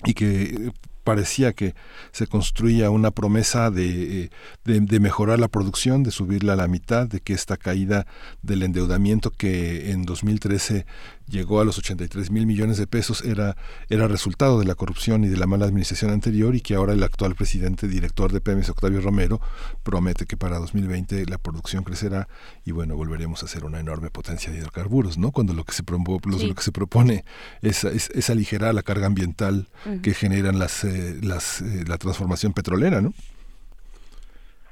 [0.03, 0.71] y que eh,
[1.05, 1.75] parecía que
[2.11, 4.29] se construía una promesa de, eh,
[4.65, 8.05] de, de mejorar la producción, de subirla a la mitad, de que esta caída
[8.41, 10.85] del endeudamiento que en 2013
[11.27, 13.57] llegó a los 83 mil millones de pesos era,
[13.89, 17.03] era resultado de la corrupción y de la mala administración anterior y que ahora el
[17.03, 19.41] actual presidente director de Pemex, Octavio Romero,
[19.83, 22.27] promete que para 2020 la producción crecerá
[22.63, 25.31] y bueno, volveremos a ser una enorme potencia de hidrocarburos, ¿no?
[25.31, 26.47] Cuando lo que se, promo- lo- Sí.
[26.47, 27.25] lo que se propone
[27.61, 29.67] es, es, es aligerar la carga ambiental
[30.01, 33.13] que generan las, eh, las, eh, la transformación petrolera, ¿no?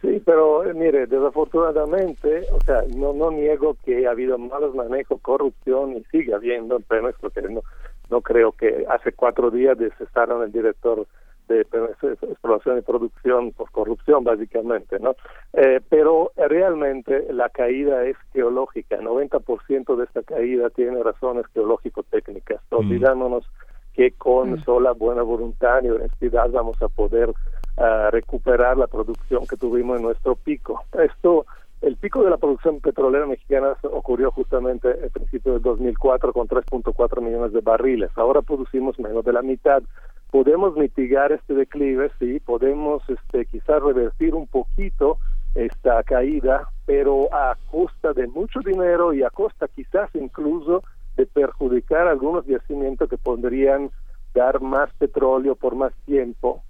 [0.04, 5.22] Sí, pero eh, mire, desafortunadamente, o sea, no no niego que ha habido malos manejos,
[5.22, 7.62] corrupción y sigue habiendo en Pemex, porque no
[8.10, 11.08] no creo que hace cuatro días cesaron el director
[11.48, 15.16] de Pemex Exploración y Producción por corrupción, básicamente, ¿no?
[15.54, 22.62] Eh, pero eh, realmente la caída es geológica, 90% de esta caída tiene razones geológico-técnicas.
[22.72, 23.50] Olvidémonos
[23.94, 27.32] que con sola buena voluntad y honestidad vamos a poder
[27.78, 30.84] ah, recuperar la producción que tuvimos en nuestro pico.
[30.94, 31.46] Esto
[31.84, 37.22] el pico de la producción petrolera mexicana ocurrió justamente a principios del 2004 con 3.4
[37.22, 38.10] millones de barriles.
[38.16, 39.84] Ahora producimos menos de la mitad.
[40.32, 45.18] Podemos mitigar este declive, sí, podemos este, quizás revertir un poquito
[45.56, 50.84] esta caída, pero a costa de mucho dinero y a costa quizás incluso
[51.18, 53.92] de perjudicar algunos yacimientos que podrían
[54.34, 56.64] dar más petróleo por más tiempo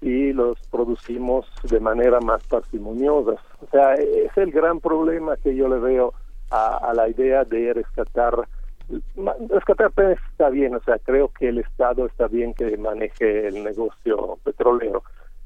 [0.00, 3.40] y los producimos de manera más parsimoniosa.
[3.60, 6.14] O sea, es el gran problema que yo le veo
[6.50, 8.48] a, la idea de rescatar.
[9.48, 9.92] Rescatar
[10.30, 15.02] está bien, o sea, creo que el Estado está bien que maneje el negocio petrolero,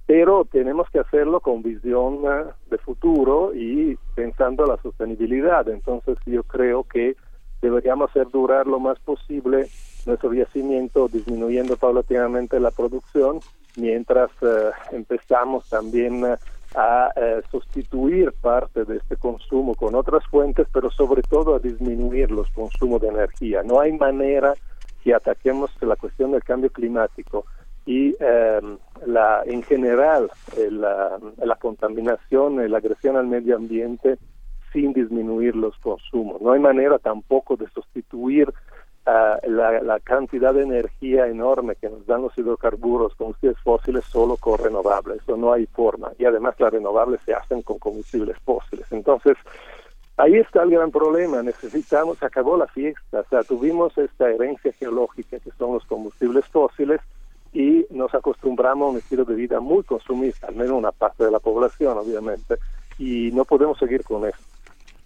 [0.07, 5.69] pero tenemos que hacerlo con visión eh, de futuro y pensando la sostenibilidad.
[5.69, 7.16] Entonces yo creo que
[7.61, 9.69] deberíamos hacer durar lo más posible
[10.07, 13.41] nuestro yacimiento, disminuyendo paulatinamente la producción
[13.77, 16.37] mientras eh, empezamos también eh,
[16.74, 22.31] a eh, sustituir parte de este consumo con otras fuentes, pero sobre todo a disminuir
[22.31, 23.62] los consumos de energía.
[23.62, 24.55] No hay manera
[25.05, 27.45] que ataquemos la cuestión del cambio climático
[27.85, 30.31] y em, la en general
[30.70, 34.19] la, la contaminación, la agresión al medio ambiente
[34.73, 36.41] sin disminuir los consumos.
[36.41, 38.49] No hay manera tampoco de sustituir
[39.05, 45.23] la, cantidad de energía enorme que nos dan los hidrocarburos, combustibles fósiles, solo con renovables.
[45.23, 46.12] Eso no hay forma.
[46.19, 48.87] Y además las renovables se hacen con combustibles fósiles.
[48.93, 49.37] Entonces,
[50.16, 51.43] ahí está el gran problema.
[51.43, 53.20] Necesitamos, acabó la fiesta.
[53.20, 57.01] O sea, tuvimos esta herencia geológica que son los combustibles fósiles
[57.53, 61.31] y nos acostumbramos a un estilo de vida muy consumista, al menos una parte de
[61.31, 62.57] la población, obviamente,
[62.99, 64.39] y no podemos seguir con eso.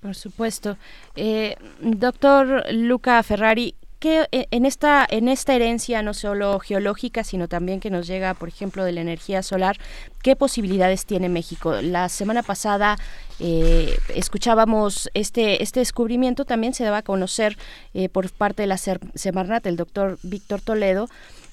[0.00, 0.76] Por supuesto.
[1.16, 7.48] Eh, doctor Luca Ferrari, que eh, en esta en esta herencia no solo geológica sino
[7.48, 9.78] también que nos llega por ejemplo de la energía solar
[10.22, 12.98] qué posibilidades tiene México la semana pasada
[13.40, 17.56] eh, escuchábamos este este descubrimiento también se daba a conocer
[17.94, 21.08] eh, por parte de la Semarnat el doctor Víctor Toledo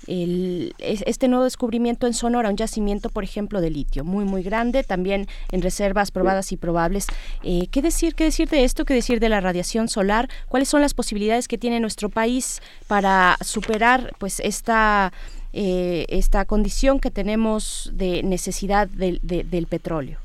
[0.07, 4.84] el, este nuevo descubrimiento en Sonora, un yacimiento, por ejemplo, de litio, muy, muy grande,
[4.84, 7.07] también en reservas probadas y probables.
[7.43, 8.85] Eh, ¿Qué decir, qué decir de esto?
[8.85, 10.30] ¿Qué decir de la radiación solar?
[10.49, 15.11] ¿Cuáles son las posibilidades que tiene nuestro país para superar, pues, esta
[15.55, 20.17] eh, esta condición que tenemos de necesidad del petróleo?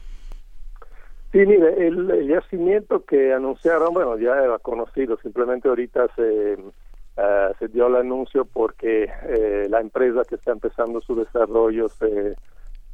[1.32, 6.56] Sí, mire, el, yacimiento que anunciaron, bueno, ya era conocido, simplemente ahorita se
[7.20, 12.36] eh, se dio el anuncio porque eh, la empresa que está empezando su desarrollo se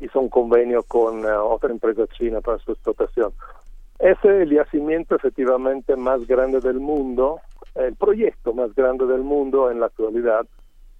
[0.00, 3.32] hizo un convenio con eh, otra empresa china para su explotación.
[3.98, 7.40] Es el yacimiento efectivamente más grande del mundo,
[7.74, 10.46] el proyecto más grande del mundo en la actualidad.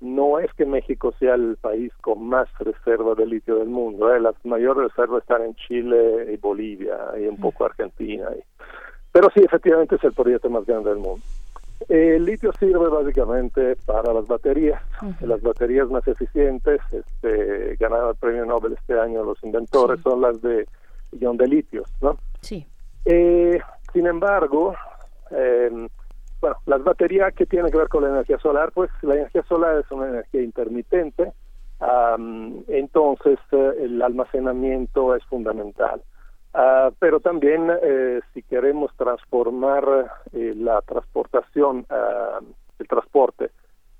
[0.00, 4.34] No es que México sea el país con más reserva de litio del mundo, las
[4.44, 8.28] mayores reservas están en Chile y Bolivia y un poco Argentina.
[9.12, 11.24] Pero sí, efectivamente es el proyecto más grande del mundo.
[11.88, 14.82] El litio sirve básicamente para las baterías,
[15.20, 20.40] las baterías más eficientes, este, ganaron el premio Nobel este año los inventores, son las
[20.40, 20.66] de
[21.12, 22.16] ion de litio, ¿no?
[22.40, 22.66] Sí.
[23.04, 23.60] Eh,
[23.92, 24.74] sin embargo,
[25.30, 25.88] eh,
[26.40, 29.78] bueno, las baterías que tienen que ver con la energía solar, pues la energía solar
[29.78, 31.32] es una energía intermitente,
[32.68, 36.02] entonces eh, el almacenamiento es fundamental.
[36.56, 42.38] Ah, pero también eh, si queremos transformar eh, la transportación, ah,
[42.78, 43.50] el transporte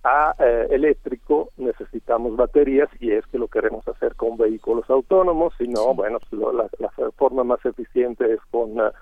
[0.05, 5.67] a eh, eléctrico, necesitamos baterías y es que lo queremos hacer con vehículos autónomos, si
[5.67, 6.41] no, bueno, pues
[6.79, 8.93] la, forma más eficiente es con, ah,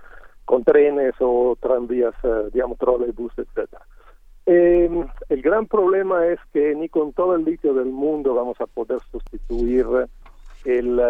[0.47, 2.15] con trenes o tranvías,
[2.55, 3.83] digamos, trolebús, etcétera.
[4.47, 8.67] Em, el gran problema es que ni con todo el litio del mundo vamos a
[8.67, 9.87] poder sustituir
[10.65, 11.01] el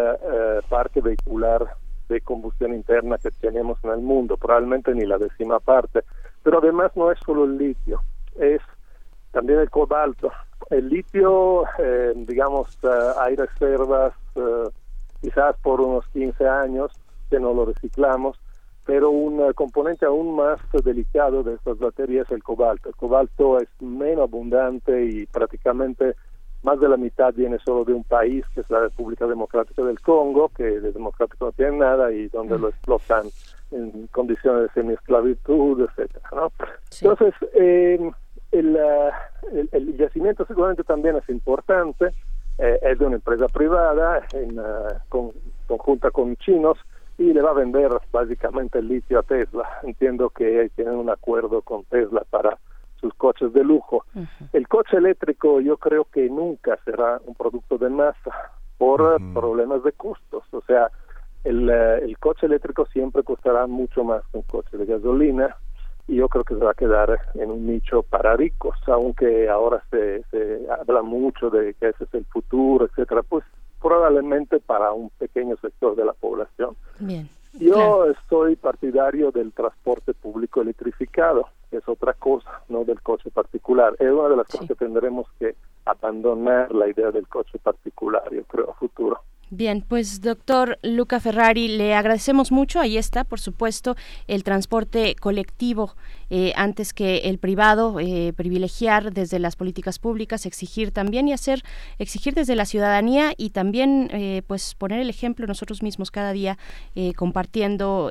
[0.69, 1.77] parque vehicular
[2.09, 6.01] de combustión interna que tenemos en el mundo, probablemente ni la décima parte.
[6.43, 8.01] Pero además no es solo el litio,
[8.39, 8.61] es
[9.31, 10.31] también el cobalto.
[10.69, 12.87] El litio, eh, digamos, eh,
[13.19, 14.69] hay reservas eh,
[15.21, 16.91] quizás por unos 15 años
[17.29, 18.39] que no lo reciclamos,
[18.85, 22.89] pero un componente aún más delicado de estas baterías es el cobalto.
[22.89, 26.15] El cobalto es menos abundante y prácticamente
[26.63, 29.99] más de la mitad viene solo de un país, que es la República Democrática del
[29.99, 33.27] Congo, que de democrático no tiene nada y donde lo explotan
[33.71, 36.51] en condiciones de semiesclavitud, etcétera, ¿no?
[37.01, 38.11] Entonces, eh,
[38.51, 38.79] el,
[39.71, 42.11] el, yacimiento seguramente también es importante,
[42.59, 44.59] eh, es de una empresa privada, en
[45.09, 45.31] con,
[45.67, 46.77] conjunta con chinos,
[47.17, 49.67] y le va a vender básicamente el litio a Tesla.
[49.83, 52.57] Entiendo que tienen un acuerdo con Tesla para
[53.03, 54.05] sus coches de lujo.
[54.53, 58.31] El coche eléctrico yo creo que nunca será un producto de masa
[58.77, 60.43] por problemas de costos.
[60.51, 60.89] O sea,
[61.43, 65.53] el, eh, el coche eléctrico siempre costará mucho más que un coche de gasolina
[66.07, 69.83] y yo creo que se va a quedar en un nicho para ricos, aunque ahora
[69.91, 73.43] se, se habla mucho de que ese es el futuro, etcétera, pues
[73.81, 76.77] probablemente para un pequeño sector de la población.
[76.99, 77.27] Bien.
[77.59, 83.95] Yo estoy partidario del transporte público electrificado, que es otra cosa, no del coche particular.
[83.99, 85.55] Es una de las cosas que tendremos que
[85.85, 89.21] abandonar la idea del coche particular, yo creo, a futuro.
[89.55, 92.79] Bien, pues doctor Luca Ferrari, le agradecemos mucho.
[92.79, 95.93] Ahí está, por supuesto, el transporte colectivo
[96.31, 101.61] eh, antes que el privado, eh, privilegiar desde las políticas públicas, exigir también y hacer,
[101.99, 106.57] exigir desde la ciudadanía y también, eh, pues, poner el ejemplo nosotros mismos cada día,
[107.15, 108.09] compartiendo,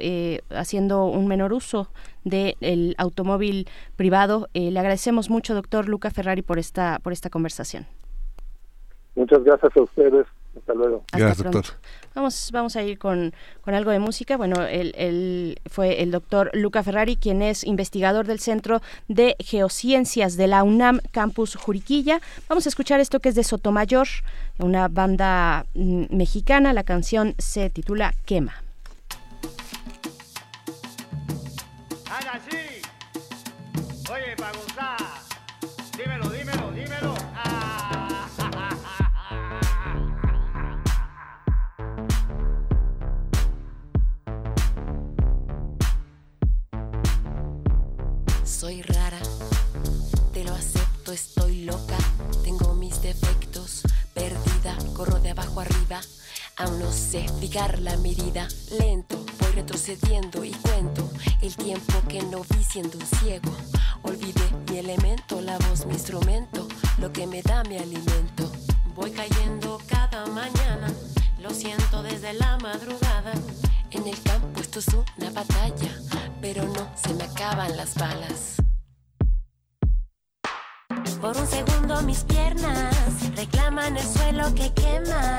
[0.51, 1.89] haciendo un menor uso
[2.23, 3.67] del automóvil
[3.97, 4.49] privado.
[4.55, 7.87] le agradecemos mucho, doctor Luca Ferrari, por esta, por esta conversación.
[9.17, 10.27] Muchas gracias a ustedes.
[10.57, 11.05] Hasta luego.
[11.13, 11.71] Hasta pronto.
[12.15, 14.37] Vamos, vamos a ir con, con algo de música.
[14.37, 20.47] Bueno, él, fue el doctor Luca Ferrari, quien es investigador del Centro de Geociencias de
[20.47, 22.21] la UNAM Campus Juriquilla.
[22.49, 24.09] Vamos a escuchar esto que es de Sotomayor,
[24.59, 26.73] una banda mm, mexicana.
[26.73, 28.63] La canción se titula Quema.
[56.63, 58.47] Aún no sé fijar la medida,
[58.79, 61.11] lento, voy retrocediendo y cuento
[61.41, 63.53] el tiempo que no vi siendo un ciego,
[64.03, 66.69] olvidé mi elemento, la voz, mi instrumento,
[66.99, 68.51] lo que me da mi alimento,
[68.95, 70.93] voy cayendo cada mañana,
[71.41, 73.33] lo siento desde la madrugada.
[73.91, 75.91] En el campo esto es una batalla,
[76.41, 78.57] pero no se me acaban las balas.
[81.21, 85.39] Por un segundo mis piernas reclaman el suelo que quema.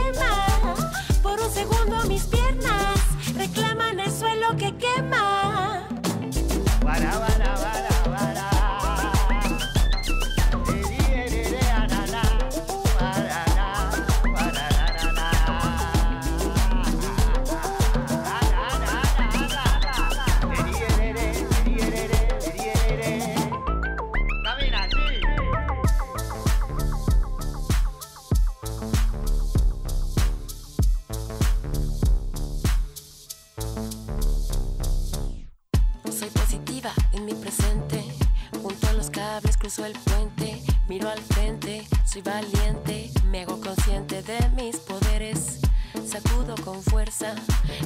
[39.79, 40.61] El puente.
[40.89, 43.09] Miro al frente, soy valiente.
[43.27, 45.59] Me hago consciente de mis poderes.
[46.05, 47.35] Sacudo con fuerza.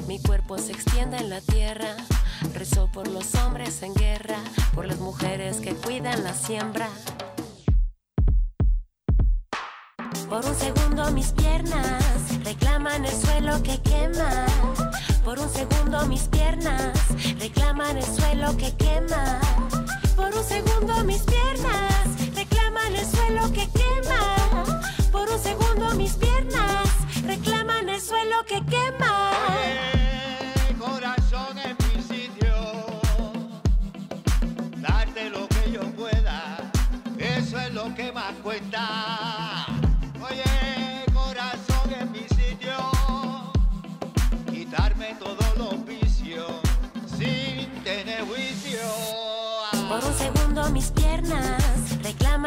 [0.07, 1.95] Mi cuerpo se extiende en la tierra.
[2.56, 4.38] Rezo por los hombres en guerra.
[4.74, 6.90] Por las mujeres que cuidan la siembra.
[10.28, 12.03] Por un segundo mis piernas
[12.44, 14.48] reclaman el suelo que quema.
[15.24, 16.94] Por un segundo mis piernas
[17.40, 19.40] reclaman el suelo que quema.
[20.15, 24.63] Por un segundo mis piernas reclaman el suelo que quema.
[25.11, 26.89] Por un segundo mis piernas
[27.25, 29.31] reclaman el suelo que quema.
[30.79, 32.55] Corazón en mi sitio,
[34.77, 36.71] darte lo que yo pueda,
[37.17, 39.55] eso es lo que más cuenta.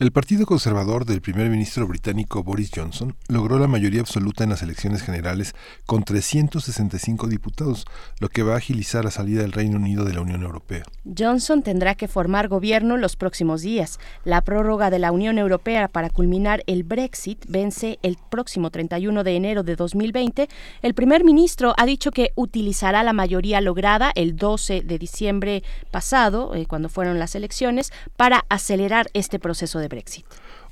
[0.00, 4.60] El Partido Conservador del primer ministro británico Boris Johnson logró la mayoría absoluta en las
[4.60, 5.54] elecciones generales
[5.86, 7.84] con 365 diputados,
[8.18, 10.82] lo que va a agilizar la salida del Reino Unido de la Unión Europea.
[11.16, 14.00] Johnson tendrá que formar gobierno los próximos días.
[14.24, 19.36] La prórroga de la Unión Europea para culminar el Brexit vence el próximo 31 de
[19.36, 20.48] enero de 2020.
[20.82, 25.62] El primer ministro ha dicho que utilizará la mayoría lograda el 12 de diciembre
[25.92, 30.24] pasado, eh, cuando fueron las elecciones, para acelerar este proceso de Brexit.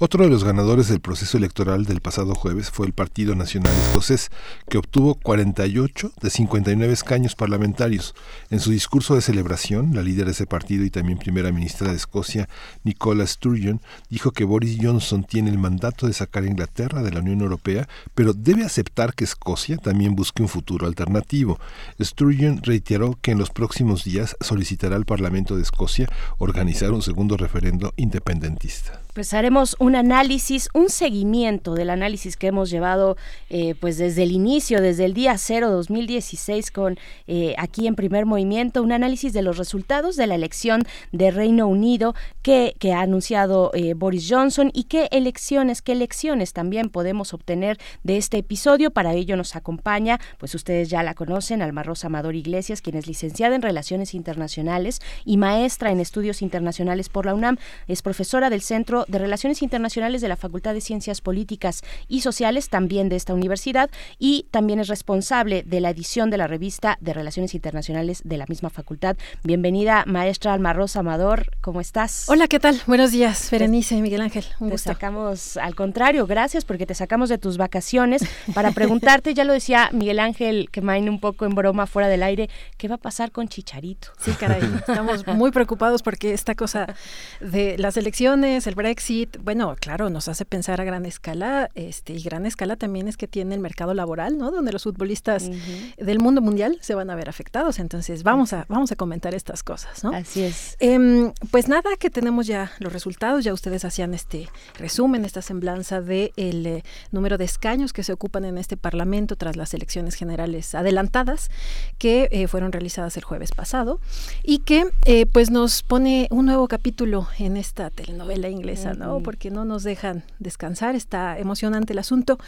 [0.05, 4.31] Otro de los ganadores del proceso electoral del pasado jueves fue el Partido Nacional Escocés,
[4.69, 8.13] que obtuvo 48 de 59 escaños parlamentarios.
[8.51, 11.97] En su discurso de celebración, la líder de ese partido y también primera ministra de
[11.97, 12.49] Escocia,
[12.83, 13.81] Nicola Sturgeon,
[14.11, 17.89] dijo que Boris Johnson tiene el mandato de sacar a Inglaterra de la Unión Europea,
[18.15, 21.61] pero debe aceptar que Escocia también busque un futuro alternativo.
[22.01, 26.09] Sturgeon reiteró que en los próximos días solicitará al Parlamento de Escocia
[26.39, 29.02] organizar un segundo referendo independentista.
[29.15, 33.19] Pues haremos un análisis, un seguimiento del análisis que hemos llevado
[33.51, 38.25] eh, pues desde el inicio, desde el día cero 2016 con eh, aquí en primer
[38.25, 43.03] movimiento, un análisis de los resultados de la elección de Reino Unido que, que ha
[43.03, 48.93] anunciado eh, Boris Johnson y qué elecciones, qué elecciones también podemos obtener de este episodio.
[48.93, 53.07] Para ello nos acompaña, pues ustedes ya la conocen, Alma Rosa Amador Iglesias, quien es
[53.07, 57.59] licenciada en Relaciones Internacionales y maestra en Estudios Internacionales por la UNAM,
[57.89, 62.69] es profesora del Centro de Relaciones Internacionales de la Facultad de Ciencias Políticas y Sociales,
[62.69, 67.13] también de esta universidad, y también es responsable de la edición de la revista de
[67.13, 69.17] Relaciones Internacionales de la misma facultad.
[69.45, 72.29] Bienvenida, maestra Alma Rosa Amador, ¿cómo estás?
[72.29, 72.81] Hola, ¿qué tal?
[72.87, 74.45] Buenos días, Berenice y Miguel Ángel.
[74.61, 74.91] Un te gusto.
[74.91, 78.23] sacamos, al contrario, gracias porque te sacamos de tus vacaciones
[78.55, 82.23] para preguntarte, ya lo decía Miguel Ángel, que main un poco en broma fuera del
[82.23, 84.09] aire, ¿qué va a pasar con Chicharito?
[84.19, 86.95] Sí, caray, estamos muy preocupados porque esta cosa
[87.41, 92.23] de las elecciones, el Brexit, bueno, claro, nos hace pensar a gran escala, este, y
[92.23, 94.51] gran escala también es que tiene el mercado laboral, ¿no?
[94.51, 95.49] Donde los futbolistas
[95.97, 97.79] del mundo mundial se van a ver afectados.
[97.79, 100.15] Entonces, vamos a, vamos a comentar estas cosas, ¿no?
[100.15, 100.77] Así es.
[100.79, 106.03] Em, pues nada, que tenemos ya los resultados, ya ustedes hacían este resumen, esta semblanza
[106.03, 110.75] del de número de escaños que se ocupan en este Parlamento tras las elecciones generales
[110.75, 111.51] adelantadas
[111.97, 114.01] que eh, fueron realizadas el jueves pasado
[114.43, 119.23] y que eh, pues nos pone un nuevo capítulo en esta telenovela inglesa, ¿no?
[119.23, 122.39] Porque no nos dejan descansar, está emocionante el asunto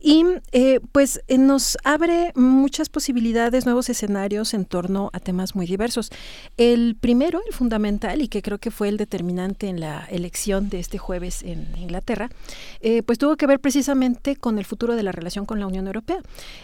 [0.00, 5.66] y eh, pues eh, nos abre muchas posibilidades, nuevos escenarios en torno a temas muy
[5.66, 6.10] diversos.
[6.56, 10.80] El primero, el fundamental y que creo que fue el determinante en la elección de
[10.80, 12.30] este jueves en Inglaterra,
[12.80, 15.86] eh, pues tuvo que ver precisamente con el futuro de la relación con la Unión
[15.86, 16.18] Europea.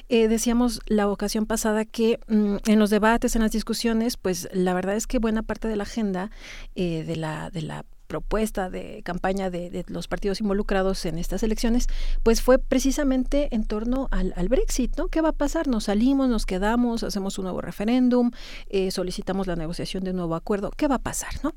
[0.08, 4.96] Decíamos la ocasión pasada que mm, en los debates, en las discusiones, pues la verdad
[4.96, 6.30] es que buena parte de la agenda
[6.74, 11.86] de la de la propuesta de campaña de, de, los partidos involucrados en estas elecciones,
[12.24, 15.06] pues fue precisamente en torno al, al, Brexit, ¿no?
[15.06, 15.68] ¿Qué va a pasar?
[15.68, 18.32] ¿Nos salimos, nos quedamos, hacemos un nuevo referéndum,
[18.68, 20.72] eh, solicitamos la negociación de un nuevo acuerdo?
[20.76, 21.54] ¿Qué va a pasar, no?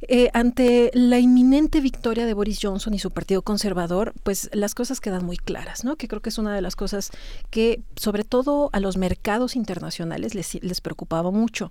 [0.00, 5.00] Eh, ante la inminente victoria de Boris Johnson y su partido conservador, pues las cosas
[5.00, 5.94] quedan muy claras, ¿no?
[5.94, 7.10] Que creo que es una de las cosas
[7.50, 11.70] que, sobre todo a los mercados internacionales, les, les preocupaba mucho.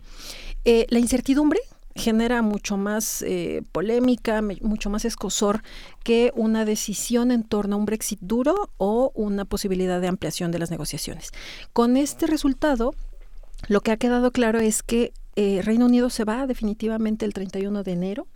[0.64, 1.60] Eh, la incertidumbre
[1.98, 5.64] genera mucho más eh, polémica, mucho más escosor
[6.04, 10.60] que una decisión en torno a un Brexit duro o una posibilidad de ampliación de
[10.60, 11.32] las negociaciones.
[11.74, 12.94] Con este resultado,
[13.68, 17.84] lo que ha quedado claro es que eh, Reino Unido se va definitivamente el 31
[17.84, 18.28] de enero.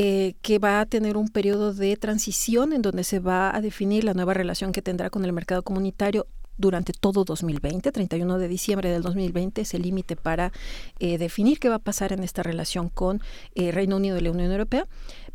[0.00, 4.04] Eh, que va a tener un periodo de transición en donde se va a definir
[4.04, 6.28] la nueva relación que tendrá con el mercado comunitario
[6.58, 10.52] durante todo 2020, 31 de diciembre del 2020 es el límite para
[10.98, 13.22] eh, definir qué va a pasar en esta relación con
[13.54, 14.86] eh, Reino Unido y la Unión Europea.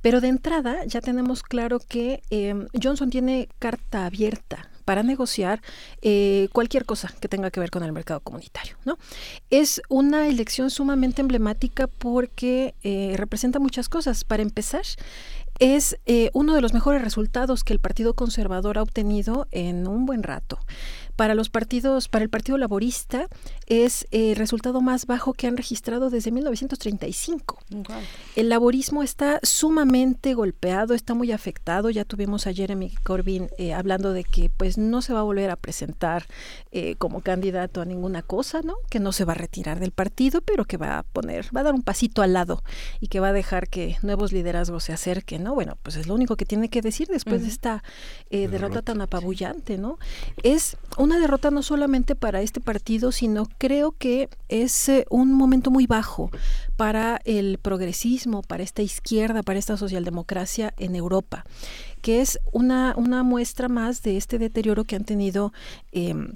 [0.01, 5.61] Pero de entrada ya tenemos claro que eh, Johnson tiene carta abierta para negociar
[6.01, 8.75] eh, cualquier cosa que tenga que ver con el mercado comunitario.
[8.85, 8.97] ¿no?
[9.49, 14.23] Es una elección sumamente emblemática porque eh, representa muchas cosas.
[14.23, 14.83] Para empezar,
[15.59, 20.05] es eh, uno de los mejores resultados que el Partido Conservador ha obtenido en un
[20.05, 20.59] buen rato.
[21.15, 23.27] Para los partidos, para el Partido Laborista
[23.67, 27.59] es el resultado más bajo que han registrado desde 1935.
[27.69, 27.85] Wow.
[28.35, 31.91] El laborismo está sumamente golpeado, está muy afectado.
[31.91, 35.51] Ya tuvimos a Jeremy Corbyn eh, hablando de que pues no se va a volver
[35.51, 36.25] a presentar
[36.71, 38.73] eh, como candidato a ninguna cosa, ¿no?
[38.89, 41.65] Que no se va a retirar del partido, pero que va a poner, va a
[41.65, 42.63] dar un pasito al lado
[42.99, 45.52] y que va a dejar que nuevos liderazgos se acerquen, ¿no?
[45.53, 45.55] ¿No?
[45.55, 47.83] Bueno, pues es lo único que tiene que decir después de esta
[48.29, 49.99] eh, derrota tan apabullante, ¿no?
[50.41, 55.69] Es una derrota no solamente para este partido, sino creo que es eh, un momento
[55.69, 56.31] muy bajo
[56.75, 61.45] para el progresismo, para esta izquierda, para esta socialdemocracia en Europa,
[62.01, 65.53] que es una, una muestra más de este deterioro que han tenido.
[65.91, 66.33] em,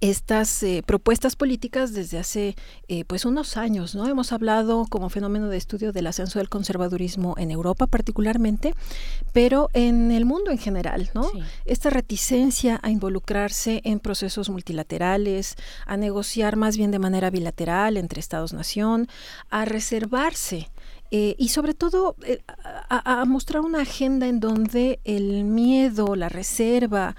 [0.00, 2.56] estas eh, propuestas políticas desde hace
[2.88, 7.34] eh, pues unos años no hemos hablado como fenómeno de estudio del ascenso del conservadurismo
[7.38, 8.74] en Europa particularmente
[9.32, 11.30] pero en el mundo en general no
[11.64, 18.20] esta reticencia a involucrarse en procesos multilaterales a negociar más bien de manera bilateral entre
[18.20, 19.08] estados nación
[19.50, 20.68] a reservarse
[21.12, 22.40] eh, y sobre todo eh,
[22.88, 27.16] a, a mostrar una agenda en donde el miedo, la reserva,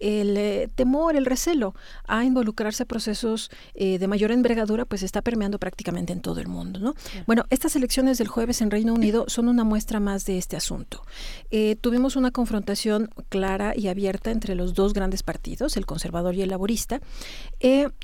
[0.00, 1.74] el eh, temor, el recelo
[2.06, 6.48] a involucrarse a procesos eh, de mayor envergadura, pues está permeando prácticamente en todo el
[6.48, 6.80] mundo.
[6.80, 6.94] ¿no?
[7.26, 11.02] Bueno, estas elecciones del jueves en Reino Unido son una muestra más de este asunto.
[11.50, 16.42] Eh, tuvimos una confrontación clara y abierta entre los dos grandes partidos, el conservador y
[16.42, 17.00] el laborista,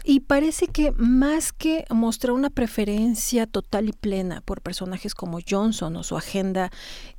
[0.04, 5.96] y parece que más que mostrar una preferencia total y plena por personajes como Johnson
[5.96, 6.70] o su agenda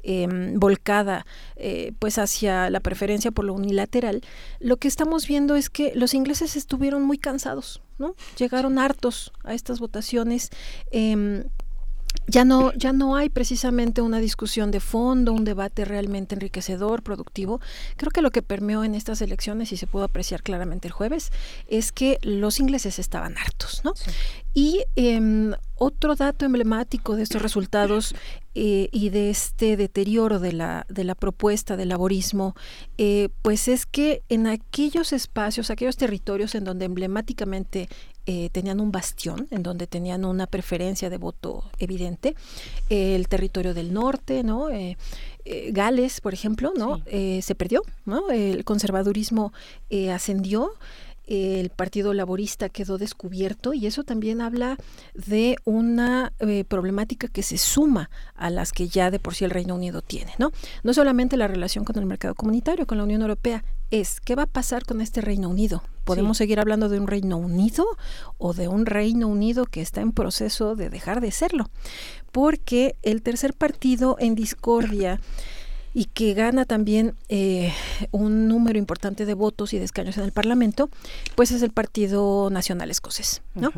[0.03, 1.25] em, volcada
[1.55, 4.21] eh, pues hacia la preferencia por lo unilateral,
[4.59, 8.15] lo que estamos viendo es que los ingleses estuvieron muy cansados, ¿no?
[8.37, 10.49] Llegaron hartos a estas votaciones.
[10.91, 11.43] em,
[12.31, 17.59] ya no, ya no hay precisamente una discusión de fondo, un debate realmente enriquecedor, productivo.
[17.97, 21.31] Creo que lo que permeó en estas elecciones, y se pudo apreciar claramente el jueves,
[21.67, 23.93] es que los ingleses estaban hartos, ¿no?
[24.53, 28.15] Y em, otro dato emblemático de estos resultados
[28.53, 32.55] eh, y de este deterioro de la, de la propuesta del laborismo,
[32.97, 37.89] eh, pues es que en aquellos espacios, aquellos territorios en donde emblemáticamente
[38.25, 42.35] eh, tenían un bastión, en donde tenían una preferencia de voto evidente,
[42.89, 44.69] eh, el territorio del norte, ¿no?
[44.69, 44.97] Eh,
[45.45, 47.01] eh, Gales, por ejemplo, ¿no?
[47.05, 48.29] Eh, se perdió, ¿no?
[48.29, 49.53] El conservadurismo
[50.11, 50.73] ascendió
[51.31, 54.77] el Partido Laborista quedó descubierto y eso también habla
[55.13, 59.51] de una eh, problemática que se suma a las que ya de por sí el
[59.51, 60.51] Reino Unido tiene, ¿no?
[60.83, 64.43] No solamente la relación con el mercado comunitario, con la Unión Europea, es qué va
[64.43, 65.83] a pasar con este Reino Unido.
[66.03, 67.85] ¿Podemos seguir hablando de un Reino Unido
[68.37, 71.69] o de un Reino Unido que está en proceso de dejar de serlo?
[72.31, 75.19] Porque el tercer partido en discordia
[75.93, 77.73] y que gana también eh,
[78.11, 80.89] un número importante de votos y de escaños en el Parlamento,
[81.35, 83.71] pues es el Partido Nacional Escocés, ¿no?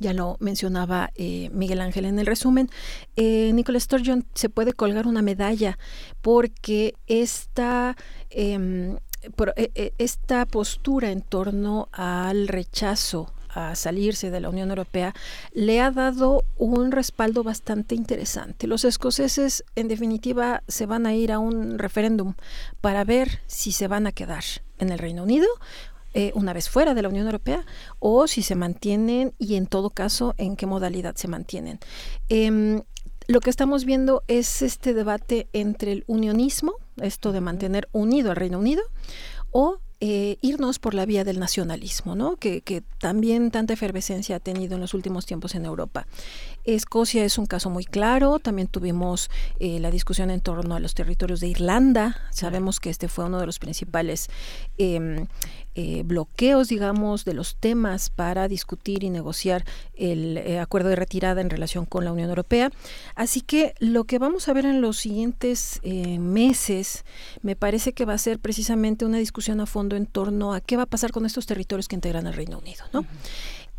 [0.00, 2.70] Ya lo mencionaba eh, Miguel Ángel en el resumen.
[3.16, 5.76] Eh, Nicola Sturgeon se puede colgar una medalla
[6.22, 7.96] porque esta,
[8.30, 8.98] em,
[9.98, 15.14] esta postura en torno al rechazo a salirse de la Unión Europea
[15.52, 18.66] le ha dado un respaldo bastante interesante.
[18.66, 22.34] Los escoceses, en definitiva, se van a ir a un referéndum
[22.80, 24.44] para ver si se van a quedar
[24.78, 25.48] en el Reino Unido
[26.14, 27.66] eh, una vez fuera de la Unión Europea
[27.98, 31.78] o si se mantienen y en todo caso en qué modalidad se mantienen.
[32.28, 32.82] Em,
[33.28, 38.36] lo que estamos viendo es este debate entre el unionismo, esto de mantener unido al
[38.36, 38.82] Reino Unido,
[39.50, 42.36] o eh, irnos por la vía del nacionalismo, ¿no?
[42.36, 46.06] que, que también tanta efervescencia ha tenido en los últimos tiempos en Europa.
[46.74, 50.92] Escocia es un caso muy claro, también tuvimos eh, la discusión en torno a los
[50.92, 54.28] territorios de Irlanda, sabemos que este fue uno de los principales
[54.76, 55.28] em,
[55.74, 59.64] eh, bloqueos, digamos, de los temas para discutir y negociar
[59.94, 62.70] el eh, acuerdo de retirada en relación con la Unión Europea.
[63.14, 67.06] Así que lo que vamos a ver en los siguientes meses
[67.40, 70.76] me parece que va a ser precisamente una discusión a fondo en torno a qué
[70.76, 73.06] va a pasar con estos territorios que integran el Reino Unido, ¿no?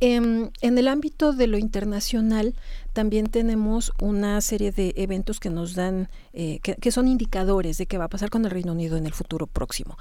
[0.02, 2.56] Em, en el ámbito de lo internacional
[2.94, 7.86] también tenemos una serie de eventos que nos dan, eh, que, que son indicadores de
[7.86, 9.98] qué va a pasar con el Reino Unido en el futuro próximo.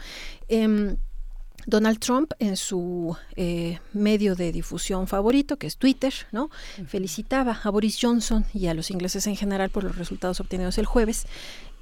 [0.48, 0.96] Em,
[1.66, 6.50] Donald Trump en su eh, medio de difusión favorito, que es Twitter, ¿no?
[6.86, 10.86] Felicitaba a Boris Johnson y a los ingleses en general por los resultados obtenidos el
[10.86, 11.26] jueves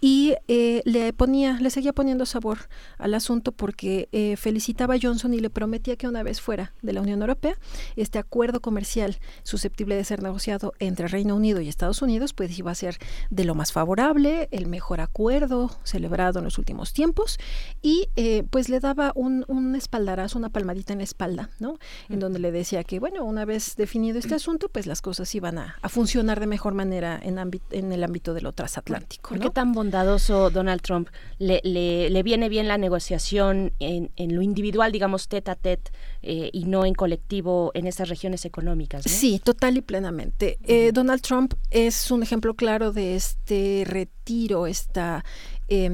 [0.00, 2.58] y eh, le ponía, le seguía poniendo sabor
[2.98, 6.92] al asunto porque eh, felicitaba a Johnson y le prometía que una vez fuera de
[6.92, 7.58] la Unión Europea,
[7.96, 12.70] este acuerdo comercial susceptible de ser negociado entre Reino Unido y Estados Unidos, pues iba
[12.70, 12.98] a ser
[13.30, 17.38] de lo más favorable, el mejor acuerdo celebrado en los últimos tiempos
[17.82, 21.78] y eh, pues le daba un, un espaldarazo, una palmadita en la espalda, ¿no?
[22.08, 25.58] En donde le decía que, bueno, una vez definido este asunto, pues las cosas iban
[25.58, 27.38] a, a funcionar de mejor manera en,
[27.70, 29.30] en el ámbito de lo transatlántico.
[29.30, 29.44] ¿Por ¿no?
[29.44, 31.08] qué tan bondadoso Donald Trump.
[31.38, 35.92] Le, le, le viene bien la negociación en, en, lo individual, digamos, tete a tete,
[36.22, 39.06] eh, y no en colectivo en estas regiones económicas.
[39.06, 39.12] ¿no?
[39.12, 40.58] Sí, total y plenamente.
[40.64, 45.24] Eh, Donald Trump es un ejemplo claro de este retiro, esta
[45.68, 45.90] eh,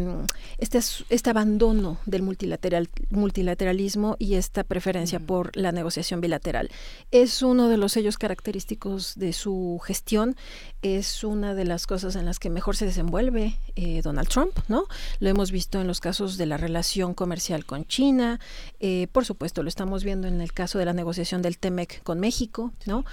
[0.58, 0.78] este,
[1.08, 6.70] este abandono del multilateral, multilateralismo y esta preferencia por la negociación bilateral.
[7.10, 10.36] Es uno de los sellos característicos de su gestión,
[10.82, 14.84] es una de las cosas en las que mejor se desenvuelve eh, Donald Trump, ¿no?
[15.20, 18.40] Lo hemos visto en los casos de la relación comercial con China,
[18.80, 22.20] eh, por supuesto lo estamos viendo en el caso de la negociación del TEMEC con
[22.20, 23.04] México, ¿no?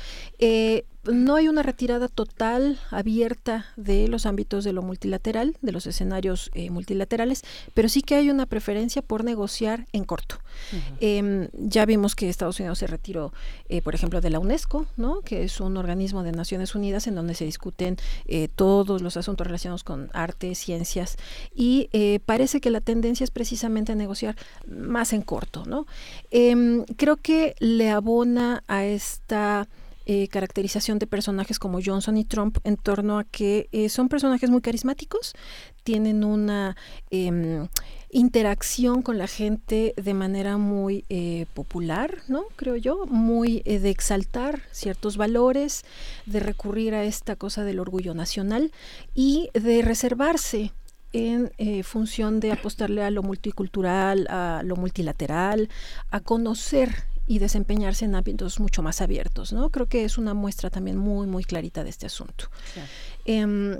[1.05, 6.51] No hay una retirada total, abierta de los ámbitos de lo multilateral, de los escenarios
[6.53, 7.43] eh, multilaterales,
[7.73, 10.35] pero sí que hay una preferencia por negociar en corto.
[10.73, 10.97] Uh -huh.
[10.99, 13.31] eh, ya vimos que Estados Unidos se retiró,
[13.69, 15.21] eh, por ejemplo, de la UNESCO, ¿no?
[15.21, 17.95] que es un organismo de Naciones Unidas en donde se discuten
[18.27, 21.15] eh, todos los asuntos relacionados con arte, ciencias,
[21.55, 21.89] y
[22.25, 24.35] parece que la tendencia es precisamente a negociar
[24.67, 25.63] más en corto.
[25.65, 25.85] ¿no?
[26.29, 29.67] Em, creo que le abona a esta
[30.11, 34.49] eh, caracterización de personajes como Johnson y Trump en torno a que eh, son personajes
[34.49, 35.35] muy carismáticos,
[35.83, 36.75] tienen una
[37.11, 37.67] eh,
[38.09, 42.45] interacción con la gente de manera muy eh, popular, ¿no?
[42.55, 45.85] Creo yo, muy de exaltar ciertos valores,
[46.25, 48.71] de recurrir a esta cosa del orgullo nacional
[49.13, 50.73] y de reservarse
[51.13, 51.51] en
[51.83, 55.69] función de apostarle a lo multicultural, a lo multilateral,
[56.09, 59.69] a conocer y desempeñarse en ámbitos mucho más abiertos, ¿no?
[59.69, 62.49] Creo que es una muestra también muy, muy clarita de este asunto.
[62.73, 62.81] Sí.
[63.25, 63.77] Eh,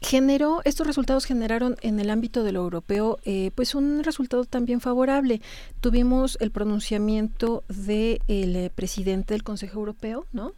[0.00, 4.80] generó, estos resultados generaron en el ámbito de lo europeo, eh, pues un resultado también
[4.80, 5.40] favorable.
[5.80, 8.20] Tuvimos el pronunciamiento del de
[8.66, 10.52] eh, presidente del Consejo Europeo, ¿no?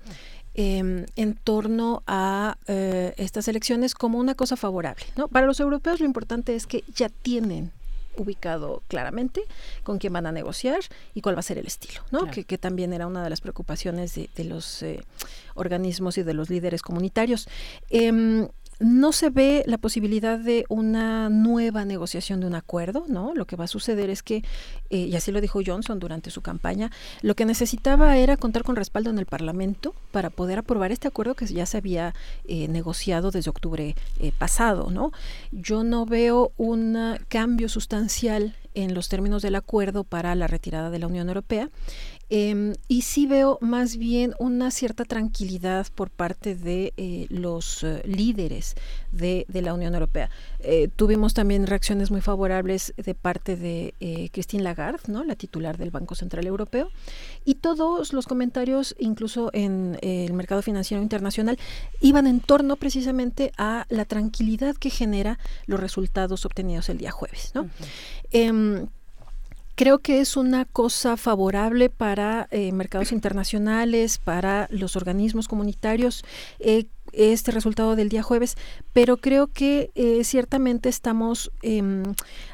[0.60, 5.04] Eh, en torno a eh, estas elecciones como una cosa favorable.
[5.16, 5.28] ¿no?
[5.28, 7.70] Para los europeos lo importante es que ya tienen
[8.18, 9.42] ubicado claramente
[9.82, 10.80] con quién van a negociar
[11.14, 12.20] y cuál va a ser el estilo, ¿no?
[12.20, 12.34] Claro.
[12.34, 15.00] Que, que, también era una de las preocupaciones de, de los eh,
[15.54, 17.48] organismos y de los líderes comunitarios.
[17.90, 18.48] Eh,
[18.80, 23.34] no se ve la posibilidad de una nueva negociación de un acuerdo, ¿no?
[23.34, 24.44] Lo que va a suceder es que,
[24.90, 26.90] eh, y así lo dijo Johnson durante su campaña,
[27.22, 31.34] lo que necesitaba era contar con respaldo en el Parlamento para poder aprobar este acuerdo
[31.34, 32.14] que ya se había
[32.46, 35.12] eh, negociado desde octubre eh, pasado, ¿no?
[35.50, 40.98] Yo no veo un cambio sustancial en los términos del acuerdo para la retirada de
[41.00, 41.68] la Unión Europea
[42.30, 48.00] eh, y sí veo más bien una cierta tranquilidad por parte de eh, los uh,
[48.04, 48.74] líderes
[49.12, 50.30] de, de, la Unión Europea.
[50.60, 55.24] Eh, tuvimos también reacciones muy favorables de parte de eh, Christine Lagarde, ¿no?
[55.24, 56.90] la titular del Banco Central Europeo,
[57.44, 61.58] y todos los comentarios, incluso en el mercado financiero internacional,
[62.00, 67.52] iban en torno precisamente a la tranquilidad que genera los resultados obtenidos el día jueves.
[67.54, 67.62] ¿no?
[67.62, 67.66] Uh
[68.32, 68.88] -huh.
[69.78, 76.24] Creo que es una cosa favorable para eh, mercados internacionales, para los organismos comunitarios,
[76.58, 78.56] eh, este resultado del día jueves,
[78.92, 81.82] pero creo que eh, ciertamente estamos eh,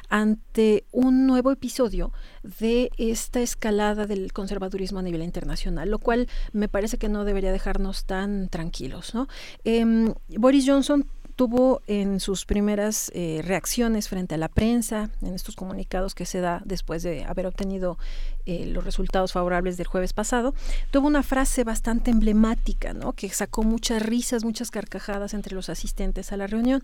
[0.09, 2.11] ante un nuevo episodio
[2.43, 7.51] de esta escalada del conservadurismo a nivel internacional, lo cual me parece que no debería
[7.51, 9.13] dejarnos tan tranquilos.
[9.13, 9.27] ¿no?
[9.63, 15.55] Eh, Boris Johnson tuvo en sus primeras eh, reacciones frente a la prensa, en estos
[15.55, 17.97] comunicados que se da después de haber obtenido
[18.45, 20.53] eh, los resultados favorables del jueves pasado,
[20.91, 23.13] tuvo una frase bastante emblemática, ¿no?
[23.13, 26.83] que sacó muchas risas, muchas carcajadas entre los asistentes a la reunión.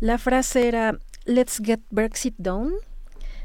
[0.00, 2.72] La frase era, let's get Brexit done,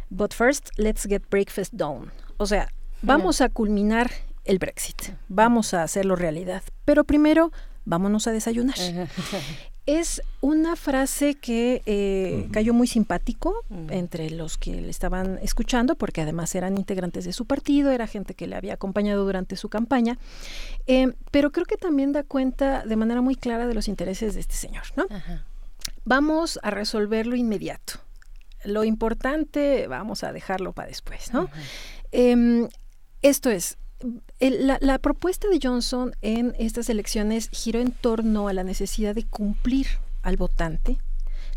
[0.10, 2.12] but first let's get breakfast done.
[2.38, 2.70] O sea,
[3.02, 4.12] vamos a culminar
[4.46, 7.52] el Brexit, vamos a hacerlo realidad, pero primero
[7.86, 8.78] vámonos a desayunar.
[9.88, 12.52] Es una frase que eh, uh -huh.
[12.52, 13.94] cayó muy simpático uh -huh.
[13.94, 18.34] entre los que le estaban escuchando, porque además eran integrantes de su partido, era gente
[18.36, 20.20] que le había acompañado durante su campaña,
[20.88, 24.42] eh, pero creo que también da cuenta de manera muy clara de los intereses de
[24.42, 25.06] este señor, ¿no?
[25.06, 25.42] Uh -huh.
[26.04, 27.94] Vamos a resolverlo inmediato.
[28.66, 31.50] Lo importante vamos a dejarlo para después, ¿no?
[32.12, 32.68] Eh,
[33.22, 33.78] esto es,
[34.40, 39.24] la, la, propuesta de Johnson en estas elecciones giró en torno a la necesidad de
[39.24, 39.88] cumplir
[40.22, 40.98] al votante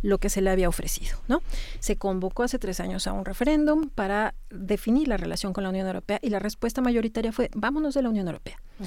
[0.03, 1.43] lo que se le había ofrecido, ¿no?
[1.79, 5.87] Se convocó hace tres años a un referéndum para definir la relación con la Unión
[5.87, 8.57] Europea y la respuesta mayoritaria fue vámonos de la Unión Europea.
[8.81, 8.87] -huh.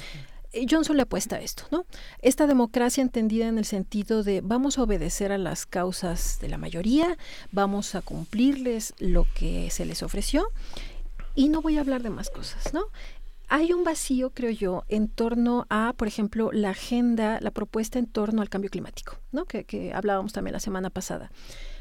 [0.68, 1.84] Johnson le apuesta a esto, ¿no?
[2.22, 6.58] Esta democracia entendida en el sentido de vamos a obedecer a las causas de la
[6.58, 7.16] mayoría,
[7.50, 10.46] vamos a cumplirles lo que se les ofreció
[11.34, 12.84] y no voy a hablar de más cosas, ¿no?
[13.54, 18.06] Hay un vacío, creo yo, en torno a, por ejemplo, la agenda, la propuesta en
[18.06, 19.44] torno al cambio climático, ¿no?
[19.44, 21.30] Que, que hablábamos también la semana pasada.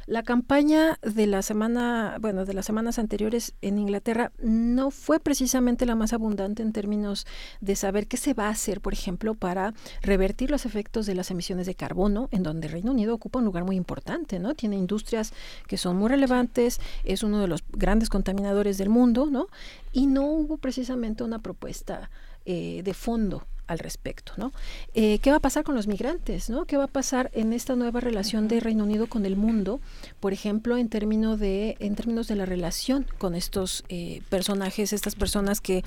[0.06, 5.86] La campaña de la semana, bueno, de las semanas anteriores en Inglaterra no fue precisamente
[5.86, 7.26] la más abundante en términos
[7.62, 11.32] de saber qué se va a hacer, por ejemplo, para revertir los efectos de las
[11.32, 14.56] emisiones de carbono, en donde Reino Unido ocupa un lugar muy importante, ¿no?
[14.56, 15.32] Tiene industrias
[15.68, 19.48] que son muy relevantes, es uno de los grandes contaminadores del mundo, ¿no?
[19.94, 22.10] Y no hubo precisamente una propuesta
[22.46, 24.54] eh, de fondo al respecto, ¿no?
[24.94, 26.66] Eh, ¿Qué va a pasar con los migrantes, ¿no?
[26.66, 29.82] ¿Qué va a pasar en esta nueva relación de Reino Unido con el mundo,
[30.20, 35.16] por ejemplo, en términos de en términos de la relación con estos eh, personajes, estas
[35.16, 35.84] personas que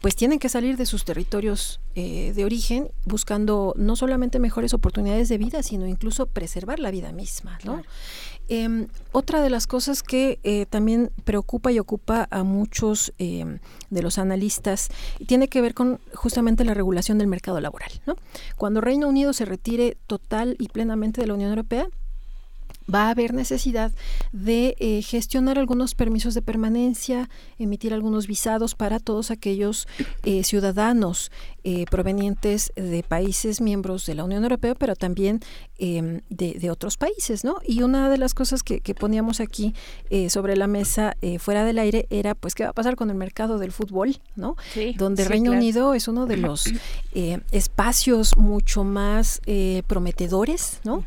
[0.00, 5.28] pues tienen que salir de sus territorios eh, de origen buscando no solamente mejores oportunidades
[5.28, 7.82] de vida, sino incluso preservar la vida misma, ¿no?
[8.48, 13.58] Em, otra de las cosas que eh, también preocupa y ocupa a muchos em,
[13.90, 14.88] de los analistas
[15.26, 17.90] tiene que ver con justamente la regulación del mercado laboral.
[18.06, 18.16] ¿no?
[18.56, 21.88] Cuando Reino Unido se retire total y plenamente de la Unión Europea,
[22.92, 23.92] va a haber necesidad
[24.32, 27.28] de eh, gestionar algunos permisos de permanencia,
[27.58, 29.88] emitir algunos visados para todos aquellos
[30.24, 31.30] eh, ciudadanos
[31.68, 35.40] eh, provenientes de países miembros de la Unión Europea, pero también
[35.78, 37.56] em, de, otros países, ¿no?
[37.66, 39.74] Y una de las cosas que, poníamos aquí
[40.28, 43.58] sobre la mesa fuera del aire era, pues, ¿qué va a pasar con el mercado
[43.58, 44.54] del fútbol, ¿no?
[44.96, 46.66] Donde Reino Unido es uno de los
[47.50, 49.40] espacios mucho más
[49.88, 51.04] prometedores, ¿no?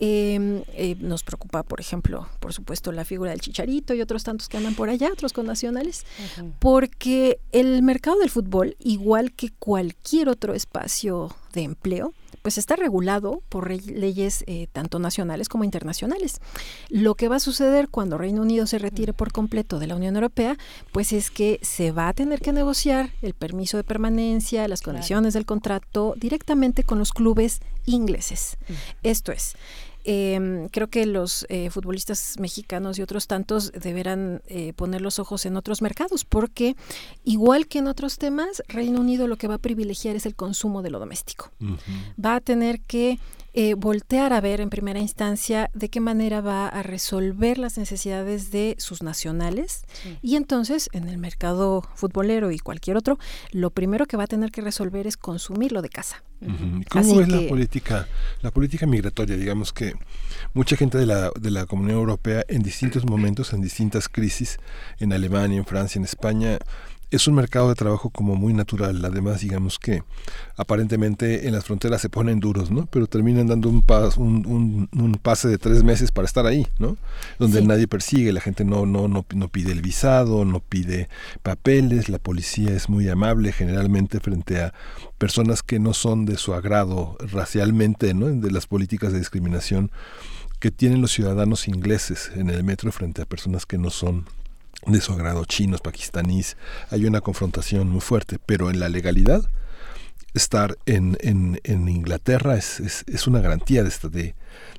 [0.00, 4.48] Em, eh, nos preocupa, por ejemplo, por supuesto, la figura del Chicharito y otros tantos
[4.48, 6.06] que andan por allá, otros connacionales,
[6.60, 9.97] porque el mercado del fútbol, igual que cualquier
[10.28, 16.40] otro espacio de empleo, pues está regulado por leyes eh, tanto nacionales como internacionales.
[16.88, 20.14] Lo que va a suceder cuando Reino Unido se retire por completo de la Unión
[20.14, 20.56] Europea,
[20.92, 25.34] pues es que se va a tener que negociar el permiso de permanencia, las condiciones
[25.34, 28.56] del contrato directamente con los clubes ingleses.
[29.02, 29.54] Esto es,
[30.10, 35.44] Em, creo que los eh, futbolistas mexicanos y otros tantos deberán eh, poner los ojos
[35.44, 36.76] en otros mercados, porque
[37.24, 40.80] igual que en otros temas, Reino Unido lo que va a privilegiar es el consumo
[40.80, 41.50] de lo doméstico.
[42.24, 43.18] Va a tener que
[43.60, 48.52] eh, voltear a ver en primera instancia de qué manera va a resolver las necesidades
[48.52, 49.82] de sus nacionales
[50.22, 53.18] y entonces en el mercado futbolero y cualquier otro,
[53.50, 56.22] lo primero que va a tener que resolver es consumirlo de casa.
[56.88, 58.06] ¿Cómo es la política,
[58.42, 59.36] la política migratoria?
[59.36, 59.94] Digamos que
[60.54, 64.60] mucha gente de la, de la Comunidad Europea en distintos momentos, en distintas crisis,
[65.00, 66.58] en Alemania, en Francia, en España,
[67.10, 69.02] es un mercado de trabajo como muy natural.
[69.04, 70.02] Además, digamos que
[70.56, 72.86] aparentemente en las fronteras se ponen duros, ¿no?
[72.86, 73.82] Pero terminan dando un,
[74.16, 76.96] un, un, pase de tres meses para estar ahí, ¿no?
[77.38, 81.08] Donde nadie persigue, la gente no, no, no, no pide el visado, no pide
[81.42, 84.74] papeles, la policía es muy amable generalmente frente a
[85.16, 88.26] personas que no son de su agrado racialmente, ¿no?
[88.26, 89.90] De las políticas de discriminación
[90.58, 94.26] que tienen los ciudadanos ingleses en el metro frente a personas que no son
[94.86, 96.56] de su agrado, chinos, pakistaníes,
[96.90, 99.42] hay una confrontación muy fuerte, pero en la legalidad,
[100.34, 104.34] estar en, en, en Inglaterra es, es, es, una garantía de, esta, de,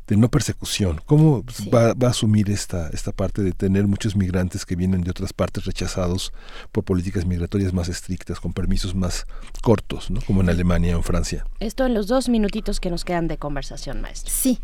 [0.08, 1.02] de no persecución.
[1.06, 1.44] ¿Cómo
[1.74, 5.34] va, va, a asumir esta, esta parte de tener muchos migrantes que vienen de otras
[5.34, 6.34] partes rechazados
[6.72, 9.26] por políticas migratorias más estrictas, con permisos más
[9.62, 10.22] cortos, ¿no?
[10.22, 11.46] como en Alemania o en Francia?
[11.60, 14.32] Esto en los dos minutitos que nos quedan de conversación, maestro.
[14.34, 14.60] Sí.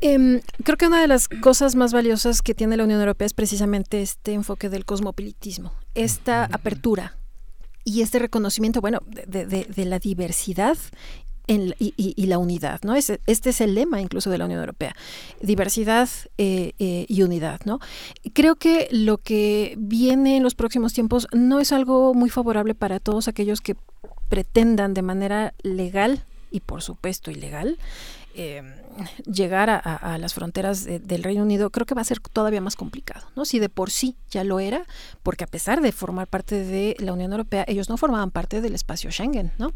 [0.00, 3.34] Em, creo que una de las cosas más valiosas que tiene la Unión Europea es
[3.34, 7.19] precisamente este enfoque del cosmopolitismo, esta apertura
[7.90, 10.78] y este reconocimiento, bueno, de, de, la diversidad
[11.48, 12.94] en, y, la unidad, ¿no?
[12.94, 14.94] Este, este es el lema incluso de la Unión Europea,
[15.40, 16.08] diversidad
[16.38, 17.80] eh, eh, y unidad, ¿no?
[18.32, 23.00] Creo que lo que viene en los próximos tiempos no es algo muy favorable para
[23.00, 23.74] todos aquellos que
[24.28, 27.76] pretendan de manera legal y por supuesto ilegal
[28.36, 28.62] eh,
[29.24, 33.26] llegar a, las fronteras del Reino Unido creo que va a ser todavía más complicado,
[33.36, 33.44] ¿no?
[33.44, 34.84] Si de por sí ya lo era,
[35.22, 38.74] porque a pesar de formar parte de la Unión Europea, ellos no formaban parte del
[38.74, 39.72] espacio Schengen, ¿no?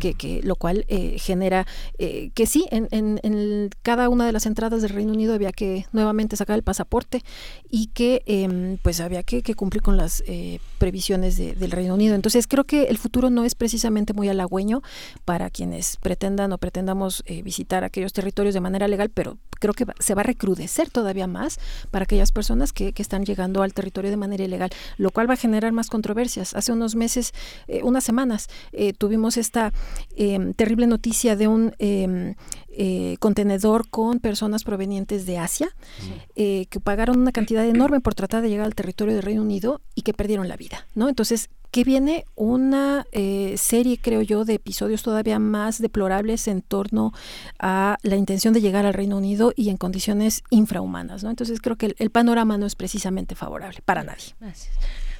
[0.00, 1.66] que, lo cual eh, genera
[1.98, 5.86] eh, que sí, en, en, cada una de las entradas del Reino Unido había que
[5.92, 7.22] nuevamente sacar el pasaporte
[7.68, 12.14] y que em, pues había que, cumplir con las eh, previsiones del Reino Unido.
[12.14, 14.82] Entonces creo que el futuro no es precisamente muy halagüeño
[15.24, 20.14] para quienes pretendan o pretendamos visitar aquellos territorios de manera legal, pero creo que se
[20.14, 21.58] va a recrudecer todavía más
[21.90, 25.36] para aquellas personas que, están llegando al territorio de manera ilegal, lo cual va a
[25.36, 26.54] generar más controversias.
[26.54, 27.32] Hace unos meses,
[27.68, 29.72] eh, unas semanas, eh, tuvimos esta
[30.16, 32.34] em, terrible noticia de un em,
[32.68, 35.68] eh, contenedor con personas provenientes de Asia
[36.34, 40.02] que pagaron una cantidad enorme por tratar de llegar al territorio del Reino Unido y
[40.02, 41.08] que perdieron la vida, ¿no?
[41.08, 47.12] Entonces, que viene una eh, serie, creo yo, de episodios todavía más deplorables en torno
[47.58, 51.28] a la intención de llegar al Reino Unido y en condiciones infrahumanas, ¿no?
[51.28, 54.34] Entonces creo que el, el panorama no es precisamente favorable para nadie.
[54.40, 54.74] Gracias.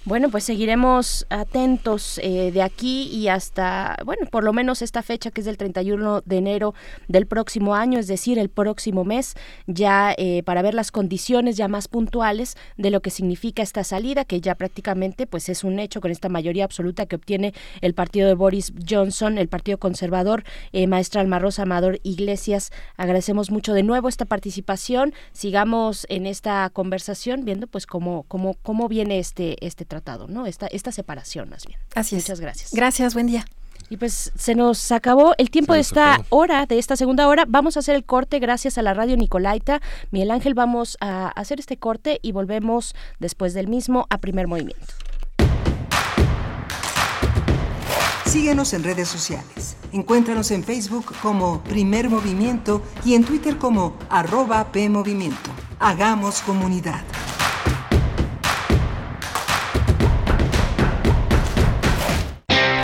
[0.06, 5.32] Bueno, pues seguiremos atentos eh, de aquí y hasta, bueno, por lo menos esta fecha
[5.32, 6.74] que es del 31 de enero
[7.08, 9.34] del próximo año, es decir, el próximo mes,
[9.66, 14.24] ya eh, para ver las condiciones ya más puntuales de lo que significa esta salida,
[14.24, 18.28] que ya prácticamente pues es un hecho con esta mayoría absoluta que obtiene el partido
[18.28, 22.70] de Boris Johnson, el partido conservador, eh, maestra Alma Rosa Amador Iglesias.
[22.96, 25.14] Agradecemos mucho de nuevo esta participación.
[25.32, 30.46] Sigamos en esta conversación viendo pues cómo, cómo, cómo viene este, este tratado, ¿no?
[30.46, 31.78] Esta, esta separación más bien.
[31.94, 32.24] Así es.
[32.24, 32.72] Muchas gracias.
[32.72, 33.46] Gracias, buen día.
[33.88, 37.44] Y pues se nos acabó el tiempo de esta hora, de esta segunda hora.
[37.46, 39.80] Vamos a hacer el corte gracias a la radio Nicolaita.
[40.10, 44.86] Miguel Ángel, vamos a hacer este corte y volvemos después del mismo a primer movimiento.
[48.26, 49.76] Síguenos en redes sociales.
[49.92, 55.50] Encuéntranos en Facebook como Primer Movimiento y en Twitter como arroba PMovimiento.
[55.78, 57.02] Hagamos comunidad.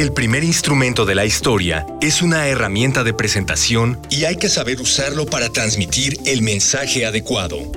[0.00, 4.80] El primer instrumento de la historia es una herramienta de presentación y hay que saber
[4.80, 7.70] usarlo para transmitir el mensaje adecuado.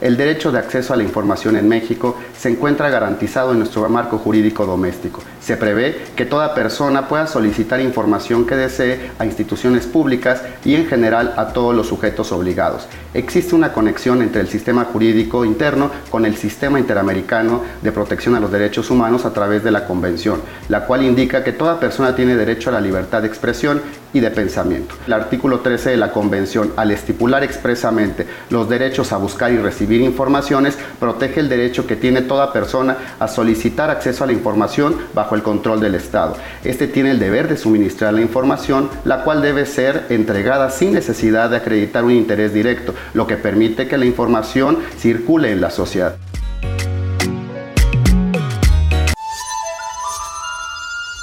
[0.00, 4.18] El derecho de acceso a la información en México se encuentra garantizado en nuestro marco
[4.18, 5.24] jurídico doméstico.
[5.40, 10.86] Se prevé que toda persona pueda solicitar información que desee a instituciones públicas y en
[10.86, 12.86] general a todos los sujetos obligados.
[13.12, 18.40] Existe una conexión entre el sistema jurídico interno con el sistema interamericano de protección a
[18.40, 22.36] los derechos humanos a través de la Convención, la cual indica que toda persona tiene
[22.36, 23.82] derecho a la libertad de expresión
[24.12, 24.94] y de pensamiento.
[25.06, 30.00] El artículo 13 de la Convención, al estipular expresamente los derechos a buscar y recibir
[30.00, 35.34] informaciones, protege el derecho que tiene toda persona a solicitar acceso a la información bajo
[35.34, 36.36] el control del Estado.
[36.64, 41.50] Este tiene el deber de suministrar la información, la cual debe ser entregada sin necesidad
[41.50, 46.16] de acreditar un interés directo, lo que permite que la información circule en la sociedad.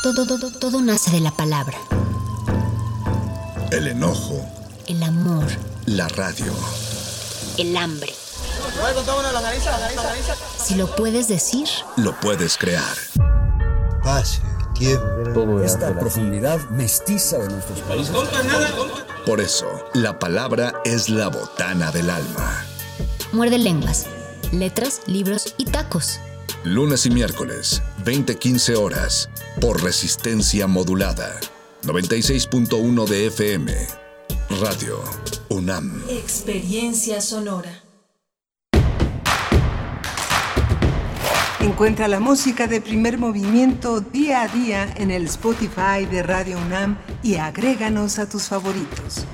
[0.03, 1.77] Todo, todo, todo nace de la palabra.
[3.71, 4.45] El enojo,
[4.87, 5.45] El amor,
[5.85, 6.53] la radio.
[7.57, 8.13] el hambre.
[10.63, 11.67] Si lo puedes decir,
[11.97, 12.95] Lo puedes crear.
[14.03, 14.41] Pase,
[14.73, 14.99] tiene
[15.63, 18.15] esta profundidad mestiza de nuestros países.
[19.25, 22.65] Por eso, la palabra es la botana del alma.
[23.31, 24.05] Muerde lenguas,
[24.51, 26.19] letras, libros y tacos.
[26.63, 29.29] Lunes y miércoles, 20-15 horas,
[29.61, 31.39] por resistencia modulada.
[31.85, 33.71] 96.1 de FM.
[34.59, 34.99] Radio
[35.49, 36.01] UNAM.
[36.09, 37.83] Experiencia sonora.
[41.59, 46.97] Encuentra la música de primer movimiento día a día en el Spotify de Radio UNAM
[47.21, 49.25] y agréganos a tus favoritos.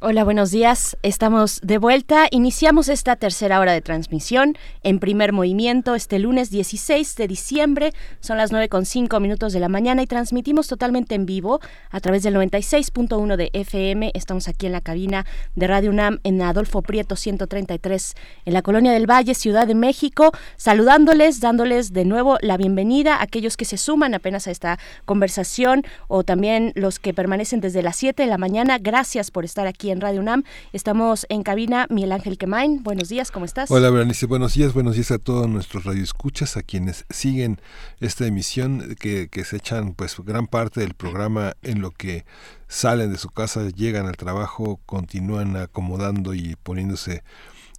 [0.00, 0.96] Hola, buenos días.
[1.02, 2.28] Estamos de vuelta.
[2.30, 7.92] Iniciamos esta tercera hora de transmisión en primer movimiento este lunes 16 de diciembre.
[8.20, 11.58] Son las 9 con 5 minutos de la mañana y transmitimos totalmente en vivo
[11.90, 14.12] a través del 96.1 de FM.
[14.14, 15.26] Estamos aquí en la cabina
[15.56, 18.14] de Radio UNAM en Adolfo Prieto 133
[18.44, 20.30] en la Colonia del Valle, Ciudad de México.
[20.54, 25.82] Saludándoles, dándoles de nuevo la bienvenida a aquellos que se suman apenas a esta conversación
[26.06, 28.78] o también los que permanecen desde las 7 de la mañana.
[28.78, 30.44] Gracias por estar aquí en Radio UNAM.
[30.72, 32.82] Estamos en cabina, Miguel Ángel Quemain.
[32.82, 33.70] Buenos días, ¿cómo estás?
[33.70, 34.26] Hola, Berenice.
[34.26, 37.60] Buenos días, buenos días a todos nuestros radioescuchas, a quienes siguen
[38.00, 42.24] esta emisión, que, que se echan pues gran parte del programa en lo que
[42.68, 47.22] salen de su casa, llegan al trabajo, continúan acomodando y poniéndose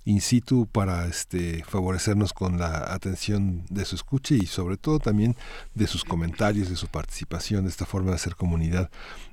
[0.05, 5.35] in situ para este favorecernos con la atención de su escucha y sobre todo también
[5.75, 8.89] de sus comentarios, de su participación, de esta forma de hacer comunidad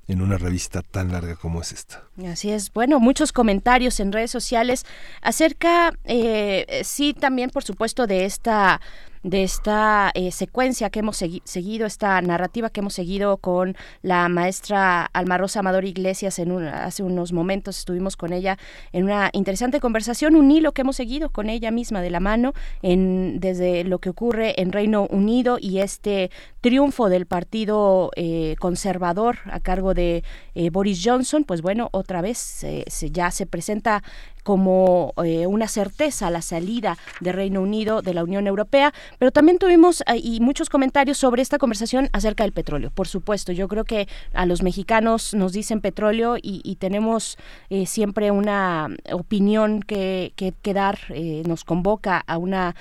[0.09, 2.05] en una revista tan larga como es esta.
[2.27, 2.73] Así es.
[2.73, 4.85] Bueno, muchos comentarios en redes sociales
[5.21, 8.81] acerca, eh, sí, también por supuesto de esta
[9.27, 14.29] de esta eh, secuencia que hemos segui seguido, esta narrativa que hemos seguido con la
[14.29, 18.57] maestra Alma Rosa Amador Iglesias en un, hace unos momentos estuvimos con ella
[18.93, 22.53] en una interesante conversación, un hilo que hemos seguido con ella misma de la mano
[22.83, 26.31] en, desde lo que ocurre en Reino Unido y este
[26.61, 30.23] triunfo del partido eh, conservador a cargo de
[30.55, 34.05] eh, Boris Johnson, pues bueno, otra vez se, ya se presenta
[34.47, 39.59] como eh, una certeza la salida de Reino Unido de la Unión Europea, pero también
[39.59, 42.93] tuvimos eh, y muchos comentarios sobre esta conversación acerca del petróleo.
[42.95, 47.39] Por supuesto, yo creo que a los mexicanos nos dicen petróleo y, tenemos
[47.71, 50.99] eh, siempre una opinión que, que, que dar,
[51.47, 52.77] nos convoca a una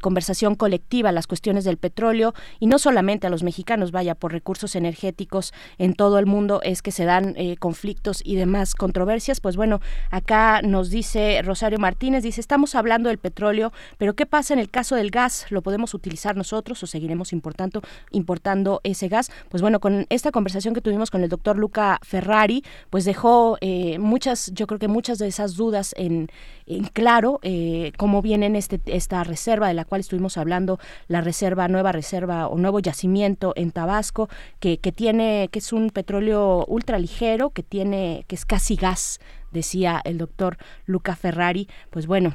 [0.00, 4.76] conversación colectiva las cuestiones del petróleo y no solamente a los mexicanos, vaya, por recursos
[4.76, 9.40] energéticos en todo el mundo es que se dan conflictos y demás controversias.
[9.40, 9.80] Pues bueno,
[10.10, 11.09] acá nos dice
[11.42, 15.46] Rosario Martínez, dice, estamos hablando del petróleo, pero ¿qué pasa en el caso del gas?
[15.50, 19.30] ¿Lo podemos utilizar nosotros o seguiremos importando, ese gas?
[19.48, 23.98] Pues bueno, con esta conversación que tuvimos con el doctor Luca Ferrari, pues dejó eh,
[23.98, 26.28] muchas, yo creo que muchas de esas dudas en,
[26.66, 30.78] en claro, eh, cómo viene este, esta reserva de la cual estuvimos hablando,
[31.08, 34.28] la reserva, nueva reserva o nuevo yacimiento en Tabasco,
[34.60, 39.20] que, que tiene, que es un petróleo ultraligero, que tiene, que es casi gas,
[39.50, 40.56] decía el doctor
[40.86, 42.34] Luca Ferrari, pues bueno,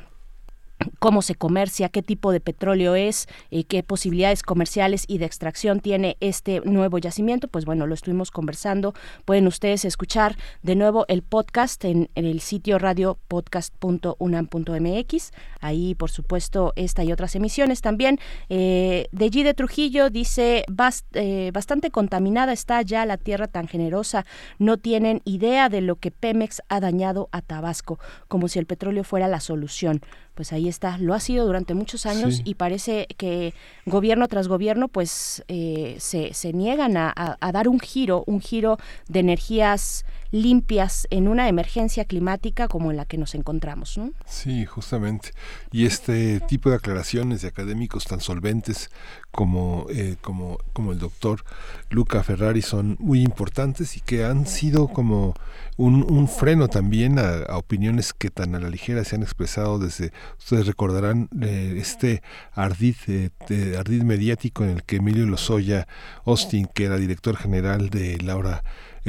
[1.00, 5.80] cómo se comercia, qué tipo de petróleo es, eh, qué posibilidades comerciales y de extracción
[5.80, 8.94] tiene este nuevo yacimiento, pues bueno, lo estuvimos conversando.
[9.26, 15.32] Pueden ustedes escuchar de nuevo el podcast en, el sitio radiopodcast.unam.mx.
[15.62, 18.20] Ahí, por supuesto, esta y otras emisiones también.
[18.50, 20.66] Eh, de G de Trujillo dice,
[21.14, 24.26] eh, bastante contaminada está ya la tierra tan generosa.
[24.60, 29.04] No tienen idea de lo que Pemex ha dañado a Tabasco, como si el petróleo
[29.04, 30.02] fuera la solución
[30.36, 32.42] pues ahí está, lo ha sido durante muchos años Sí.
[32.46, 33.54] y parece que
[33.86, 38.42] gobierno tras gobierno pues eh, se, se niegan a, a- a dar un giro, un
[38.42, 40.06] giro de energías
[40.36, 44.12] limpias en una emergencia climática como en la que nos encontramos, ¿no?
[44.26, 45.32] Sí, justamente.
[45.72, 48.90] Y este tipo de aclaraciones de académicos tan solventes
[49.32, 51.44] como, eh, como, como el doctor
[51.90, 55.36] Luca Ferrari son muy importantes y que han sido como
[55.78, 59.80] un, un freno también a, a opiniones que tan a la ligera se han expresado
[59.80, 62.22] desde, ustedes recordarán eh, este
[62.54, 65.88] ardid, eh, de- ardid mediático en el que Emilio Lozoya
[66.26, 68.64] Austin, que era director general de Laura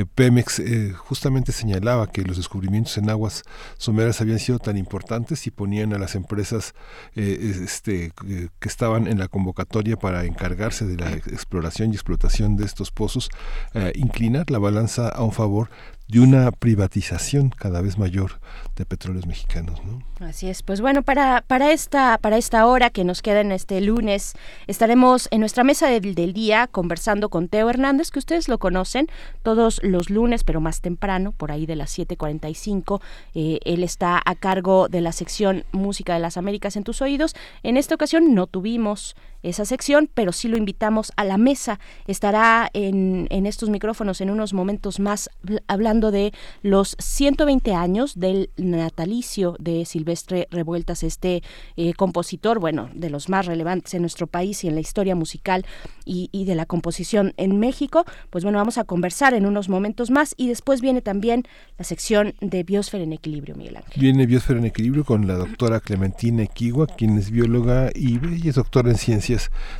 [0.04, 3.44] Pemex eh, justamente señalaba que los descubrimientos en aguas
[3.78, 6.74] someras habían sido tan importantes y ponían a las empresas
[7.14, 12.56] eh, este, eh, que estaban en la convocatoria para encargarse de la exploración y explotación
[12.56, 13.30] de estos pozos,
[13.74, 15.70] eh, inclinar la balanza a un favor
[16.08, 18.40] de una privatización cada vez mayor
[18.76, 19.80] de petróleos mexicanos.
[19.84, 20.02] ¿no?
[20.20, 23.80] Así es, pues bueno, para, para, esta, para esta hora que nos queda en este
[23.80, 24.34] lunes,
[24.66, 29.08] estaremos en nuestra mesa del, día conversando con Teo Hernández, que ustedes lo conocen
[29.42, 33.00] todos los lunes, pero más temprano, por ahí de las 7.45.
[33.34, 37.34] Eh, él está a cargo de la sección Música de las Américas en tus oídos.
[37.62, 39.16] En esta ocasión no tuvimos
[39.46, 41.78] esa sección, pero sí lo invitamos a la mesa.
[42.06, 45.30] Estará en, en estos micrófonos en unos momentos más
[45.68, 46.32] hablando de
[46.62, 51.42] los 120 años del natalicio de Silvestre Revueltas, este
[51.76, 55.64] eh, compositor, bueno, de los más relevantes en nuestro país y en la historia musical
[56.04, 58.04] y, y, de la composición en México.
[58.30, 61.44] Pues bueno, vamos a conversar en unos momentos más y después viene también
[61.78, 64.00] la sección de Biosfera en Equilibrio, Miguel Ángel.
[64.00, 68.90] Viene Biosfera en Equilibrio con la doctora Clementina Equigua, quien es bióloga y es doctora
[68.90, 69.35] en ciencias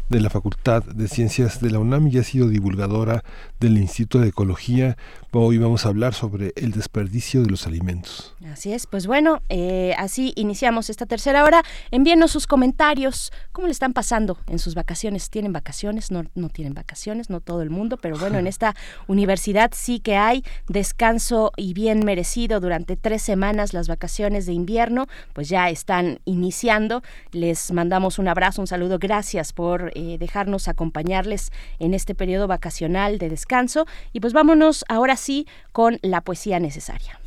[0.08, 3.24] de la Facultad de Ciencias de la UNAM y ha sido divulgadora
[3.60, 4.96] del Instituto de Ecología.
[5.32, 8.34] Hoy vamos a hablar sobre el desperdicio de los alimentos.
[8.50, 11.62] Así es, pues bueno, eh, así iniciamos esta tercera hora.
[11.90, 13.32] Envíenos sus comentarios.
[13.52, 15.28] ¿Cómo le están pasando en sus vacaciones?
[15.28, 16.10] ¿Tienen vacaciones?
[16.10, 18.74] No, no tienen vacaciones, no todo el mundo, pero bueno, en esta
[19.08, 23.74] universidad sí que hay descanso y bien merecido durante tres semanas.
[23.74, 27.02] Las vacaciones de invierno, pues ya están iniciando.
[27.32, 28.98] Les mandamos un abrazo, un saludo.
[28.98, 33.86] Gracias por eh, dejarnos acompañarles en este periodo vacacional de descanso.
[34.12, 37.20] Y pues vámonos ahora sí con la poesía necesaria.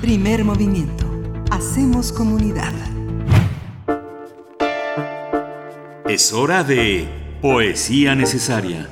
[0.00, 1.06] Primer movimiento.
[1.50, 2.72] Hacemos comunidad.
[6.08, 7.08] Es hora de
[7.40, 8.88] poesía necesaria.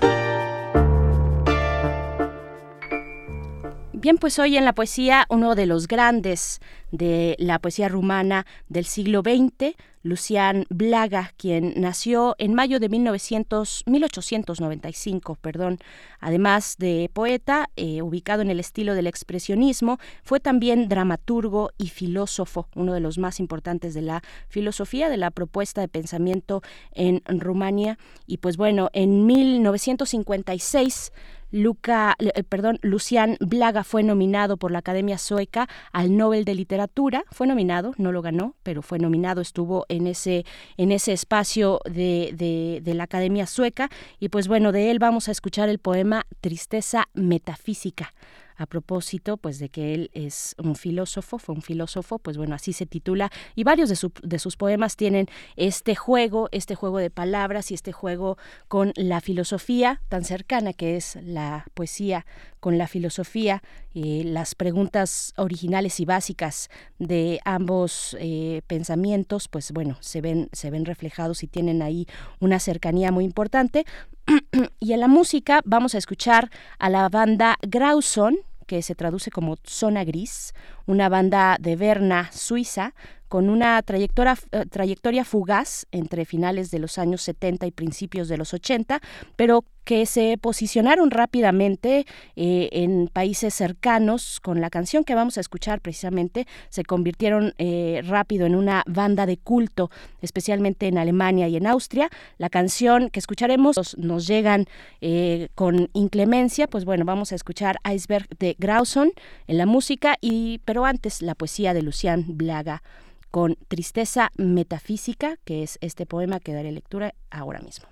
[3.92, 6.60] Bien, pues hoy en la poesía uno de los grandes
[6.90, 13.82] de la poesía rumana del siglo XX, Lucian Blaga, quien nació en mayo de 1900,
[13.86, 15.78] 1895, perdón.
[16.20, 22.66] Además de poeta, eh, ubicado en el estilo del expresionismo, fue también dramaturgo y filósofo,
[22.74, 26.62] uno de los más importantes de la filosofía, de la propuesta de pensamiento
[26.92, 27.98] en Rumania.
[28.26, 31.12] Y pues bueno, en 1956
[31.50, 37.24] Luca, eh, perdón, Lucian Blaga fue nominado por la Academia Sueca al Nobel de Literatura.
[37.30, 40.44] Fue nominado, no lo ganó, pero fue nominado, estuvo en ese,
[40.76, 43.90] en ese espacio de, de, de la Academia Sueca.
[44.18, 48.12] Y pues bueno, de él vamos a escuchar el poema Tristeza Metafísica
[48.60, 52.74] a propósito pues de que él es un filósofo, fue un filósofo, pues bueno, así
[52.74, 57.08] se titula y varios de, su, de, sus poemas tienen este juego, este juego de
[57.08, 58.36] palabras y este juego
[58.68, 62.26] con la filosofía tan cercana que es la poesía
[62.60, 63.62] con la filosofía,
[63.94, 66.68] eh, las preguntas originales y básicas
[66.98, 72.06] de ambos eh, pensamientos, pues bueno, se ven, se ven reflejados y tienen ahí
[72.38, 73.86] una cercanía muy importante.
[74.80, 78.36] y en la música vamos a escuchar a la banda Grauson,
[78.70, 80.54] que se traduce como Zona Gris,
[80.86, 82.94] una banda de Berna, Suiza,
[83.26, 88.36] con una trayectoria, eh, trayectoria fugaz entre finales de los años 70 y principios de
[88.36, 89.00] los 80,
[89.34, 92.06] pero que se posicionaron rápidamente
[92.36, 98.00] eh, en países cercanos con la canción que vamos a escuchar precisamente, se convirtieron eh,
[98.04, 99.90] rápido en una banda de culto,
[100.22, 102.08] especialmente en Alemania y en Austria.
[102.38, 104.66] La canción que escucharemos nos, llegan
[105.00, 109.10] eh, con inclemencia, pues bueno, vamos a escuchar Iceberg de Grauson
[109.48, 112.84] en la música, y pero antes la poesía de Lucian Blaga
[113.32, 117.88] con Tristeza Metafísica, que es este poema que daré lectura ahora mismo.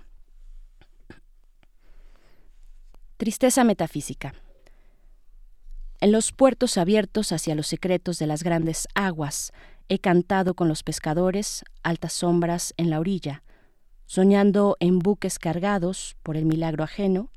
[3.19, 4.33] Tristeza metafísica.
[5.99, 9.51] En los puertos abiertos hacia los secretos de las grandes aguas,
[9.89, 13.43] he cantado con los pescadores altas sombras en la orilla,
[14.05, 17.29] soñando en buques cargados por el milagro ajeno,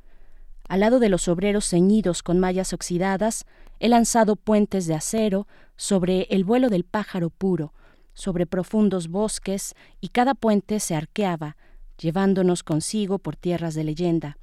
[0.68, 3.44] al lado de los obreros ceñidos con mallas oxidadas,
[3.80, 7.74] he lanzado puentes de acero sobre el vuelo del pájaro puro,
[8.14, 11.56] sobre profundos bosques, y cada puente se arqueaba,
[11.98, 14.38] llevándonos consigo por tierras de leyenda.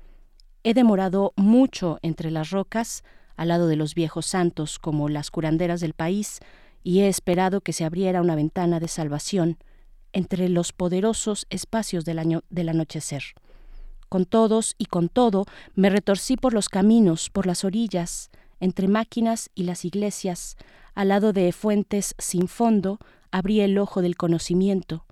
[0.64, 3.03] He demorado mucho entre las rocas,
[3.38, 6.40] al lado de los viejos santos como las curanderas del país,
[6.84, 9.57] y he esperado que se abriera una ventana de salvación
[10.11, 13.23] entre los poderosos espacios del, del anochecer.
[14.10, 15.45] Con todos y con todo
[15.76, 18.30] me retorcí por los caminos, por las orillas,
[18.60, 20.57] entre máquinas y las iglesias,
[20.95, 22.99] al lado de fuentes sin fondo,
[23.31, 25.06] abrí el ojo del conocimiento.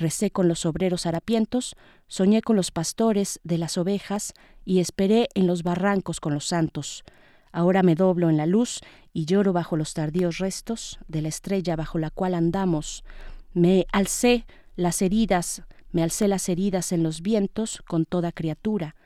[0.00, 1.76] Recé con los obreros harapientos,
[2.08, 4.32] soñé con los pastores de las ovejas
[4.64, 7.04] y esperé en los barrancos con los santos.
[7.52, 8.80] Ahora me doblo en la luz
[9.12, 13.04] y lloro bajo los tardíos restos de la estrella bajo la cual andamos.
[13.52, 18.96] Me alcé las heridas, me alcé las heridas en los vientos con toda criatura,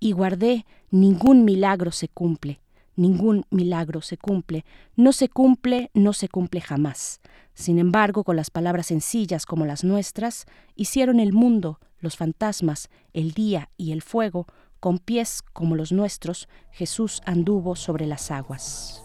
[0.00, 2.60] y guardé ningún milagro se cumple.
[3.02, 4.64] Ningún milagro se cumple,
[4.96, 7.20] no se cumple, no se cumple jamás.
[7.54, 13.32] Sin embargo, con las palabras sencillas como las nuestras, hicieron el mundo, los fantasmas, el
[13.32, 14.46] día y el fuego,
[14.80, 19.02] con pies como los nuestros, Jesús anduvo sobre las aguas.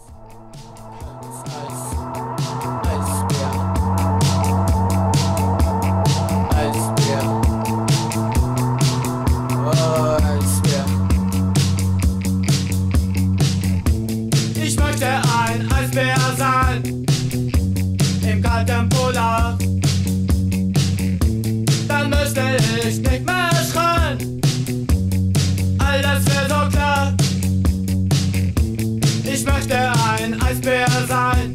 [30.48, 31.52] Eisbär sein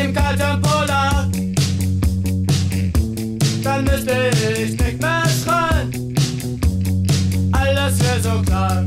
[0.00, 1.28] im kalten Polar.
[3.64, 4.30] Dann müsste
[4.62, 6.14] ich nicht mehr schreien.
[7.50, 8.84] All das wäre so klar.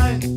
[0.00, 0.31] side.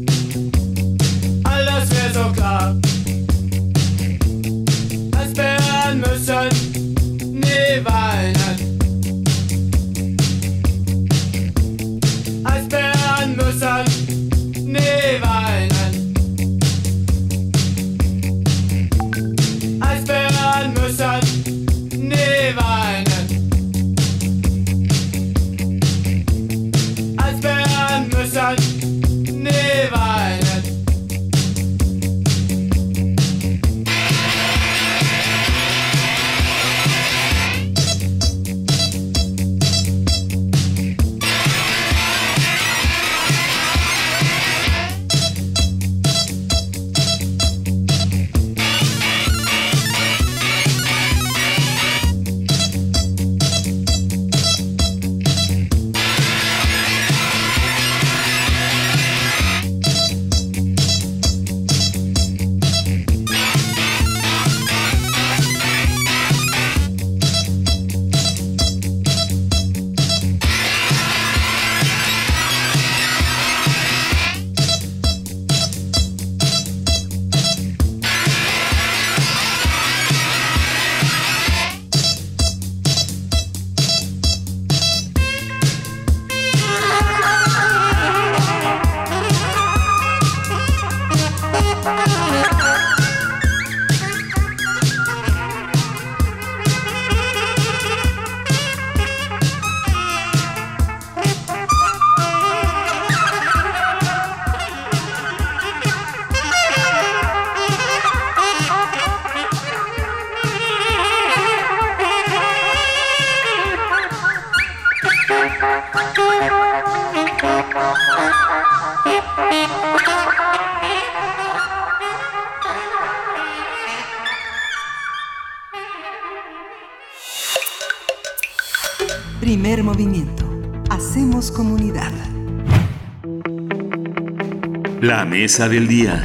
[135.38, 136.24] Mesa del día.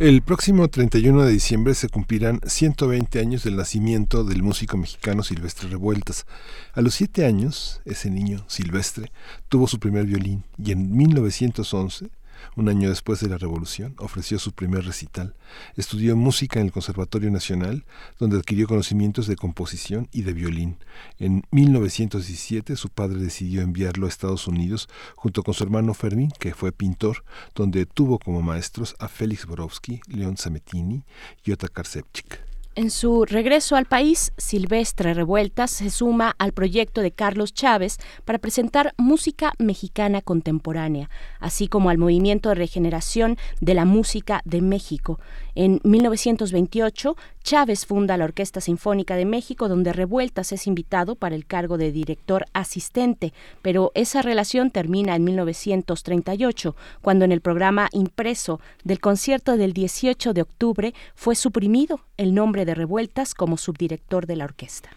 [0.00, 5.68] El próximo 31 de diciembre se cumplirán 120 años del nacimiento del músico mexicano Silvestre
[5.68, 6.26] Revueltas.
[6.72, 9.12] A los siete años, ese niño, Silvestre,
[9.48, 12.08] tuvo su primer violín y en 1911
[12.56, 15.34] un año después de la Revolución, ofreció su primer recital.
[15.76, 17.84] Estudió música en el Conservatorio Nacional,
[18.18, 20.76] donde adquirió conocimientos de composición y de violín.
[21.18, 26.54] En 1917 su padre decidió enviarlo a Estados Unidos junto con su hermano Fermín, que
[26.54, 27.24] fue pintor,
[27.54, 31.04] donde tuvo como maestros a Félix Borowski, León Sametini
[31.44, 32.47] y Otakar Sepchik.
[32.78, 38.38] En su regreso al país, Silvestre Revueltas se suma al proyecto de Carlos Chávez para
[38.38, 41.10] presentar música mexicana contemporánea,
[41.40, 45.18] así como al movimiento de regeneración de la música de México.
[45.60, 51.46] En 1928, Chávez funda la Orquesta Sinfónica de México, donde Revueltas es invitado para el
[51.46, 58.60] cargo de director asistente, pero esa relación termina en 1938, cuando en el programa impreso
[58.84, 64.36] del concierto del 18 de octubre fue suprimido el nombre de Revueltas como subdirector de
[64.36, 64.90] la orquesta.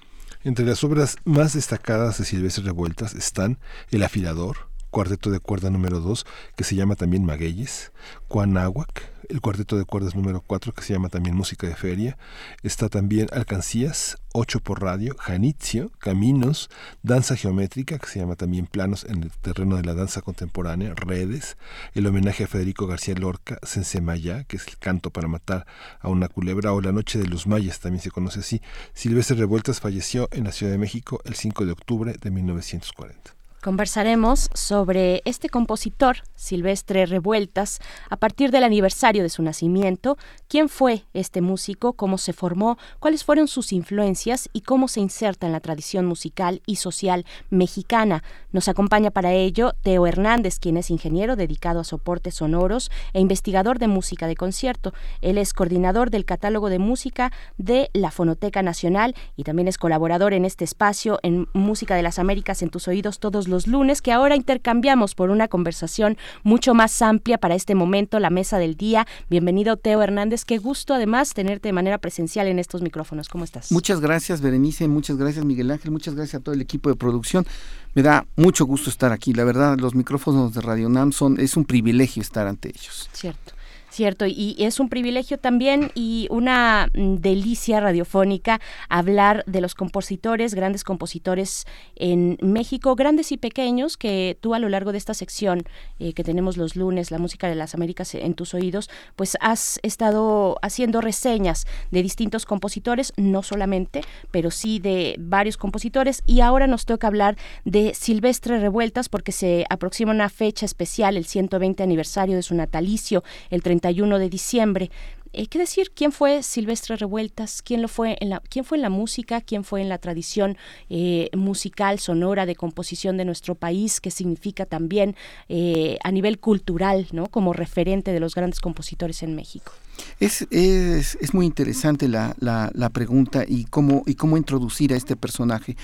[0.44, 3.58] Entre las obras más destacadas de Silvestre Revueltas están
[3.90, 7.92] El afilador, cuarteto de cuerda número 2, que se llama también Magueyes,
[8.28, 12.18] Cuanáhuac, el cuarteto de cuerdas número 4, que se llama también Música de Feria,
[12.64, 16.70] está también Alcancías, 8 por radio, Janitzio, Caminos,
[17.02, 21.58] Danza Geométrica, que se llama también Planos en el terreno de la danza contemporánea, Redes,
[21.94, 25.66] el homenaje a Federico García Lorca, Sensemaya, que es el canto para matar
[26.02, 28.62] a una culebra, o La Noche de los Mayas, también se conoce así.
[28.94, 33.41] Silvestre Revueltas falleció en la Ciudad de México el 5 de octubre de 1940.
[33.64, 37.80] Conversaremos sobre este compositor, Silvestre Revueltas,
[38.10, 40.18] a partir del aniversario de su nacimiento,
[40.48, 45.46] quién fue este músico, cómo se formó, cuáles fueron sus influencias y cómo se inserta
[45.46, 48.24] en la tradición musical y social mexicana.
[48.52, 53.78] Nos acompaña para ello Teo Hernández, quien es ingeniero dedicado a soportes sonoros e investigador
[53.78, 54.92] de música de concierto.
[55.22, 60.34] Él es coordinador del catálogo de música de la Fonoteca Nacional y también es colaborador
[60.34, 64.12] en este espacio en Música de las Américas en tus oídos todos los lunes, que
[64.12, 69.06] ahora intercambiamos por una conversación mucho más amplia para este momento, la mesa del día.
[69.30, 70.46] Bienvenido, Teo Hernández.
[70.46, 73.30] Qué gusto, además, tenerte de manera presencial en estos micrófonos.
[73.30, 73.72] ¿Cómo estás?
[73.72, 74.88] Muchas gracias, Berenice.
[74.88, 75.92] Muchas gracias, Miguel Ángel.
[75.92, 77.46] Muchas gracias a todo el equipo de producción.
[77.94, 79.34] Me da mucho gusto estar aquí.
[79.34, 83.10] La verdad, los micrófonos de Radio NAM son, es un privilegio estar ante ellos.
[83.14, 83.54] Cierto.
[83.92, 90.56] Cierto, y es un privilegio también y una mm, delicia radiofónica hablar de los compositores,
[90.56, 91.66] grandes compositores
[91.98, 95.64] en México, grandes y pequeños, que tú a lo largo de esta sección
[96.00, 99.78] eh, que tenemos los lunes, la música de las Américas en tus oídos, pues has
[99.84, 106.66] estado haciendo reseñas de distintos compositores, no solamente, pero sí de varios compositores, y ahora
[106.66, 107.36] nos toca hablar
[107.66, 113.26] de Silvestre Revueltas porque se aproxima una fecha especial, el 120 aniversario de su natalicio,
[113.50, 114.92] el 30 de diciembre.
[115.34, 115.92] Eh, ¿Qué decir?
[115.96, 117.62] ¿Quién fue Silvestre Revueltas?
[117.62, 119.40] ¿Quién lo fue en la, quién fue en la música?
[119.40, 120.58] ¿Quién fue en la tradición
[120.90, 124.02] eh, musical, sonora, de composición de nuestro país?
[124.02, 125.16] ¿Qué significa también
[125.48, 127.28] eh, a nivel cultural, ¿no?
[127.28, 129.72] Como referente de los grandes compositores en México.
[130.20, 134.98] Es, es, es muy interesante la, la, la, pregunta y cómo, y cómo introducir a
[134.98, 135.78] este personaje.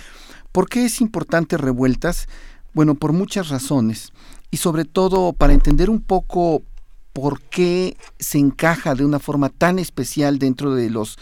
[0.52, 2.28] ¿Por qué es importante Revueltas?
[2.74, 4.12] Bueno, por muchas razones
[4.52, 6.64] y sobre todo para entender un poco
[7.18, 11.18] por qué se encaja de una forma tan especial dentro de los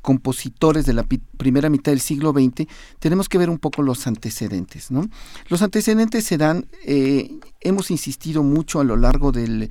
[0.00, 1.04] compositores de la
[1.38, 2.68] primera mitad del siglo XX,
[3.00, 4.92] tenemos que ver un poco los antecedentes.
[4.92, 5.10] ¿no?
[5.48, 9.68] Los antecedentes se dan, eh, hemos insistido mucho a lo largo de,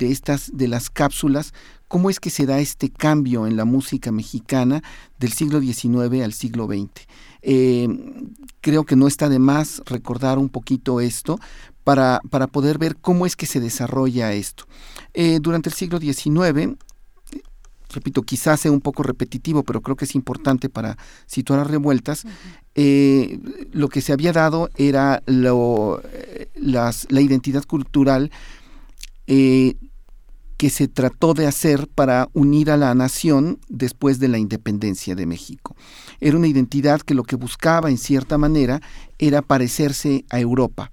[0.00, 1.54] estas, de las cápsulas,
[1.86, 4.82] cómo es que se da este cambio en la música mexicana
[5.20, 7.06] del siglo XIX al siglo XX.
[7.42, 7.88] Eh,
[8.60, 11.38] creo que no está de más recordar un poquito esto,
[11.84, 14.64] para, para poder ver cómo es que se desarrolla esto.
[15.14, 16.76] Eh, durante el siglo XIX,
[17.90, 20.96] repito, quizás sea un poco repetitivo, pero creo que es importante para
[21.26, 22.24] situar las revueltas,
[22.74, 23.38] eh,
[23.72, 28.30] lo que se había dado era lo, eh, las, la identidad cultural
[29.24, 35.24] que se trató de hacer para unir a la nación después de la independencia de
[35.24, 35.74] México.
[36.20, 38.82] Era una identidad que lo que buscaba en cierta manera
[39.18, 40.92] era parecerse a Europa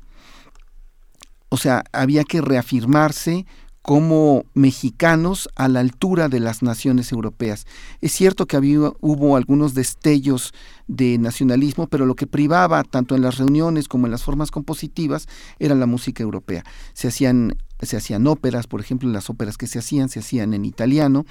[1.49, 3.45] o sea, había que reafirmarse
[3.81, 7.65] como mexicanos a la altura de las naciones europeas.
[8.01, 10.53] Es cierto que había, hubo algunos destellos
[10.87, 15.27] de nacionalismo, pero lo que privaba tanto en las reuniones como en las formas compositivas
[15.59, 16.63] era la música europea.
[16.93, 20.65] Se hacían, se hacían óperas, por ejemplo, las óperas que se hacían se hacían en
[20.65, 21.25] italiano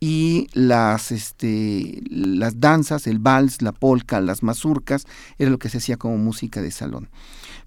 [0.00, 5.06] y las, este, las danzas, el vals, la polka, las mazurcas,
[5.38, 7.10] era lo que se hacía como música de salón.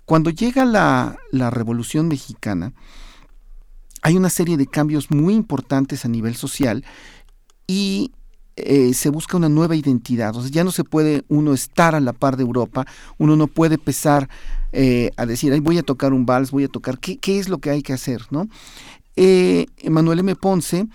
[0.06, 1.18] Cuando llega la,
[1.50, 2.74] Revolución Mexicana,
[4.02, 6.84] hay una serie de cambios muy importantes a nivel social
[7.68, 8.12] y
[8.58, 10.36] eh, se busca una nueva identidad.
[10.36, 12.86] O sea, ya no se puede uno estar a la par de Europa,
[13.18, 14.30] uno no puede empezar
[14.74, 17.48] eh, a decir, Ay, voy a tocar un vals, voy a tocar, ¿qué, qué es
[17.48, 18.24] lo que hay que hacer?
[18.30, 18.50] ¿no?
[19.16, 20.36] Eh, Manuel M.
[20.36, 20.88] Ponce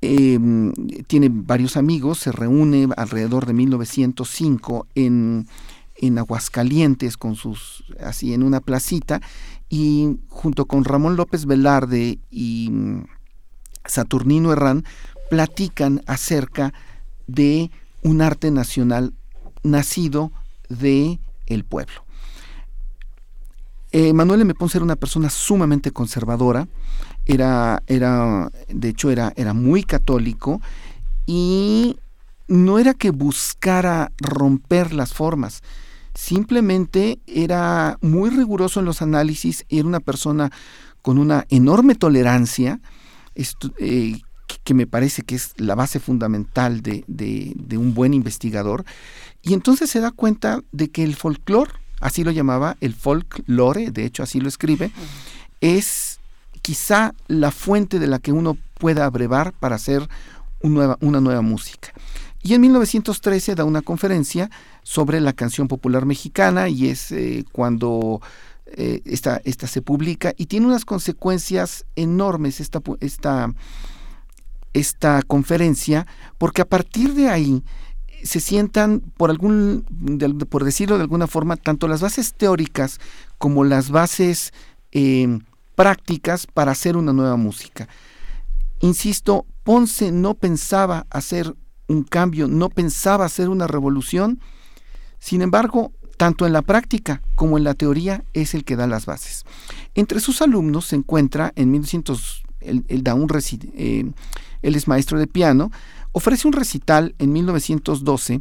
[0.00, 0.72] em,
[1.06, 5.46] tiene varios amigos, se reúne alrededor de 1905 en
[6.00, 9.20] en Aguascalientes con sus así en una placita
[9.68, 13.04] y junto con Ramón López Velarde y mm,
[13.84, 14.84] Saturnino Herrán
[15.30, 16.72] platican acerca
[17.26, 17.70] de
[18.02, 19.12] un arte nacional
[19.62, 20.32] nacido
[20.68, 22.04] de el pueblo.
[24.14, 24.54] Manuel M.
[24.54, 26.68] Ponce era una persona sumamente conservadora,
[27.26, 30.60] era, era de hecho era, era muy católico
[31.26, 31.96] y
[32.46, 35.62] no era que buscara romper las formas,
[36.20, 40.52] simplemente era muy riguroso en los análisis, era una persona
[41.00, 42.78] con una enorme tolerancia,
[43.78, 44.20] eh,
[44.62, 48.84] que me parece que es la base fundamental de, de, un buen investigador,
[49.40, 54.04] y entonces se da cuenta de que el folclore, así lo llamaba, el folklore, de
[54.04, 54.92] hecho así lo escribe,
[55.62, 56.20] es
[56.60, 60.06] quizá la fuente de la que uno pueda abrevar para hacer
[60.62, 61.94] nueva, una nueva música.
[62.42, 64.50] Y en 1913 da una conferencia
[64.82, 68.20] sobre la canción popular mexicana y es eh, cuando
[68.66, 73.52] eh, esta, esta, se publica y tiene unas consecuencias enormes esta, esta,
[74.72, 76.06] esta conferencia
[76.38, 77.64] porque a partir de ahí
[78.22, 79.84] se sientan por algún
[80.48, 83.00] por decirlo de alguna forma tanto las bases teóricas
[83.38, 84.52] como las bases
[84.92, 85.38] eh,
[85.74, 87.88] prácticas para hacer una nueva música.
[88.80, 91.54] Insisto Ponce no pensaba hacer
[91.88, 94.40] un cambio, no pensaba hacer una revolución,
[95.20, 99.06] sin embargo, tanto en la práctica como en la teoría es el que da las
[99.06, 99.44] bases.
[99.94, 103.28] Entre sus alumnos se encuentra en 1900, él, da un
[103.74, 104.10] eh,
[104.62, 105.70] es maestro de piano,
[106.12, 108.40] ofrece un recital en 1912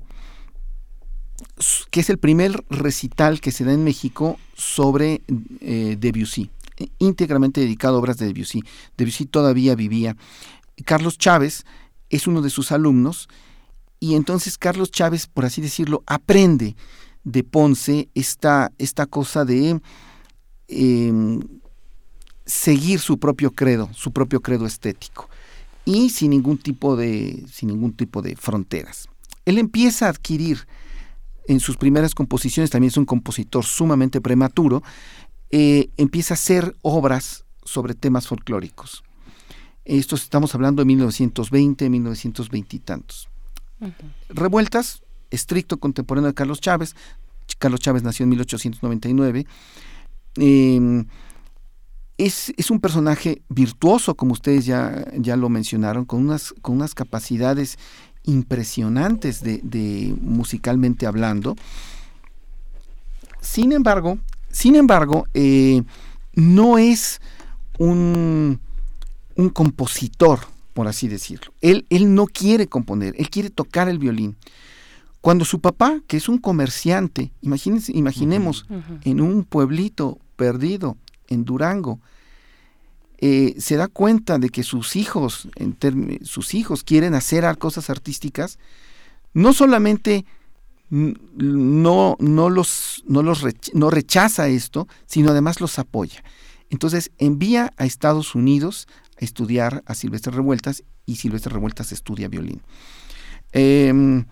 [1.91, 5.21] que es el primer recital que se da en México sobre
[5.61, 6.49] eh, Debussy,
[6.99, 8.63] íntegramente dedicado a obras de Debussy.
[8.97, 10.15] Debussy todavía vivía.
[10.85, 11.65] Carlos Chávez
[12.09, 13.27] es uno de sus alumnos
[13.99, 16.75] y entonces Carlos Chávez, por así decirlo, aprende
[17.23, 19.81] de Ponce esta, esta cosa de
[20.67, 21.39] em,
[22.45, 25.29] seguir su propio credo, su propio credo estético
[25.85, 29.07] y sin ningún tipo de, sin ningún tipo de fronteras.
[29.45, 30.67] Él empieza a adquirir
[31.47, 34.83] en sus primeras composiciones, también es un compositor sumamente prematuro,
[35.49, 39.03] eh, empieza a hacer obras sobre temas folclóricos.
[39.83, 43.28] Esto estamos hablando de 1920, 1920 y tantos.
[44.29, 46.95] Revueltas, estricto contemporáneo de Carlos Chávez.
[47.57, 49.45] Carlos Chávez nació en 1899.
[50.35, 51.05] Em,
[52.17, 57.77] es, un personaje virtuoso, como ustedes ya, ya lo mencionaron, con unas, con unas capacidades
[58.23, 61.55] impresionantes de, musicalmente hablando.
[63.41, 64.19] Sin embargo,
[64.51, 65.83] sin embargo, eh,
[66.35, 67.21] no es
[67.77, 68.59] un
[69.39, 70.39] un compositor,
[70.73, 71.53] por así decirlo.
[71.61, 74.37] Él, él no quiere componer, él quiere tocar el violín.
[75.21, 78.65] Cuando su papá, que es un comerciante, imagínense, imaginemos,
[79.03, 80.95] en un pueblito perdido,
[81.27, 81.99] en Durango,
[83.17, 85.75] eh, se da cuenta de que sus hijos, en
[86.23, 88.57] sus hijos quieren hacer cosas artísticas,
[89.33, 90.25] no solamente
[90.89, 96.23] no, no, los, no, los no rechaza esto, sino además los apoya.
[96.69, 98.87] Entonces envía a Estados Unidos
[99.19, 102.61] estudiar a Silvestre Revueltas y Silvestre Revueltas estudia violín.
[103.51, 104.25] Em,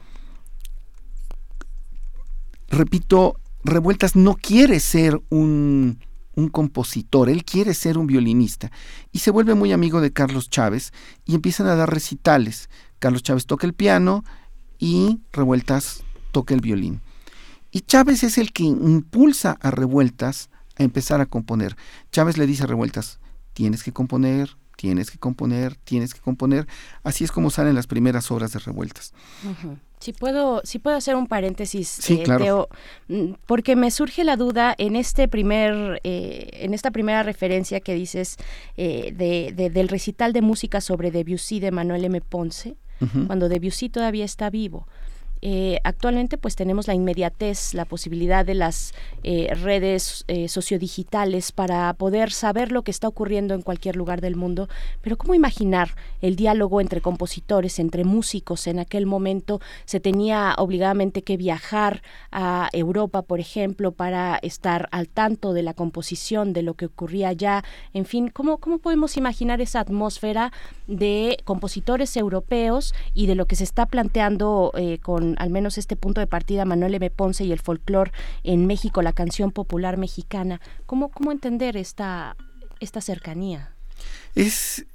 [2.70, 6.00] repito, Revueltas no quiere ser un,
[6.36, 8.72] un, compositor, él quiere ser un violinista
[9.12, 10.94] y se vuelve muy amigo de Carlos Chávez
[11.26, 12.70] y empiezan a dar recitales.
[13.00, 14.24] Carlos Chávez toca el piano
[14.80, 17.02] y Revueltas toca el violín.
[17.72, 21.76] Y Chávez es el que impulsa a Revueltas a empezar a componer.
[22.12, 23.20] Chávez le dice a Revueltas,
[23.54, 26.66] tienes que componer, tienes que componer, tienes que componer.
[27.04, 29.14] Así es como salen las primeras obras de revueltas.
[30.00, 32.66] Si puedo, si puedo hacer un paréntesis, sí, eh,
[33.08, 37.96] mm, porque me surge la duda en este primer, eh, en esta primera referencia que
[37.96, 38.38] dices
[38.78, 42.22] eh, de, del recital de música sobre Debussy de Manuel M.
[42.22, 42.78] Ponce,
[43.28, 44.88] cuando Debussy todavía está vivo.
[45.42, 48.94] Eh, actualmente pues tenemos la inmediatez, la posibilidad de las
[49.24, 54.36] eh, redes eh, sociodigitales para poder saber lo que está ocurriendo en cualquier lugar del
[54.36, 54.68] mundo,
[55.02, 58.68] pero ¿cómo imaginar el diálogo entre compositores, entre músicos?
[58.68, 62.02] En aquel momento se tenía obligadamente que viajar
[62.32, 67.30] a Europa, por ejemplo, para estar al tanto de la composición, de lo que ocurría
[67.30, 70.52] allá, en fin, ¿cómo, cómo podemos imaginar esa atmósfera
[70.88, 74.72] de compositores europeos y de lo que se está planteando
[75.04, 77.10] con al menos este punto de partida Manuel M.
[77.10, 78.12] Ponce y el folclore
[78.44, 80.62] en México, la canción popular mexicana.
[80.86, 82.36] ¿Cómo, cómo entender esta,
[82.80, 83.72] esta cercanía?
[84.36, 84.86] Es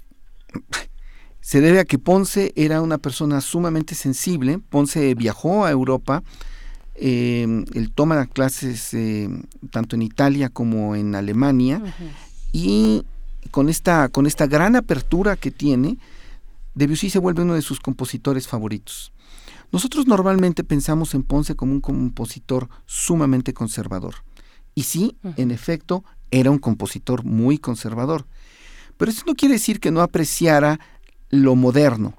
[1.43, 4.61] se debe a que Ponce era una persona sumamente sensible.
[4.71, 6.23] Ponce viajó a Europa,
[6.95, 9.29] eh, él toma clases eh,
[9.71, 11.83] tanto en Italia como en Alemania
[12.53, 13.05] y
[13.51, 15.99] con esta, con esta gran apertura que tiene,
[16.75, 19.13] Debussy se vuelve uno de sus compositores favoritos.
[19.73, 24.17] Nosotros normalmente pensamos en Ponce como un compositor sumamente conservador.
[24.75, 28.27] Y sí, en efecto, era un compositor muy conservador.
[28.97, 30.79] Pero eso no quiere decir que no apreciara
[31.31, 32.15] lo moderno.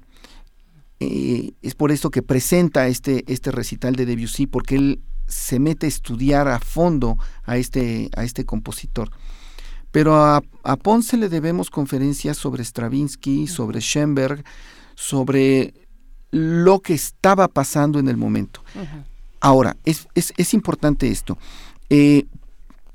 [1.00, 5.86] eh, es por esto que presenta este, este recital de Debussy, porque él se mete
[5.86, 9.10] a estudiar a fondo a este, a este compositor.
[9.90, 14.44] Pero a, a Ponce le debemos conferencias sobre Stravinsky, sobre Schoenberg,
[14.94, 15.74] sobre
[16.34, 18.60] lo que estaba pasando en el momento.
[19.38, 21.38] Ahora, es, es, importante esto.
[21.90, 22.26] Eh,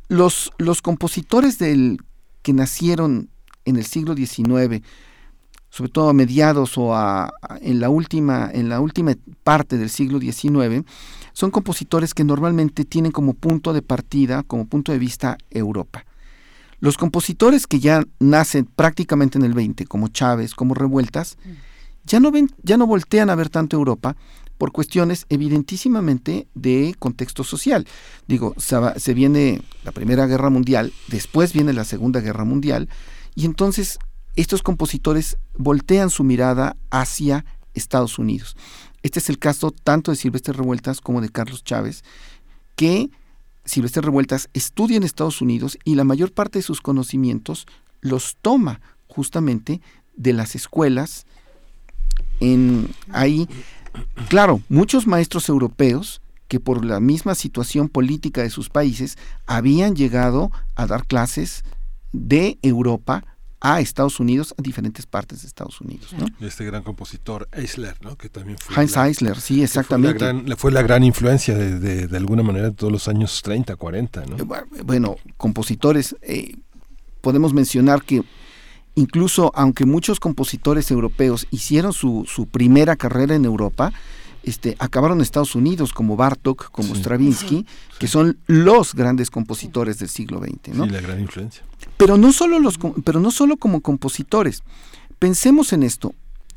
[0.09, 2.01] los, los compositores del,
[2.42, 3.30] que nacieron
[3.64, 4.84] en el siglo XIX,
[5.69, 9.14] sobre todo a mediados o a, en, la última, en la última
[9.45, 10.84] parte del siglo XIX,
[11.32, 16.03] son compositores que normalmente tienen como punto de partida, como punto de vista, Europa.
[16.82, 21.38] Los compositores que ya nacen prácticamente en el 20, como Chávez, como Revueltas,
[22.09, 24.17] ya no ven, ya no voltean a ver tanto Europa
[24.57, 27.88] por cuestiones evidentísimamente de contexto social.
[28.27, 32.89] Digo, se, viene la Primera Guerra Mundial, después viene la Segunda Guerra Mundial,
[33.35, 33.99] y entonces
[34.35, 38.57] estos compositores voltean su mirada hacia Estados Unidos.
[39.01, 42.03] Este es el caso tanto de Silvestre Revueltas como de Carlos Chávez,
[42.75, 43.09] que
[43.65, 47.67] Silvestre Revueltas estudia en Estados Unidos y la mayor parte de sus conocimientos
[48.01, 49.79] los toma justamente
[50.15, 51.25] de las escuelas
[52.40, 53.48] en ahí
[54.27, 60.51] claro, muchos maestros europeos que por la misma situación política de sus países habían llegado
[60.76, 61.64] a dar clases
[62.11, 63.24] de Europa
[63.61, 66.16] a Estados Unidos, a diferentes partes de Estados Unidos.
[66.40, 68.18] Este gran compositor Eisler, ¿no?
[68.18, 68.76] que también fue...
[68.76, 70.18] Heinz Eisler, sí, exactamente.
[70.18, 73.42] Fue la, gran, fue la gran influencia de, de, alguna manera de todos los años
[73.43, 74.26] 30, 40.
[74.26, 74.38] ¿no?
[74.38, 76.56] Eh, bueno, compositores, eh,
[77.22, 78.24] podemos mencionar que
[78.95, 83.92] incluso aunque muchos compositores europeos hicieron su, su primera carrera en Europa,
[84.43, 87.66] este, acabaron en Estados Unidos, como Bartok, como Stravinsky,
[88.00, 90.76] que son los grandes compositores del siglo XX.
[90.76, 90.85] ¿no?
[90.85, 91.64] Sí, la gran influencia.
[91.98, 94.64] Pero no solo, los, pero no solo como compositores.
[95.19, 96.14] Pensemos en esto.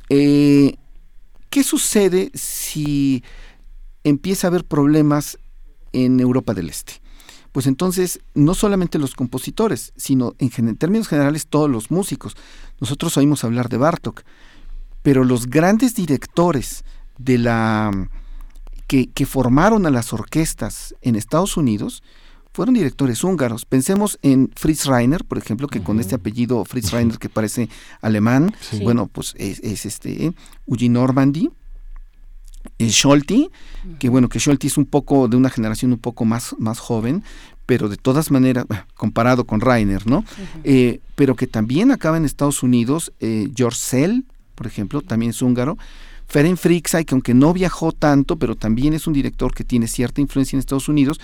[0.09, 0.77] Eh,
[1.51, 3.23] ¿Qué sucede si
[4.05, 5.39] empieza a haber problemas
[5.93, 7.02] en Europa del Este?
[7.53, 12.35] Pues entonces, no solamente los compositores, sino en, términos generales todos los músicos.
[12.81, 14.23] Nosotros oímos hablar de Bartok,
[15.03, 16.85] pero los grandes directores
[17.19, 18.09] de la
[18.87, 22.03] que, que, formaron a las orquestas en Estados Unidos
[22.53, 23.65] fueron directores húngaros.
[23.65, 27.69] Pensemos en Fritz Reiner, por ejemplo, que con este apellido Fritz Reiner que parece
[28.01, 30.33] alemán, bueno, pues es, este eh,
[30.67, 31.51] Normandy,
[32.81, 33.51] Scholti,
[33.99, 37.23] que bueno, que Scholti es un poco de una generación un poco más, más joven,
[37.67, 40.25] pero de todas maneras, comparado con Reiner, ¿no?
[40.65, 45.43] Eh, pero que también acaba en Estados Unidos, eh, George Sell, por ejemplo, también es
[45.43, 45.79] húngaro,
[46.27, 50.21] Ferenc Frixay, que aunque no viajó tanto, pero también es un director que tiene cierta
[50.21, 51.21] influencia en Estados Unidos,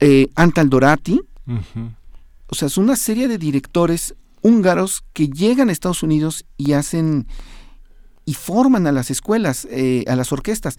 [0.00, 1.20] eh, Antal Dorati,
[2.48, 7.26] o sea, es una serie de directores húngaros que llegan a Estados Unidos y hacen
[8.24, 10.78] y forman a las escuelas, eh, a las orquestas,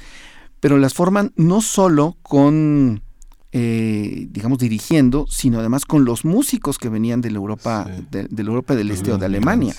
[0.60, 3.04] pero las forman no solo con,
[3.52, 8.50] eh, digamos, dirigiendo, sino además con los músicos que venían de la Europa, de, la
[8.50, 9.76] Europa del Este o de Alemania.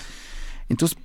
[0.69, 0.97] Entonces,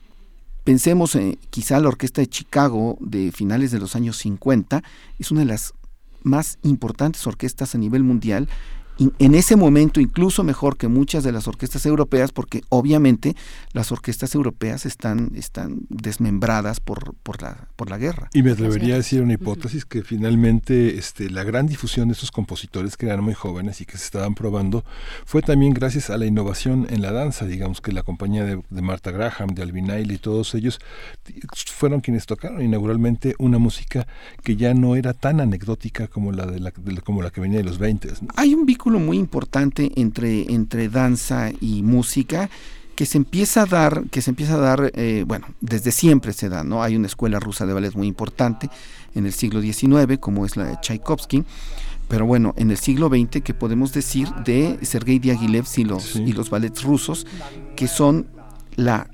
[0.65, 4.83] pensemos, en quizá la orquesta de Chicago de finales de los años 50
[5.19, 5.75] es una de las
[6.23, 8.49] más importantes orquestas a nivel mundial
[8.99, 13.35] en ese momento incluso mejor que muchas de las orquestas europeas, porque obviamente
[13.73, 18.29] las orquestas europeas están, están desmembradas por, por, la, por la guerra.
[18.33, 22.31] Y me atrevería a decir una hipótesis que finalmente este, la gran difusión de estos
[22.31, 24.85] compositores que eran muy jóvenes y que se estaban probando
[25.25, 29.11] fue también gracias a la innovación en la danza, digamos que la compañía de, Martha
[29.11, 30.81] Graham, de Alvin Ailey, todos ellos
[31.67, 34.07] fueron quienes tocaron inauguralmente una música
[34.43, 36.73] que ya no era tan anecdótica como la, de la,
[37.05, 38.09] como la que venía de los 20.
[38.37, 42.51] Hay un vínculo muy importante entre, entre danza y música
[42.97, 46.49] que se empieza a dar, que se empieza a dar, eh, bueno, desde siempre se
[46.49, 46.83] da, ¿no?
[46.83, 48.69] Hay una escuela rusa de ballet muy importante
[49.15, 51.45] en el siglo XIX, como es la de Tchaikovsky,
[52.09, 56.33] pero bueno, en el siglo XX, que podemos decir de Sergei Diaghilev y los, y
[56.33, 57.25] los ballets rusos,
[57.77, 58.27] que son
[58.75, 59.09] la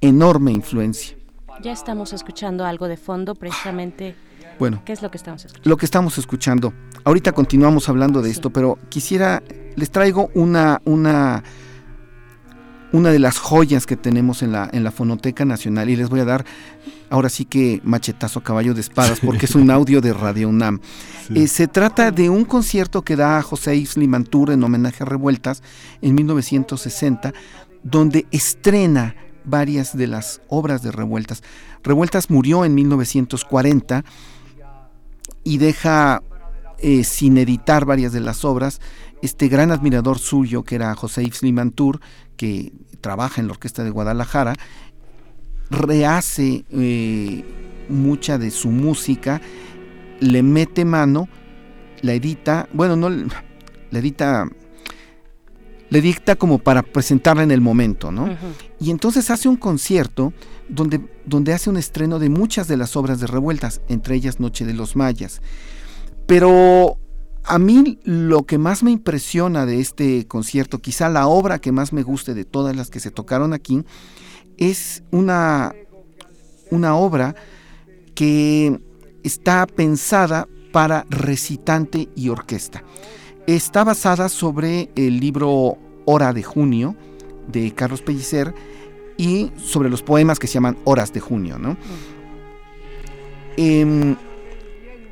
[0.00, 1.18] enorme influencia.
[1.62, 4.16] Ya estamos escuchando algo de fondo, precisamente
[4.58, 5.70] bueno, ¿qué es lo que estamos escuchando?
[5.70, 6.72] Lo que estamos escuchando.
[7.04, 9.42] Ahorita continuamos hablando de esto, pero quisiera,
[9.76, 11.42] les traigo una, una,
[12.92, 16.20] una de las joyas que tenemos en la, en la Fonoteca Nacional y les voy
[16.20, 16.44] a dar
[17.10, 20.80] ahora sí que machetazo caballo de espadas porque es un audio de Radio UNAM.
[21.34, 25.62] Eh, se trata de un concierto que da José Isli Mantur en homenaje a Revueltas
[26.00, 27.32] en 1960,
[27.82, 31.42] donde estrena varias de las obras de Revueltas.
[31.82, 34.04] Revueltas murió en 1940
[35.46, 36.24] y deja
[36.78, 38.80] eh, sin editar varias de las obras.
[39.22, 42.00] Este gran admirador suyo, que era José Yves Limantur,
[42.36, 44.54] que trabaja en la Orquesta de Guadalajara,
[45.70, 47.44] rehace eh,
[47.88, 49.40] mucha de su música,
[50.18, 51.28] le mete mano,
[52.02, 54.48] la edita, bueno, no, la edita,
[55.90, 58.36] le dicta como para presentarla en el momento, ¿no?
[58.80, 60.32] Y entonces hace un concierto
[60.68, 64.64] donde, donde hace un estreno de muchas de las obras de Revueltas, entre ellas Noche
[64.64, 65.40] de los Mayas.
[66.26, 66.98] Pero
[67.44, 71.92] a mí lo que más me impresiona de este concierto, quizá la obra que más
[71.92, 73.84] me guste de todas las que se tocaron aquí,
[74.56, 75.72] es una,
[76.70, 77.36] una obra
[78.14, 78.80] que
[79.22, 82.82] está pensada para recitante y orquesta.
[83.46, 86.96] Está basada sobre el libro Hora de Junio
[87.46, 88.54] de Carlos Pellicer
[89.16, 91.58] y sobre los poemas que se llaman Horas de Junio.
[91.58, 91.76] ¿no?
[93.56, 94.16] Em,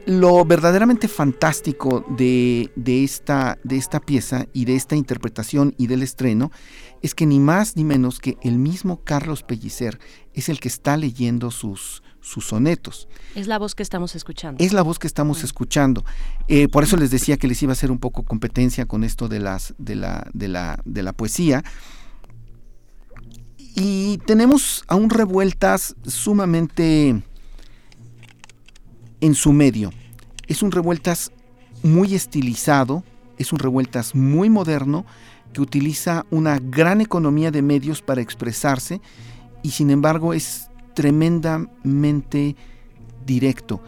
[0.07, 6.50] lo verdaderamente fantástico de, esta, de esta pieza y de esta interpretación y del estreno
[7.00, 9.99] es que ni más ni menos que el mismo Carlos Pellicer
[10.34, 13.08] es el que está leyendo sus, sus sonetos.
[13.34, 14.62] Es la voz que estamos escuchando.
[14.62, 16.05] Es la voz que estamos escuchando.
[16.49, 19.28] Eh, por eso les decía que les iba a hacer un poco competencia con esto
[19.28, 21.62] de, las, de, la, de, la, de la poesía.
[23.75, 27.23] Y tenemos aún revueltas sumamente
[29.20, 29.91] en su medio.
[30.47, 31.33] Es un revueltas
[31.83, 33.03] muy estilizado,
[33.36, 35.05] es un revueltas muy moderno
[35.53, 39.01] que utiliza una gran economía de medios para expresarse
[39.62, 42.57] y sin embargo es tremendamente
[43.27, 43.81] directo.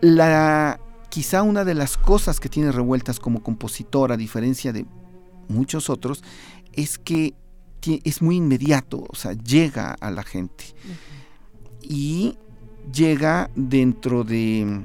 [0.00, 4.86] La, quizá una de las cosas que tiene revueltas como compositor, a diferencia de
[5.48, 6.22] muchos otros,
[6.72, 7.34] es que
[8.04, 10.64] es muy inmediato, o sea, llega a la gente.
[11.82, 12.36] Y
[12.92, 14.84] llega dentro de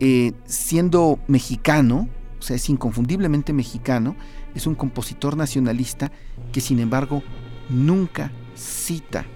[0.00, 4.16] eh, siendo mexicano, o sea, es inconfundiblemente mexicano,
[4.54, 6.12] es un compositor nacionalista
[6.52, 7.22] que sin embargo
[7.68, 9.26] nunca cita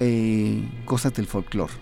[0.00, 1.72] eh, cosas del folclore,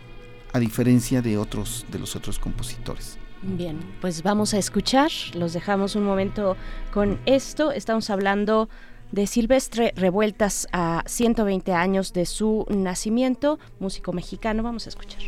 [0.52, 3.18] a diferencia de otros de los otros compositores.
[3.46, 6.56] Bien, pues vamos a escuchar, los dejamos un momento
[6.92, 8.70] con esto, estamos hablando
[9.12, 15.20] de Silvestre Revueltas a 120 años de su nacimiento, músico mexicano, vamos a escuchar.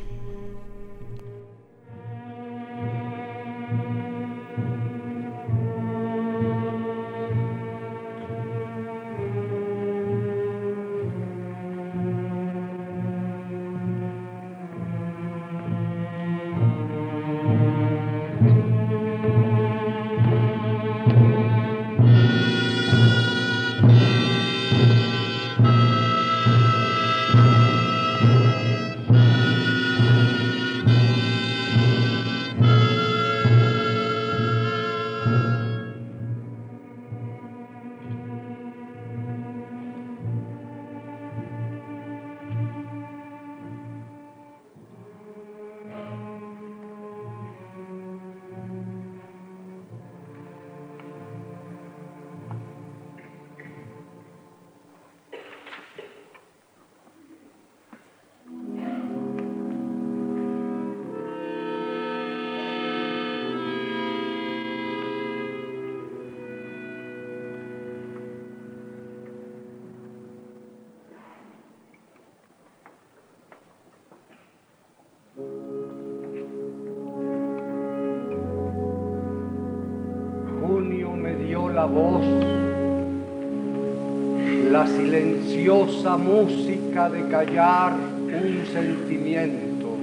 [86.26, 89.96] Música de callar un sentimiento.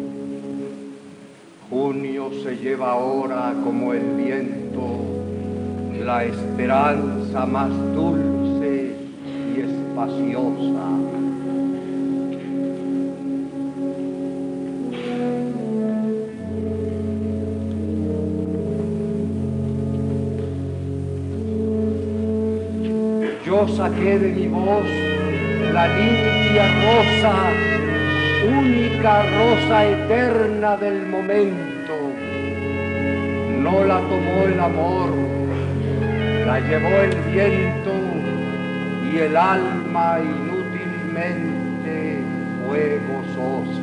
[1.69, 4.63] Junio se lleva ahora como el viento
[6.05, 8.95] la esperanza más dulce
[9.55, 10.87] y espaciosa.
[23.45, 25.12] Yo saqué de mi voz
[25.73, 27.33] la limpia rosa,
[28.59, 31.95] única rosa eterna del momento.
[33.59, 35.09] No la tomó el amor,
[36.45, 37.91] la llevó el viento
[39.11, 41.95] y el alma inútilmente
[42.67, 43.82] fue gozosa.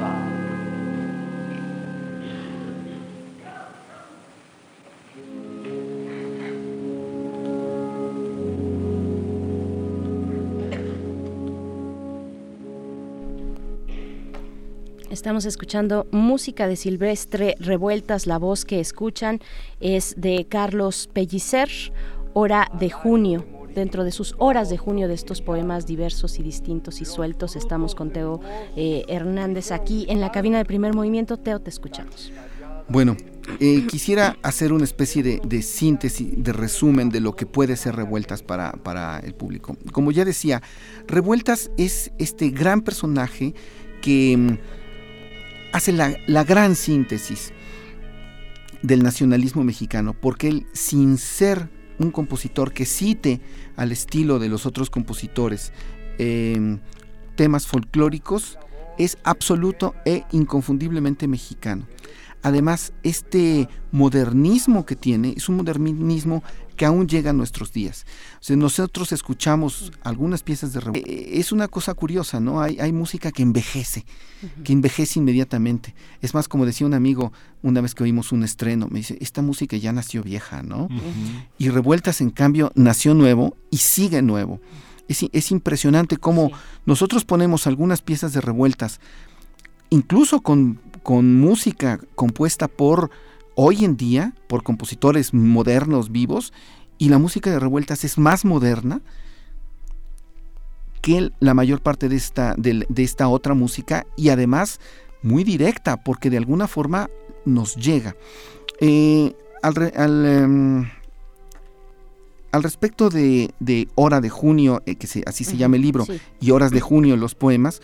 [15.11, 18.29] Estamos escuchando música de Silvestre Revueltas.
[18.29, 19.41] La voz que escuchan
[19.81, 21.69] es de Carlos Pellicer,
[22.33, 23.45] Hora de Junio.
[23.75, 27.55] dentro de sus horas de junio de estos poemas diversos y distintos y sueltos.
[27.55, 28.41] Estamos con Teo
[28.77, 31.37] eh, Hernández aquí en la cabina de primer movimiento.
[31.37, 32.33] Teo, te escuchamos.
[32.89, 33.17] Bueno,
[33.61, 38.43] eh, quisiera hacer una especie de, síntesis, de resumen de lo que puede ser Revueltas
[38.43, 39.77] para, para el público.
[39.93, 40.63] Como ya decía,
[41.07, 43.55] Revueltas es este gran personaje
[44.03, 44.80] que mm,
[45.73, 47.53] hace la, la gran síntesis
[48.83, 51.69] del nacionalismo mexicano, porque él, sin ser
[51.99, 53.41] un compositor que cite
[53.77, 55.73] al estilo de los otros compositores
[56.19, 56.79] em,
[57.37, 58.59] temas folclóricos,
[58.99, 61.87] es absoluto e inconfundiblemente mexicano.
[62.43, 66.43] Además, este modernismo que tiene es un modernismo
[66.81, 68.07] que aún llega a nuestros días.
[68.49, 72.63] nosotros escuchamos algunas piezas de eh, Es una cosa curiosa, ¿no?
[72.63, 74.07] Hay, hay música que envejece,
[74.65, 75.95] que envejece inmediatamente.
[76.23, 79.43] Es más, como decía un amigo una vez que oímos un estreno, me dice, esta
[79.43, 80.89] música ya nació vieja, ¿no?
[81.59, 84.63] Y Revueltas, en cambio, nació nuevo y sigue nuevo.
[85.07, 86.51] Es, es impresionante cómo
[86.87, 89.01] nosotros ponemos algunas piezas de Revueltas,
[89.91, 93.11] incluso con con música compuesta por
[93.55, 96.53] hoy en día, por compositores modernos, vivos,
[96.99, 99.01] y la música de revueltas es más moderna
[101.01, 104.81] que la mayor parte de esta, de, esta otra música y además
[105.23, 107.09] muy directa, porque de alguna forma
[107.45, 108.17] nos llega.
[108.81, 110.91] Eh, al, em,
[112.53, 116.07] al, respecto de, Hora de Junio, eh, que así se llama el libro,
[116.41, 117.81] y Horas de Junio, los poemas,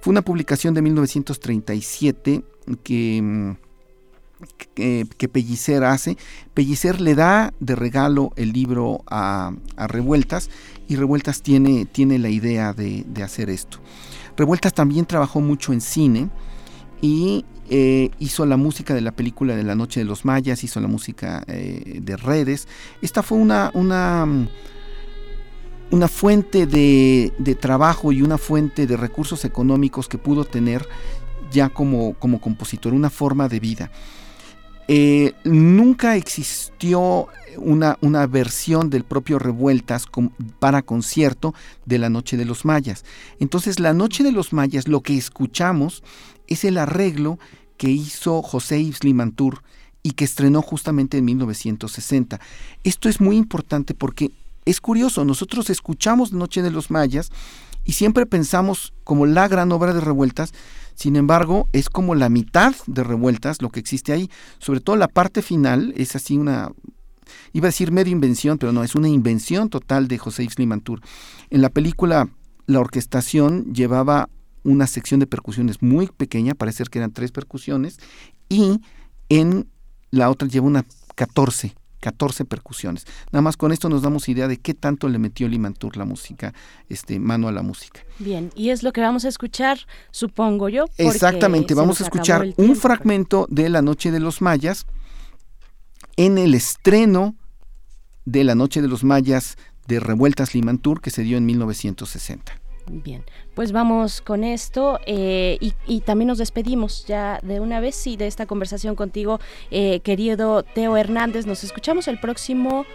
[0.00, 2.44] fue una publicación de 1937
[2.82, 3.56] que,
[4.74, 6.16] que, Pellicer hace.
[6.54, 10.50] Pellicer le da de regalo el libro a, Revueltas
[10.86, 13.78] y Revueltas tiene, tiene la idea de, hacer esto.
[14.36, 16.30] Revueltas también trabajó mucho en cine
[17.00, 20.80] y eh, hizo la música de la película de la Noche de los Mayas, hizo
[20.80, 22.68] la música eh, de redes.
[23.02, 24.26] Esta fue una, una,
[25.90, 30.86] una fuente de, de, trabajo y una fuente de recursos económicos que pudo tener
[31.50, 33.90] ya como, como compositor, una forma de vida.
[34.90, 40.06] Eh, nunca existió una, una, versión del propio Revueltas
[40.58, 43.04] para concierto de La Noche de los Mayas.
[43.38, 46.02] Entonces, La Noche de los Mayas, lo que escuchamos
[46.46, 47.38] es el arreglo
[47.76, 49.62] que hizo José Yves Limantur
[50.02, 52.40] y que estrenó justamente en 1960.
[52.82, 54.30] Esto es muy importante porque
[54.70, 57.30] es curioso, nosotros escuchamos Noche de los Mayas
[57.84, 60.52] y siempre pensamos como la gran obra de Revueltas,
[60.98, 64.28] sin embargo, es como la mitad de revueltas lo que existe ahí.
[64.58, 66.72] Sobre todo la parte final es así una,
[67.52, 71.00] iba a decir medio invención, pero no, es una invención total de José Yves Limantur.
[71.50, 72.28] En la película,
[72.66, 74.28] la orquestación llevaba
[74.64, 78.00] una sección de percusiones muy pequeña, parece que eran tres percusiones,
[78.48, 78.80] y
[79.28, 79.68] en
[80.10, 83.06] la otra lleva una 14 14 percusiones.
[83.32, 86.54] Nada más con esto nos damos idea de qué tanto le metió Limantur la música,
[86.88, 88.00] este, mano a la música.
[88.18, 89.78] Bien, y es lo que vamos a escuchar,
[90.10, 90.86] supongo yo.
[90.96, 94.86] Exactamente, vamos a escuchar un fragmento de La Noche de los Mayas
[96.16, 97.36] en el estreno
[98.24, 102.60] de La Noche de los Mayas de Revueltas Limantur que se dio en 1960.
[102.90, 103.22] Bien,
[103.54, 108.26] pues vamos con esto eh, y, también nos despedimos ya de una vez y de
[108.26, 111.46] esta conversación contigo, eh, querido Teo Hernández.
[111.46, 112.86] Nos escuchamos el próximo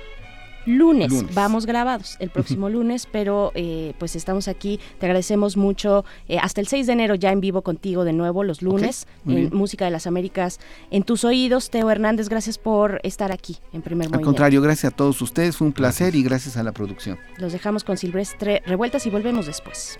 [0.65, 6.37] Lunes, vamos grabados el próximo lunes, pero eh, pues estamos aquí, te agradecemos mucho, eh,
[6.39, 9.85] hasta el 6 de enero ya en vivo contigo de nuevo los lunes, en Música
[9.85, 10.59] de las Américas,
[10.91, 14.19] en tus oídos, Teo Hernández, gracias por estar aquí en primer momento.
[14.19, 17.17] Al contrario, gracias a todos ustedes, fue un placer y gracias a la producción.
[17.37, 19.99] Los dejamos con Silvestre Revueltas y volvemos después.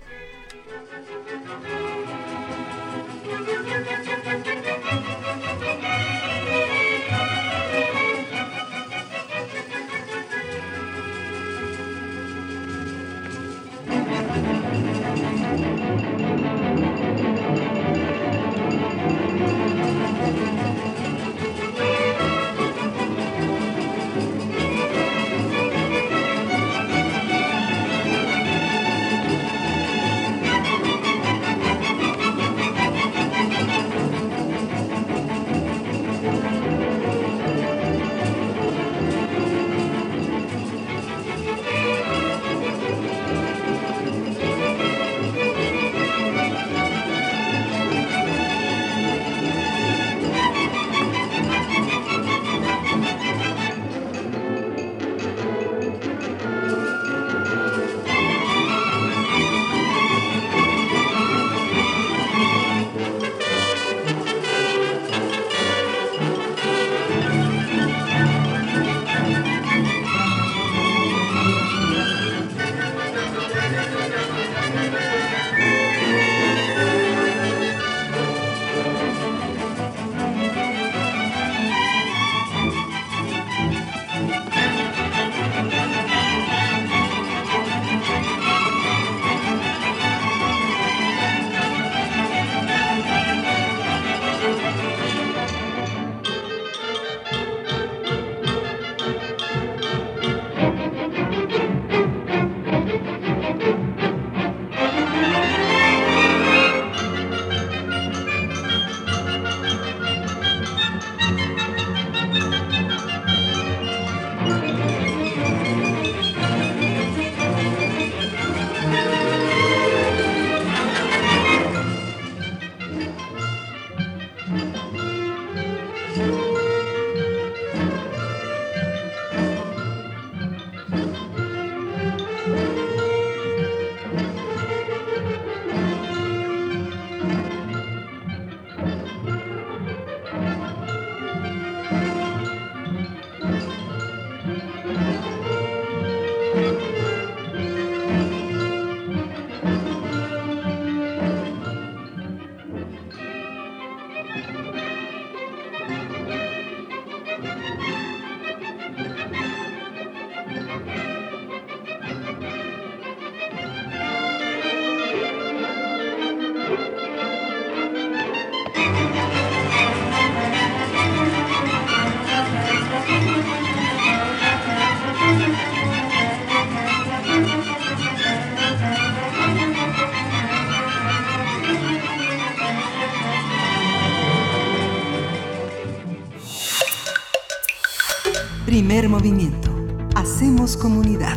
[188.94, 189.72] Primer movimiento.
[190.14, 191.36] Hacemos comunidad.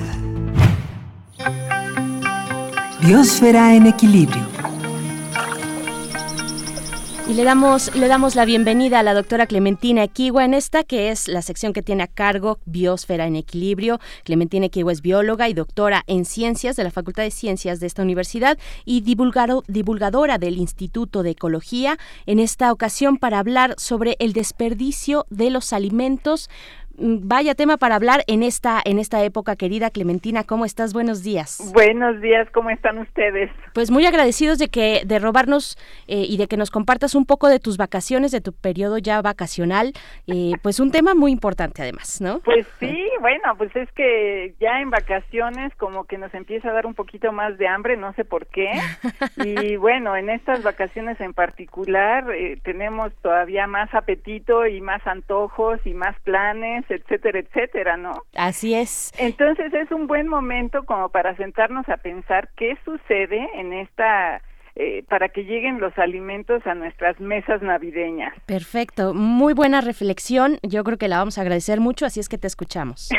[3.01, 4.45] Biosfera en equilibrio.
[7.27, 11.09] Y le damos, le damos la bienvenida a la doctora Clementina Equigua en esta, que
[11.09, 13.99] es la sección que tiene a cargo Biosfera en Equilibrio.
[14.23, 18.03] Clementina Equigua es bióloga y doctora en ciencias de la Facultad de Ciencias de esta
[18.03, 21.97] universidad y divulgadora del Instituto de Ecología.
[22.27, 26.49] En esta ocasión para hablar sobre el desperdicio de los alimentos
[26.97, 30.43] vaya tema para hablar en esta en esta época, querida Clementina.
[30.43, 30.93] ¿Cómo estás?
[30.93, 31.71] Buenos días.
[31.73, 33.51] Buenos días, ¿cómo están ustedes?
[33.73, 35.77] Pues muy agradecidos de que de robarnos
[36.07, 39.21] eh, y de que nos compartas un poco de tus vacaciones, de tu periodo ya
[39.21, 39.93] vacacional.
[40.27, 42.39] Eh, pues un tema muy importante además, ¿no?
[42.39, 46.85] Pues sí, bueno, pues es que ya en vacaciones como que nos empieza a dar
[46.85, 48.71] un poquito más de hambre, no sé por qué.
[49.37, 55.79] Y bueno, en estas vacaciones en particular eh, tenemos todavía más apetito y más antojos
[55.85, 58.13] y más planes etcétera, etcétera, ¿no?
[58.35, 59.11] Así es.
[59.17, 64.41] Entonces es un buen momento como para sentarnos a pensar qué sucede en esta
[64.75, 68.33] eh, para que lleguen los alimentos a nuestras mesas navideñas.
[68.45, 70.59] Perfecto, muy buena reflexión.
[70.61, 73.09] Yo creo que la vamos a agradecer mucho, así es que te escuchamos.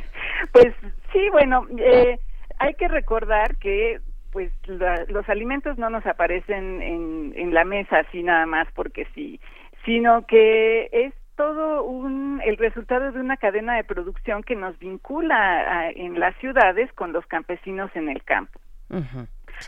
[0.52, 0.74] pues
[1.12, 2.18] sí, bueno, eh,
[2.58, 4.00] hay que recordar que
[4.32, 9.40] pues los alimentos no nos aparecen en, en la mesa así nada más porque sí,
[9.86, 15.88] sino que es todo un, el resultado de una cadena de producción que nos vincula
[15.94, 18.58] en las ciudades con los campesinos en el campo.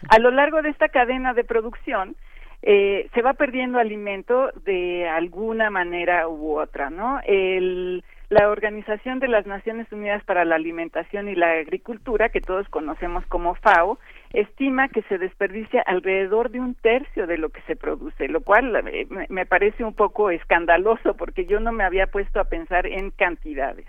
[0.09, 2.17] A lo largo de esta cadena de producción,
[2.63, 7.21] eh, se va perdiendo alimento de alguna manera u otra, ¿no?
[7.25, 12.69] El, la Organización de las Naciones Unidas para la Alimentación y la Agricultura, que todos
[12.69, 14.01] conocemos como FAO,
[14.33, 18.75] estima que se desperdicia alrededor de un tercio de lo que se produce, lo cual
[18.89, 23.11] eh, me parece un poco escandaloso porque yo no me había puesto a pensar en
[23.11, 23.87] cantidades.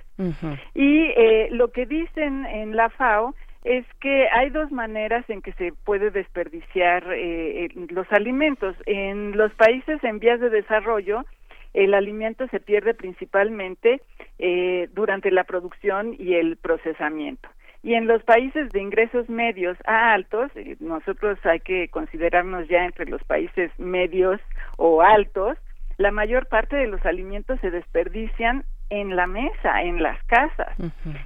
[0.75, 5.53] Y eh, lo que dicen en la FAO es que hay dos maneras en que
[5.53, 8.75] se puede desperdiciar eh, los alimentos.
[8.85, 11.25] En los países en vías de desarrollo,
[11.73, 14.01] el alimento se pierde principalmente
[14.39, 17.49] eh, durante la producción y el procesamiento.
[17.83, 22.85] Y en los países de ingresos medios a altos, eh, nosotros hay que considerarnos ya
[22.85, 24.39] entre los países medios
[24.77, 25.57] o altos,
[25.97, 30.75] la mayor parte de los alimentos se desperdician en la mesa, en las casas.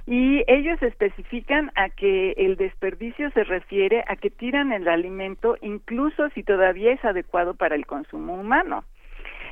[0.06, 6.28] Y ellos especifican a que el desperdicio se refiere a que tiran el alimento incluso
[6.30, 8.84] si todavía es adecuado para el consumo humano.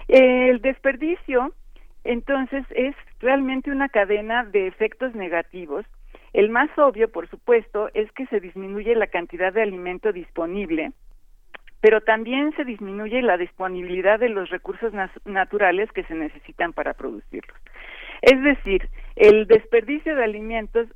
[0.07, 1.53] El desperdicio,
[2.05, 5.85] entonces, es realmente una cadena de efectos negativos.
[6.35, 10.91] El más obvio, por supuesto, es que se disminuye la cantidad de alimento disponible,
[11.81, 14.93] pero también se disminuye la disponibilidad de los recursos
[15.25, 17.57] naturales que se necesitan para producirlos.
[18.21, 20.89] Es decir, el desperdicio de alimentos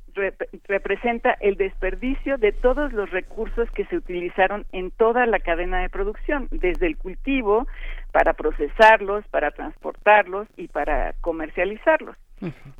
[0.67, 5.89] representa el desperdicio de todos los recursos que se utilizaron en toda la cadena de
[5.89, 7.65] producción, desde el cultivo,
[8.11, 12.17] para procesarlos, para transportarlos y para comercializarlos.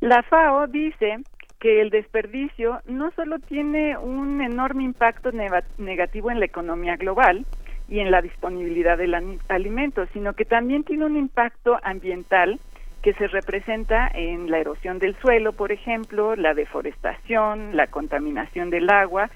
[0.00, 1.18] La FAO dice
[1.60, 5.30] que el desperdicio no solo tiene un enorme impacto
[5.78, 7.44] negativo en la economía global
[7.88, 9.14] y en la disponibilidad del
[9.48, 12.58] alimento, sino que también tiene un impacto ambiental
[13.02, 18.88] que se representa en la erosión del suelo, por ejemplo, la deforestación, la contaminación del
[18.90, 19.30] agua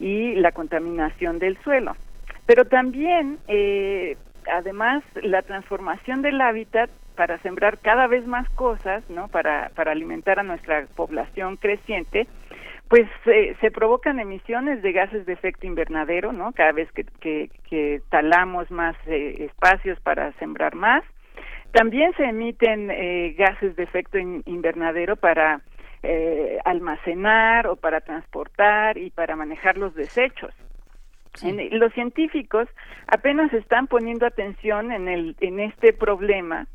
[0.00, 1.96] y la contaminación del suelo.
[2.46, 4.16] Pero también, eh,
[4.50, 9.28] además, la transformación del hábitat para sembrar cada vez más cosas, ¿no?
[9.28, 12.28] Para, para alimentar a nuestra población creciente,
[12.88, 16.52] pues eh, se provocan emisiones de gases de efecto invernadero, ¿no?
[16.52, 21.02] Cada vez que, que, talamos más eh, espacios para sembrar más
[21.72, 25.60] también se emiten eh, gases de efecto invernadero para
[26.02, 30.54] eh, almacenar o para transportar y para manejar los desechos.
[31.42, 32.66] los científicos
[33.06, 36.66] apenas están poniendo atención en, el, en este problema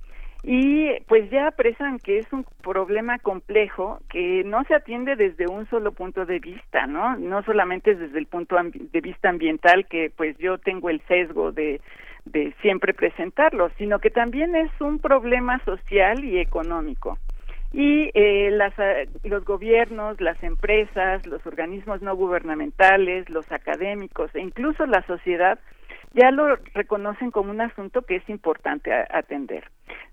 [0.44, 5.70] y pues ya apresan que es un problema complejo que no se atiende desde un
[5.70, 7.16] solo punto de vista, ¿no?
[7.18, 11.80] No solamente desde el punto de vista ambiental que pues yo tengo el sesgo de
[12.26, 17.18] de siempre presentarlo, sino que también es un problema social y económico.
[17.74, 24.42] Y eh, las, eh, los gobiernos, las empresas, los organismos no gubernamentales, los académicos e
[24.42, 25.58] incluso la sociedad
[26.14, 29.66] ya lo reconocen como un asunto que es importante atender.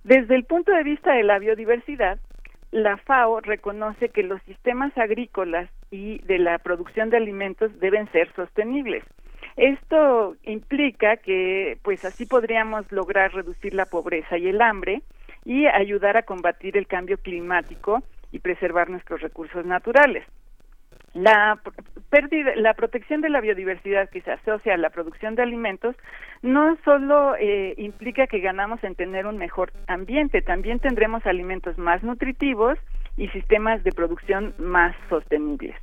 [0.04, 2.18] Desde el punto de vista de la biodiversidad,
[2.70, 8.32] la FAO reconoce que los sistemas agrícolas y de la producción de alimentos deben ser
[8.34, 9.04] sostenibles
[9.58, 15.02] esto implica que, pues así podríamos lograr reducir la pobreza y el hambre
[15.44, 20.24] y ayudar a combatir el cambio climático y preservar nuestros recursos naturales.
[21.18, 21.58] La
[22.10, 25.96] pérdida, la protección de la biodiversidad que se asocia a la producción de alimentos
[26.42, 32.02] no solo eh, implica que ganamos en tener un mejor ambiente, también tendremos alimentos más
[32.04, 32.78] nutritivos
[33.16, 35.74] y sistemas de producción más sostenibles.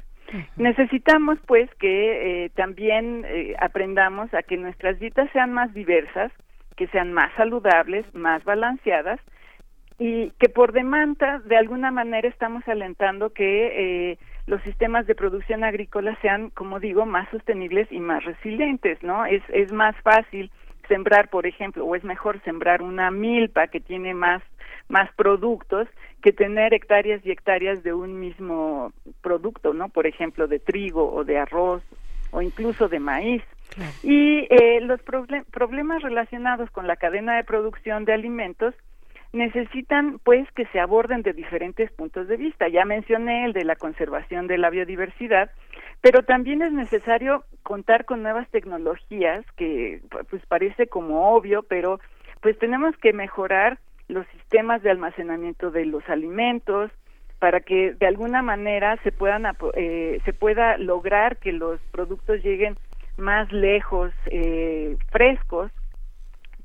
[0.55, 6.31] Necesitamos, pues, que eh, también eh, aprendamos a que nuestras dietas sean más diversas,
[6.77, 9.19] que sean más saludables, más balanceadas
[9.99, 14.17] y que por demanda, de alguna manera, estamos alentando que eh,
[14.48, 19.25] los sistemas de producción agrícola sean, como digo, más sostenibles y más resilientes, ¿no?
[19.25, 20.51] Es, es más fácil
[20.88, 24.43] sembrar, por ejemplo, o es mejor sembrar una milpa que tiene más
[24.88, 25.88] más productos
[26.22, 29.90] que tener hectáreas y hectáreas de un mismo producto, ¿no?
[29.90, 31.83] Por ejemplo, de trigo o de arroz
[32.32, 33.43] o incluso de maíz.
[34.03, 35.01] Y eh, los
[35.51, 38.74] problemas relacionados con la cadena de producción de alimentos
[39.35, 42.67] necesitan pues que se aborden de diferentes puntos de vista.
[42.67, 45.51] Ya mencioné el de la conservación de la biodiversidad,
[46.01, 51.99] pero también es necesario contar con nuevas tecnologías que pues parece como obvio, pero
[52.41, 56.91] pues tenemos que mejorar los sistemas de almacenamiento de los alimentos
[57.39, 62.77] para que de alguna manera se puedan eh, se pueda lograr que los productos lleguen
[63.17, 65.72] más lejos eh, frescos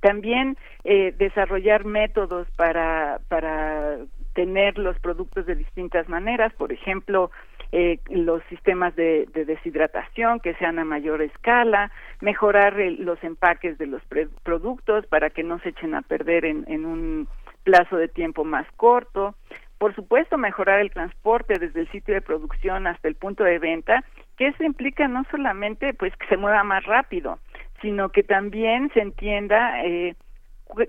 [0.01, 3.99] también eh, desarrollar métodos para para
[4.35, 7.31] tener los productos de distintas maneras por ejemplo
[7.73, 14.03] eh, los sistemas de, deshidratación que sean a mayor escala, mejorar los empaques de los
[14.43, 17.29] productos para que no se echen a perder en, en un
[17.63, 19.37] plazo de tiempo más corto.
[19.79, 24.05] Por supuesto, mejorar el transporte desde el sitio de producción hasta el punto de venta,
[24.37, 27.39] que eso implica no solamente pues que se mueva más rápido,
[27.81, 30.15] sino que también se entienda eh,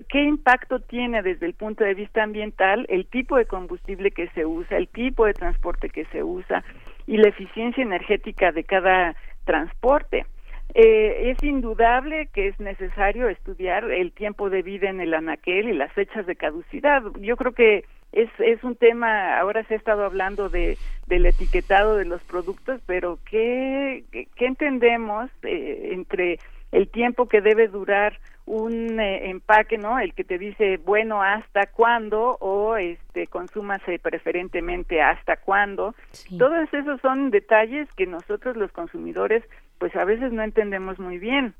[0.08, 4.46] qué impacto tiene desde el punto de vista ambiental el tipo de combustible que se
[4.46, 6.64] usa, el tipo de transporte que se usa
[7.06, 10.26] y la eficiencia energética de cada transporte.
[10.74, 15.74] Eh, es indudable que es necesario estudiar el tiempo de vida en el anaquel y
[15.74, 17.02] las fechas de caducidad.
[17.20, 21.96] Yo creo que es, es un tema, ahora se ha estado hablando de, del etiquetado
[21.96, 26.38] de los productos, pero ¿qué, qué entendemos eh, entre
[26.72, 29.98] el tiempo que debe durar un eh, empaque, ¿no?
[29.98, 35.94] El que te dice, bueno, hasta cuándo o este consúmase preferentemente hasta cuándo.
[36.38, 39.44] Todos esos son detalles que nosotros los consumidores
[39.78, 41.54] pues a veces no entendemos muy bien.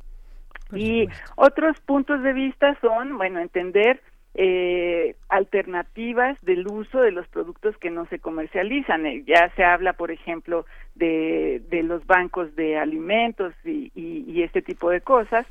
[0.72, 4.00] y otros puntos de vista son, bueno, entender
[4.34, 9.06] eh, alternativas del uso de los productos que no se comercializan.
[9.06, 14.62] Eh, ya se habla, por ejemplo, de, de los bancos de alimentos y, y este
[14.62, 15.46] tipo de cosas.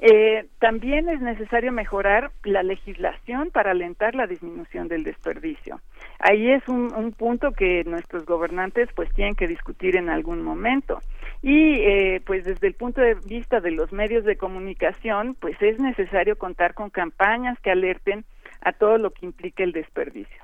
[0.00, 5.80] Eh, también es necesario mejorar la legislación para alentar la disminución del desperdicio.
[6.20, 11.00] Ahí es un, un punto que nuestros gobernantes pues tienen que discutir en algún momento.
[11.42, 15.80] Y eh, pues desde el punto de vista de los medios de comunicación, pues es
[15.80, 18.24] necesario contar con campañas que alerten
[18.60, 20.42] a todo lo que implique el desperdicio.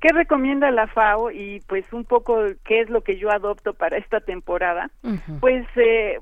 [0.00, 3.98] ¿Qué recomienda la FAO y pues un poco qué es lo que yo adopto para
[3.98, 4.90] esta temporada?
[5.38, 6.18] Pues eh,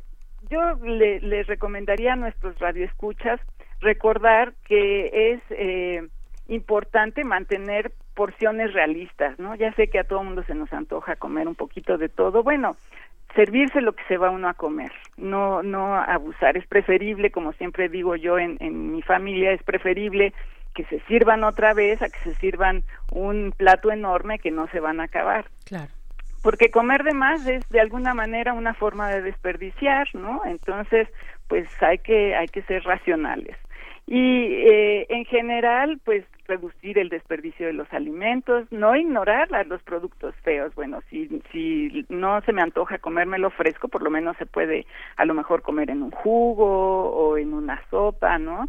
[0.50, 3.40] yo le, les recomendaría a nuestros radioescuchas
[3.80, 6.06] recordar que es eh,
[6.48, 9.54] importante mantener porciones realistas, ¿no?
[9.54, 12.42] Ya sé que a todo mundo se nos antoja comer un poquito de todo.
[12.42, 12.76] Bueno,
[13.34, 16.56] servirse lo que se va uno a comer, no no abusar.
[16.56, 20.34] Es preferible, como siempre digo yo en, en mi familia, es preferible
[20.74, 24.80] que se sirvan otra vez a que se sirvan un plato enorme que no se
[24.80, 25.46] van a acabar.
[25.64, 25.99] Claro
[26.42, 30.42] porque comer de más es de alguna manera una forma de desperdiciar, ¿no?
[30.44, 31.08] Entonces,
[31.48, 33.56] pues hay que hay que ser racionales
[34.10, 40.34] y eh, en general, pues reducir el desperdicio de los alimentos, no ignorar los productos
[40.42, 40.74] feos.
[40.74, 44.84] Bueno, si si no se me antoja comérmelo fresco, por lo menos se puede
[45.16, 48.68] a lo mejor comer en un jugo o en una sopa, ¿no?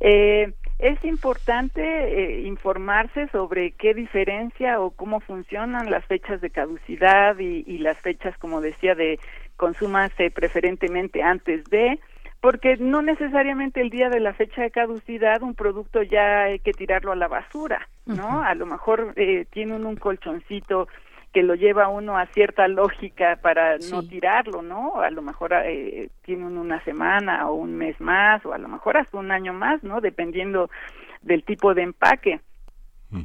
[0.00, 7.38] Eh, es importante eh, informarse sobre qué diferencia o cómo funcionan las fechas de caducidad
[7.38, 9.18] y, y las fechas, como decía, de
[9.56, 11.98] consumase preferentemente antes de,
[12.40, 16.72] porque no necesariamente el día de la fecha de caducidad un producto ya hay que
[16.72, 18.42] tirarlo a la basura, ¿no?
[18.42, 20.86] A lo mejor eh, tienen un colchoncito
[21.32, 25.00] que lo lleva uno a cierta lógica para no tirarlo, ¿no?
[25.00, 28.96] A lo mejor eh, tienen una semana o un mes más o a lo mejor
[28.96, 30.00] hasta un año más, ¿no?
[30.00, 30.70] Dependiendo
[31.22, 32.40] del tipo de empaque.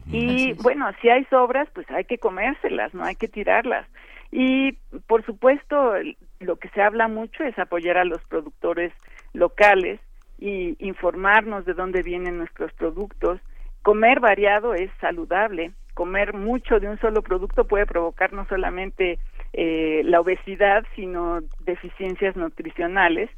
[0.09, 3.85] Y bueno, si hay sobras, pues hay que comérselas, no hay que tirarlas.
[4.31, 4.73] Y
[5.07, 5.93] por supuesto,
[6.39, 8.93] lo que se habla mucho es apoyar a los productores
[9.33, 9.99] locales
[10.39, 13.41] y informarnos de dónde vienen nuestros productos.
[13.81, 19.19] Comer variado es saludable comer mucho de un solo producto puede provocar no solamente
[19.53, 23.29] eh, la obesidad, sino deficiencias nutricionales.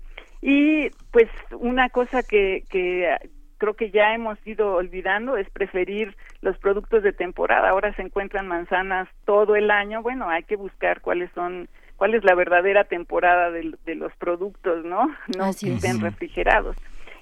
[0.41, 3.17] Y pues una cosa que, que
[3.57, 7.69] creo que ya hemos ido olvidando es preferir los productos de temporada.
[7.69, 10.01] Ahora se encuentran manzanas todo el año.
[10.01, 11.67] Bueno, hay que buscar cuáles son
[11.97, 15.07] cuál es la verdadera temporada de, de los productos, ¿no?
[15.37, 16.75] No que estén refrigerados.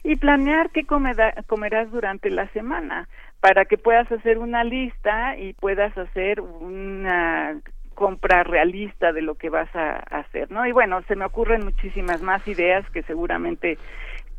[0.04, 3.08] Y planear qué comerás durante la semana
[3.44, 7.60] para que puedas hacer una lista y puedas hacer una
[7.94, 10.66] compra realista de lo que vas a hacer, ¿no?
[10.66, 13.78] Y bueno, se me ocurren muchísimas más ideas que seguramente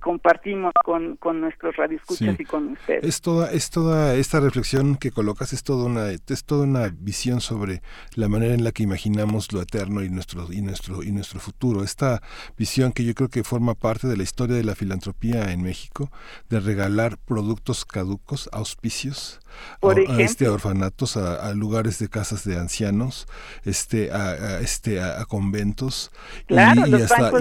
[0.04, 3.04] compartimos con, con nuestros radioescuchas y con ustedes.
[3.04, 7.40] Es toda, es toda esta reflexión que colocas, es toda una, es toda una visión
[7.40, 7.80] sobre
[8.14, 11.82] la manera en la que imaginamos lo eterno y nuestro, y nuestro, y nuestro futuro.
[11.82, 12.20] Esta
[12.58, 16.10] visión que yo creo que forma parte de la historia de la filantropía en México,
[16.50, 19.40] de regalar productos caducos, auspicios,
[19.82, 23.26] a, este, orfanatos, a, lugares de casas de ancianos,
[23.64, 26.10] este, a, este, a, conventos
[26.48, 27.40] y, hasta,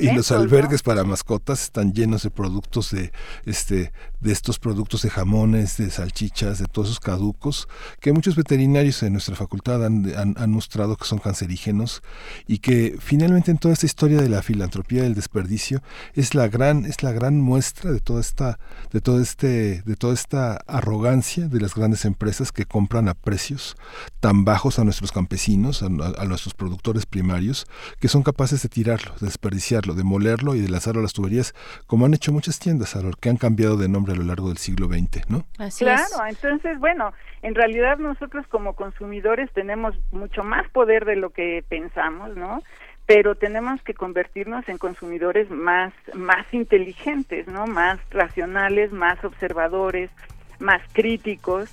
[0.00, 3.12] y, los, albergues para mascotas están llenos de productos de
[3.44, 7.68] este de estos productos de jamones, de salchichas, de todos esos caducos
[8.00, 12.02] que muchos veterinarios en nuestra facultad han, han, mostrado que son cancerígenos
[12.46, 15.82] y que finalmente en toda esta historia de la filantropía del desperdicio
[16.14, 18.58] es la gran es la gran muestra de toda esta
[18.92, 23.76] de todo este de toda esta arrogancia de las grandes empresas que compran a precios
[24.20, 27.66] tan bajos a nuestros campesinos, a, a nuestros productores primarios,
[28.00, 31.54] que son capaces de tirarlo, de desperdiciarlo, de molerlo y de lanzarlo a las tuberías
[31.86, 34.48] como han hecho muchas tiendas, a lo que han cambiado de nombre a lo largo
[34.48, 35.44] del siglo XX, ¿no?
[35.78, 37.12] claro, entonces, bueno,
[37.42, 42.62] en realidad nosotros como consumidores tenemos mucho más poder de lo que pensamos, ¿no?
[43.06, 47.66] Pero tenemos que convertirnos en consumidores más, más inteligentes, ¿no?
[47.66, 50.10] Más racionales, más observadores,
[50.58, 51.68] más críticos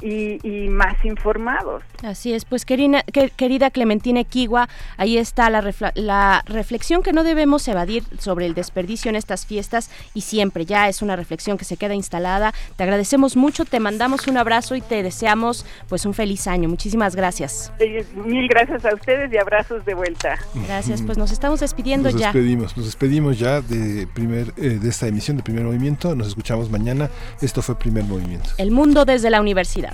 [0.00, 1.82] y, más informados.
[2.02, 3.02] Así es, pues querida,
[3.36, 5.62] querida Clementina Equigua, ahí está la,
[5.94, 10.88] la reflexión que no debemos evadir sobre el desperdicio en estas fiestas y siempre ya
[10.88, 12.52] es una reflexión que se queda instalada.
[12.76, 16.68] Te agradecemos mucho, te mandamos un abrazo y te deseamos pues un feliz año.
[16.68, 17.72] Muchísimas gracias.
[18.14, 20.38] mil gracias a ustedes y abrazos de vuelta.
[20.66, 22.32] Gracias, pues nos estamos despidiendo nos ya.
[22.32, 26.14] Despedimos, nos despedimos ya de, primer, eh, de esta emisión de Primer Movimiento.
[26.14, 27.10] Nos escuchamos mañana.
[27.40, 28.50] Esto fue Primer Movimiento.
[28.58, 29.85] El mundo desde la universidad.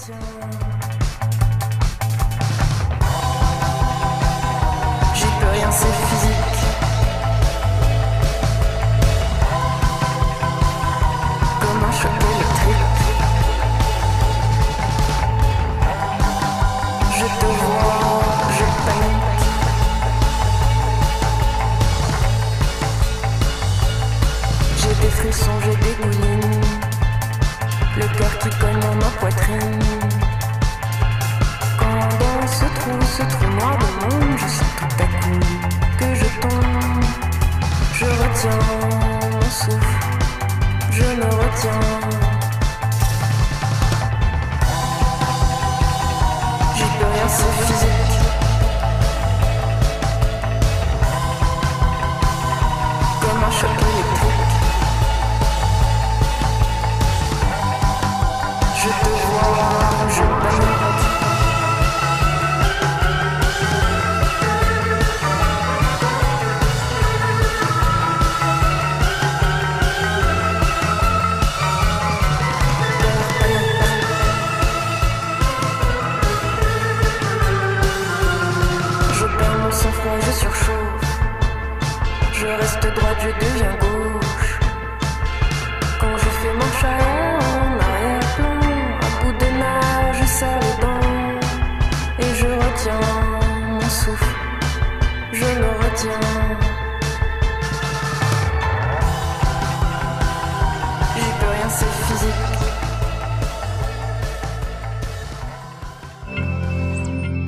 [0.00, 0.12] J'y
[5.40, 6.58] peux rien, c'est physique.
[11.60, 13.00] Comme un choc électrique.
[17.16, 18.22] Je te vois,
[18.56, 19.46] je panique.
[24.76, 25.96] J'ai des frissons, j'ai des.
[27.98, 29.77] Le cœur qui cogne dans ma poitrine.
[35.98, 37.04] Que je tombe.
[37.94, 38.60] Je retiens
[39.32, 39.98] mon souffle,
[40.90, 42.27] je le retiens.
[83.22, 84.50] Je deviens gauche.
[86.00, 88.60] Quand je fais marche arrière en arrière-plan,
[89.06, 91.08] à bout de nage, je serre les dents.
[92.20, 93.00] Et je retiens
[93.72, 94.34] mon souffle,
[95.32, 96.26] je le retiens.
[101.16, 102.46] J'y peux rien, c'est physique.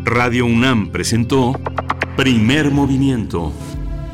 [0.06, 1.54] Radio UNAM presentó
[2.16, 3.52] Primer Movimiento.